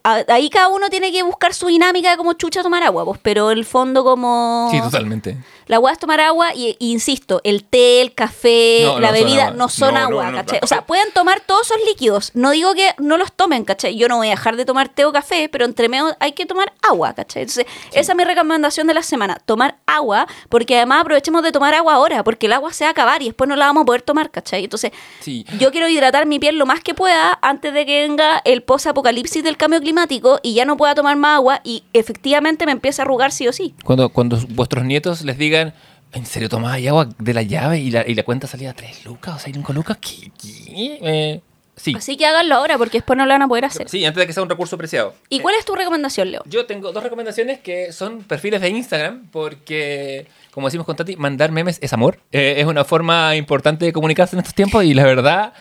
[0.03, 3.51] ahí cada uno tiene que buscar su dinámica de cómo chucha tomar agua, pues, pero
[3.51, 4.69] el fondo como...
[4.71, 5.35] Sí, totalmente.
[5.67, 9.13] La agua es tomar agua y, y insisto, el té, el café, No, la no
[9.13, 10.59] bebida no son agua, no, ¿cachai?
[10.59, 10.65] no.
[10.65, 12.31] O sea, pueden tomar todos esos líquidos.
[12.33, 13.95] No digo que no los tomen, ¿cachai?
[13.97, 16.45] Yo no voy a dejar de tomar té o café, pero entre medio hay que
[16.45, 17.43] tomar agua, ¿cachai?
[17.43, 21.73] Entonces, esa es mi recomendación de la semana, tomar agua, porque además aprovechemos de tomar
[21.73, 23.85] agua ahora, porque el agua se va a acabar y después no la vamos a
[23.85, 24.63] poder tomar, ¿cachai?
[24.65, 24.91] Entonces,
[25.21, 25.45] Sí.
[25.59, 29.43] yo quiero hidratar mi piel lo más que pueda antes de que venga el post-apocalipsis
[29.43, 33.05] del cambio climático y ya no pueda tomar más agua y efectivamente me empiece a
[33.05, 33.73] arrugar sí o sí.
[33.83, 38.07] Cuando, cuando vuestros nietos les digan, ¿en serio tomabas agua de la llave y la,
[38.07, 39.97] y la cuenta salía a 3 lucas o 5 lucas?
[39.99, 40.31] ¿Qué?
[40.39, 40.99] qué?
[41.01, 41.41] Eh,
[41.75, 41.93] sí.
[41.97, 43.89] Así que háganlo ahora porque después no lo van a poder hacer.
[43.89, 45.15] Sí, antes de que sea un recurso preciado.
[45.29, 46.43] ¿Y cuál es tu recomendación, Leo?
[46.45, 51.51] Yo tengo dos recomendaciones que son perfiles de Instagram porque, como decimos con Tati, mandar
[51.51, 52.19] memes es amor.
[52.31, 55.53] Eh, es una forma importante de comunicarse en estos tiempos y la verdad,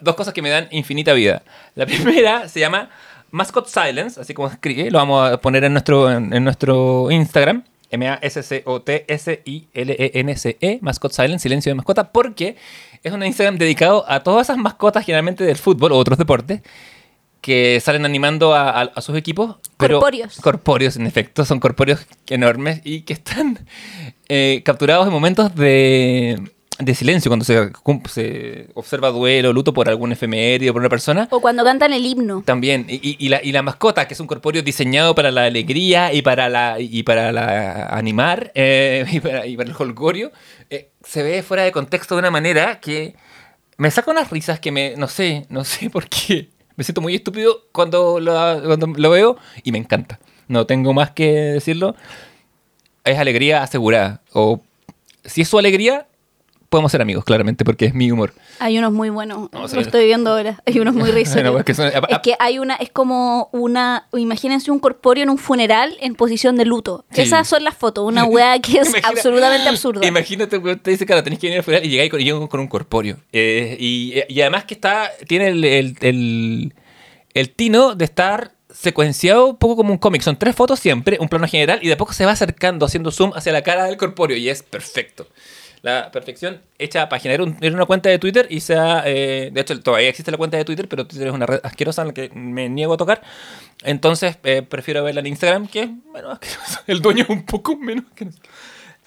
[0.00, 1.42] dos cosas que me dan infinita vida.
[1.74, 2.90] La primera se llama
[3.30, 7.10] Mascot Silence, así como se escribe, lo vamos a poner en nuestro, en, en nuestro
[7.10, 7.64] Instagram.
[7.94, 12.56] M-A-S-C-O-T-S-I-L-E-N-C-E, E, Mascot Silence, silencio de mascota, porque
[13.02, 16.60] es un Instagram dedicado a todas esas mascotas, generalmente del fútbol o otros deportes,
[17.40, 19.56] que salen animando a, a- a sus equipos.
[19.76, 20.40] Pero Corpóreos.
[20.40, 23.66] Corpóreos, en efecto, son corpóreos enormes y que están
[24.28, 26.40] eh, capturados en momentos de,
[26.78, 27.70] de silencio, cuando se,
[28.08, 31.28] se observa duelo, luto por algún efeméride, por una persona.
[31.30, 32.42] O cuando cantan el himno.
[32.44, 35.44] También, y, y- y la, y la mascota, que es un corpóreo diseñado para la
[35.44, 40.32] alegría y para la y para la animar eh, y, para, y para el holgorio,
[40.70, 43.14] eh, se ve fuera de contexto de una manera que
[43.76, 46.48] me saca unas risas que me, no sé, no sé por qué.
[46.76, 48.32] Me siento muy estúpido cuando lo,
[48.64, 50.18] cuando lo veo y me encanta.
[50.48, 51.94] No tengo más que decirlo.
[53.04, 54.22] Es alegría asegurada.
[54.32, 54.60] O
[55.24, 56.08] si es su alegría,
[56.74, 58.34] podemos ser amigos, claramente, porque es mi humor.
[58.58, 59.48] Hay unos muy buenos.
[59.52, 60.60] No, lo estoy viendo ahora.
[60.66, 61.56] Hay unos muy risorios.
[61.56, 65.38] Es que son- es que hay una, es como una, imagínense un corpóreo en un
[65.38, 67.04] funeral en posición de luto.
[67.12, 67.20] Sí.
[67.22, 70.04] Esas son las fotos, una weá que es Imagina- absolutamente absurda.
[70.04, 72.58] Imagínate, weón, te dice, claro, tenés que venir al funeral y llegáis con, llego con
[72.58, 73.18] un corpóreo.
[73.32, 76.74] Eh, y, y además que está, tiene el, el, el-
[77.34, 80.22] el tino de estar secuenciado un poco como un cómic.
[80.22, 83.10] Son tres fotos siempre, un plano general, y de a poco se va acercando, haciendo
[83.12, 85.28] zoom hacia la cara del corpóreo, y es perfecto.
[85.84, 89.02] La perfección hecha para generar un- una cuenta de Twitter y sea.
[89.04, 92.00] eh, de hecho, todavía existe la cuenta de Twitter, pero Twitter es una red asquerosa
[92.00, 93.20] en la que me niego a tocar.
[93.82, 96.82] Entonces, eh, prefiero verla en Instagram, que es menos asquerosa.
[96.86, 98.38] El dueño es un poco menos asqueroso.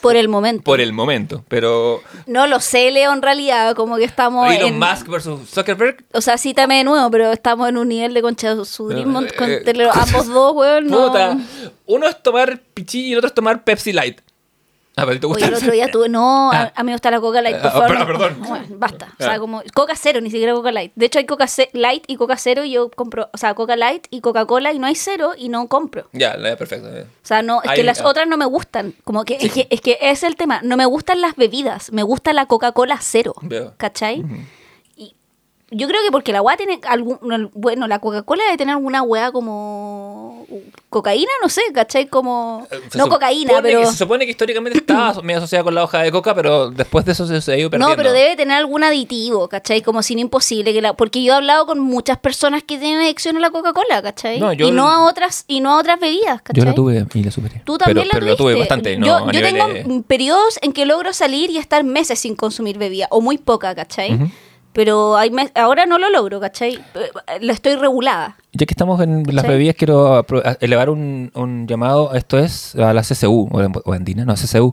[0.01, 0.61] Por el momento.
[0.63, 4.77] Por el momento, pero No lo sé, Leo, en realidad, como que estamos Elon en...
[4.79, 6.05] Musk versus Zuckerberg.
[6.13, 9.49] O sea, cítame de nuevo, pero estamos en un nivel de conchasurismo No, eh, con
[9.49, 9.63] eh,
[9.93, 10.85] ambos dos, weón.
[10.85, 11.07] No.
[11.07, 11.37] Puta.
[11.87, 14.21] Uno es tomar pichi y el otro es tomar Pepsi Light.
[14.97, 15.45] Ah, pero te gusta.
[15.45, 16.09] Oye, el otro día tuve.
[16.09, 16.73] No, a, Ah.
[16.75, 17.99] a mí me gusta la Coca Light, por Ah, favor.
[17.99, 18.05] no.
[18.07, 18.35] perdón.
[18.39, 19.07] Bueno, basta.
[19.19, 19.39] O sea, Ah.
[19.39, 19.61] como.
[19.73, 20.91] Coca cero, ni siquiera Coca Light.
[20.95, 23.29] De hecho, hay Coca Light y Coca cero y yo compro.
[23.31, 26.07] O sea, Coca Light y Coca-Cola y no hay cero y no compro.
[26.13, 26.89] Ya, la- perfecto.
[26.89, 27.03] eh.
[27.03, 28.95] O sea, no, es Ahí, que las otras no me gustan.
[29.03, 30.61] Como que, es que es que es el tema.
[30.63, 31.91] No me gustan las bebidas.
[31.91, 33.35] Me gusta la Coca-Cola cero.
[33.41, 33.73] Veo.
[33.77, 34.17] ¿Cachai?
[34.19, 34.25] Y
[35.69, 37.19] yo creo que porque la weá tiene algún.
[37.53, 40.45] Bueno, la Coca-Cola debe tener alguna weá como.
[40.89, 42.07] Cocaína, no sé, ¿cachai?
[42.07, 42.65] Como.
[42.71, 43.85] Eh, Se No cocaína, pero.
[43.91, 47.11] se supone que históricamente estaba medio asociada con la hoja de coca, pero después de
[47.11, 47.89] eso se, ha ido perdiendo.
[47.89, 49.81] No, pero debe tener algún aditivo, ¿cachai?
[49.81, 53.35] Como sin imposible que la, porque yo he hablado con muchas personas que tienen adicción
[53.35, 54.39] a la Coca-Cola, ¿cachai?
[54.39, 56.61] No, yo- y no a otras y no a otras bebidas, ¿cachai?
[56.61, 57.61] Yo la tuve y la superé.
[57.65, 58.97] Tú también pero, la pero la tuve bastante.
[58.97, 63.19] No, yo tengo periodos en que logro salir y estar meses sin consumir bebida, o
[63.19, 64.17] muy poca, ¿cachai?
[64.77, 66.77] Pero hay ahora no lo logro, ¿cachai?
[67.41, 68.37] La estoy regulada.
[68.53, 70.23] Ya que estamos en las bebidas, quiero
[70.61, 72.13] elevar un, un llamado.
[72.13, 74.71] Esto es a la CCU, o, andina, no, CCU.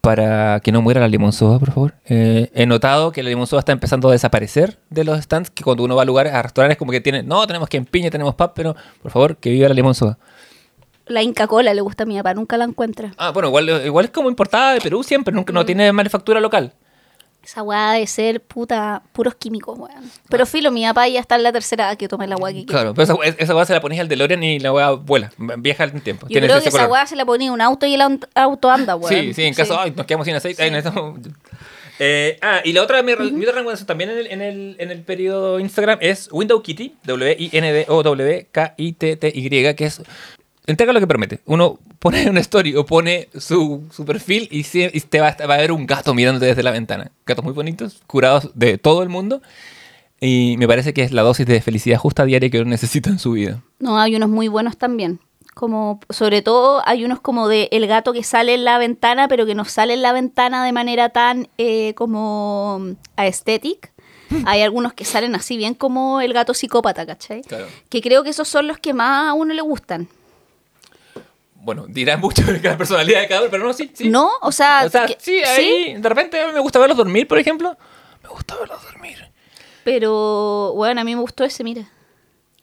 [0.00, 1.94] para que no muera la limonzoa, por favor.
[2.06, 5.84] Eh, he notado que la limonzoa está empezando a desaparecer de los stands, que cuando
[5.84, 8.50] uno va a lugares, a restaurantes, como que tienen, no, tenemos que empiña, tenemos pub,
[8.56, 10.18] pero por favor, que viva la limonzoa.
[11.06, 13.12] La Inca Cola le gusta a mi papá, nunca la encuentra.
[13.16, 15.54] Ah, bueno, igual, igual es como importada de Perú siempre, nunca, Mm.
[15.54, 16.72] no tiene manufactura local.
[17.44, 20.10] Esa weá de ser puta, puros químicos, weón.
[20.28, 22.64] Pero filo, mi papá ya está en la tercera que toma el agua que.
[22.66, 25.84] Claro, pero esa, esa weá se la pones al DeLorean y la weá vuela, viaja
[25.84, 26.26] en tiempo.
[26.26, 26.92] Yo Tiene creo ese que esa color.
[26.92, 29.12] weá se la ponía un auto y el aut- auto anda, weón.
[29.12, 30.62] Sí, sí, en caso, ay, nos quedamos sin aceite.
[30.62, 30.70] ay,
[31.98, 34.90] Eh, ah, y la otra, mi, mi otra recomendación también en el, en, el, en
[34.90, 40.00] el periodo Instagram es Window Kitty, W-I-N-D-O-W-K-I-T-T-Y, que es.
[40.66, 41.40] Entrega lo que promete.
[41.46, 45.54] Uno pone una story o pone su, su perfil y, sí- y te va, va
[45.54, 47.10] a ver un gato mirándote desde la ventana.
[47.26, 49.42] Gatos muy bonitos, curados de todo el mundo.
[50.20, 53.18] Y me parece que es la dosis de felicidad justa diaria que uno necesita en
[53.18, 53.60] su vida.
[53.80, 55.18] No, hay unos muy buenos también.
[55.54, 59.44] Como, sobre todo, hay unos como de el gato que sale en la ventana, pero
[59.46, 62.86] que no sale en la ventana de manera tan eh, como
[63.16, 63.92] aesthetic.
[64.46, 67.42] Hay algunos que salen así bien como el gato psicópata, ¿cachai?
[67.42, 67.66] Claro.
[67.90, 70.08] Que creo que esos son los que más a uno le gustan.
[71.64, 74.08] Bueno, dirá mucho de la personalidad de cada uno, pero no, sí, sí.
[74.10, 74.30] ¿No?
[74.40, 77.28] O sea, O sea, que- sí, ahí de repente a mí me gusta verlos dormir,
[77.28, 77.76] por ejemplo.
[78.22, 79.18] Me gusta verlos dormir.
[79.84, 81.88] Pero, bueno, a mí me gustó ese, mira.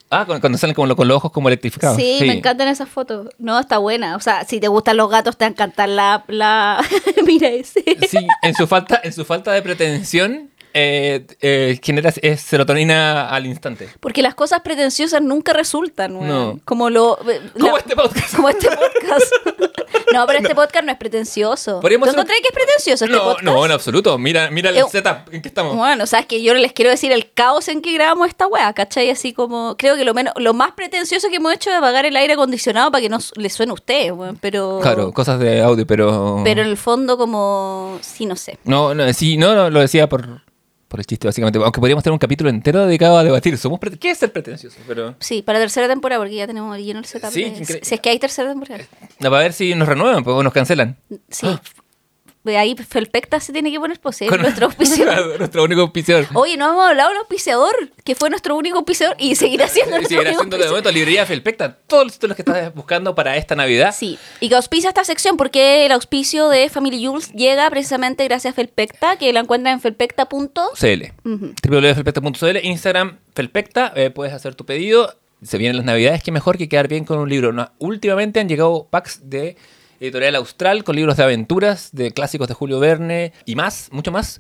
[0.09, 1.95] Ah, cuando, salen como lo- con los ojos como electrificados.
[1.97, 3.29] Sí, me encantan esas fotos.
[3.37, 4.15] No, está buena.
[4.15, 6.23] O sea, si te gustan los gatos, te va a encantar la...
[6.27, 6.83] la...
[7.25, 7.83] mira ese.
[8.09, 13.45] Sí, en su falta, en su falta de pretensión, eh, eh, genera es serotonina al
[13.45, 13.89] instante.
[13.99, 16.13] Porque las cosas pretenciosas nunca resultan.
[16.27, 16.59] No.
[16.65, 17.17] Como lo...
[17.17, 18.35] Como la- este podcast.
[18.35, 19.33] Como este podcast.
[20.13, 21.79] no, pero este podcast no es pretencioso.
[21.79, 23.43] ¿Tú un- encontrás que es pretencioso este no, podcast?
[23.43, 24.17] no, en absoluto.
[24.17, 25.75] Mira, mira el Eh, setup en que estamos.
[25.75, 28.47] Bueno, o sea, es que yo les quiero decir el caos en que grabamos esta
[28.47, 29.09] weá, ¿cachai?
[29.09, 32.15] Así como, creo que lo menos, lo más pretencioso que hemos hecho es apagar el
[32.15, 34.79] aire acondicionado para que no les suene a ustedes, weón, pero...
[34.81, 36.41] Claro, cosas de audio, pero.
[36.43, 38.57] Pero en el fondo como, sí, no sé.
[38.63, 40.41] No, no, sí, no, no, lo decía por,
[40.89, 41.57] por el chiste, básicamente.
[41.59, 43.57] Aunque podríamos tener un capítulo entero dedicado a debatir.
[43.57, 44.77] Somos ¿Qué es ser pretencioso?
[44.87, 45.15] Pero.
[45.19, 47.29] Sí, para tercera temporada, porque ya tenemos lleno el setup.
[47.31, 48.83] Sí, de- si es que hay tercera temporada.
[49.19, 50.97] No, para ver si nos renuevan pues, o nos cancelan.
[51.29, 51.47] Sí.
[51.47, 51.59] De
[52.45, 55.37] ahí Felpecta se tiene que poner pose, es nuestro auspiciador.
[55.37, 56.25] nuestro único auspiciador.
[56.33, 60.05] Oye, no hemos hablado del auspiciador, que fue nuestro único auspiciador y seguirá siendo Y
[60.05, 61.77] seguirá siendo de momento librería Felpecta.
[61.87, 63.93] Todos los que estás buscando para esta Navidad.
[63.95, 68.53] Sí, y que auspicia esta sección porque el auspicio de Family Jules llega precisamente gracias
[68.53, 70.47] a Felpecta, que la encuentran en felpecta.com.
[70.79, 71.11] CL.
[71.25, 71.53] Ujú.
[71.63, 75.13] www.felpecta.cl, Instagram Felpecta, eh, puedes hacer tu pedido.
[75.41, 77.53] Se vienen las navidades, qué mejor que quedar bien con un libro.
[77.53, 79.55] No, últimamente han llegado packs de
[79.99, 84.39] editorial austral con libros de aventuras, de clásicos de Julio Verne y más, mucho más.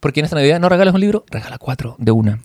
[0.00, 2.40] Porque en esta Navidad no regalas un libro, regala cuatro de una.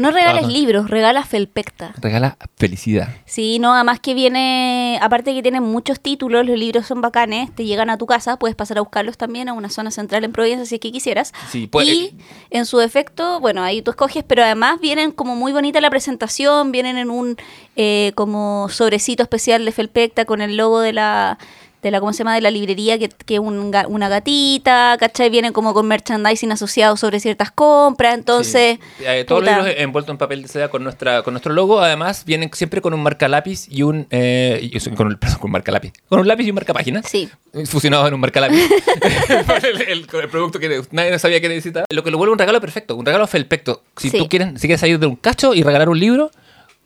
[0.00, 0.52] No regales Ajá.
[0.52, 1.94] libros, regala Felpecta.
[2.00, 3.08] Regala felicidad.
[3.26, 7.64] Sí, no, además que viene, aparte que tienen muchos títulos, los libros son bacanes, te
[7.64, 10.66] llegan a tu casa, puedes pasar a buscarlos también a una zona central en Providencia
[10.66, 11.32] si es que quisieras.
[11.50, 12.16] Sí, pues, y
[12.50, 16.72] en su defecto, bueno, ahí tú escoges, pero además vienen como muy bonita la presentación,
[16.72, 17.36] vienen en un
[17.76, 21.38] eh, como sobrecito especial de Felpecta con el logo de la
[21.84, 22.34] de la, ¿cómo se llama?
[22.34, 25.30] De la librería, que, que un una gatita, ¿cachai?
[25.30, 28.78] Vienen como con merchandising asociado sobre ciertas compras, entonces...
[28.98, 29.04] Sí.
[29.06, 29.56] Eh, todos puta.
[29.58, 32.80] los libros envueltos en papel de seda con nuestra con nuestro logo, además vienen siempre
[32.80, 36.44] con un marca lápiz y un eh, con, un- con marca lápiz, con un lápiz
[36.44, 37.06] y un marca páginas.
[37.08, 37.28] Sí.
[37.66, 38.58] Fusionado en un marca lápiz.
[39.62, 41.86] el, el- con el producto que nadie sabía que necesitaba.
[41.90, 43.82] Lo que lo vuelve un regalo perfecto, un regalo felpecto.
[43.96, 44.18] Si Sí.
[44.18, 46.30] tú quieres, si quieres salir de un cacho y regalar un libro,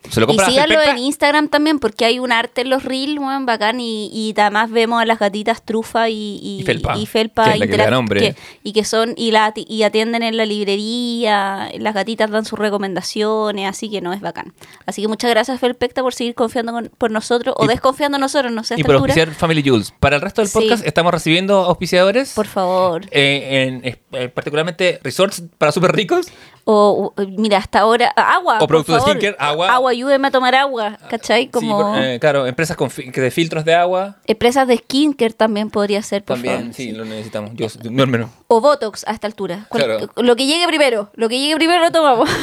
[0.08, 3.44] se lo Y síganlo en Instagram también, porque hay un arte en los reels, weón,
[3.46, 3.80] bacán.
[3.80, 7.50] Y, y además vemos a las gatitas Trufa y, y, Y Felpa, y Felpa que
[7.54, 8.20] es la que le nombre.
[8.20, 12.58] que- y que son, y, la, y atienden en la librería, las gatitas dan sus
[12.58, 14.52] recomendaciones, así que no es bacán.
[14.86, 18.52] Así que muchas gracias, Felpecta, por seguir confiando con- por nosotros, o desconfiando en nosotros,
[18.52, 19.12] no sé, Y por altura.
[19.14, 19.92] auspiciar Family Jules.
[20.00, 20.58] Para el resto del Sí.
[20.58, 22.32] podcast estamos recibiendo auspiciadores.
[22.34, 23.04] Por favor.
[23.10, 26.26] eh, en- eh, particularmente resorts para súper ricos.
[26.70, 28.58] O, mira, hasta ahora, agua.
[28.60, 29.72] O productos de skincare, agua.
[29.72, 31.48] Agua, ayúdeme a tomar agua, ¿cachai?
[31.48, 34.16] Como eh, claro, empresas con fi- de filtros de agua.
[34.26, 36.74] empresas de skincare también podría ser, por También, favor.
[36.74, 37.50] sí, lo necesitamos.
[37.54, 38.30] Yo, no al menos.
[38.46, 39.66] O Botox a esta altura.
[39.70, 40.08] Claro.
[40.16, 41.10] Lo que llegue primero.
[41.14, 42.28] Lo que llegue primero lo tomamos.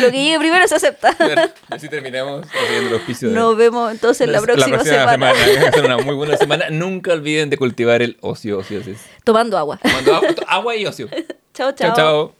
[0.00, 1.14] lo que llegue primero se acepta.
[1.70, 5.32] Así terminamos el auspicio de- Nos vemos entonces la próxima, semana.
[5.32, 6.70] Va a ser una muy buena semana.
[6.70, 8.98] Nunca olviden de cultivar el ocio ociosis.
[9.24, 9.78] Tomando agua.
[9.82, 11.08] Tomando agua, agua y ocio.
[11.54, 12.34] chao, Chao, chao.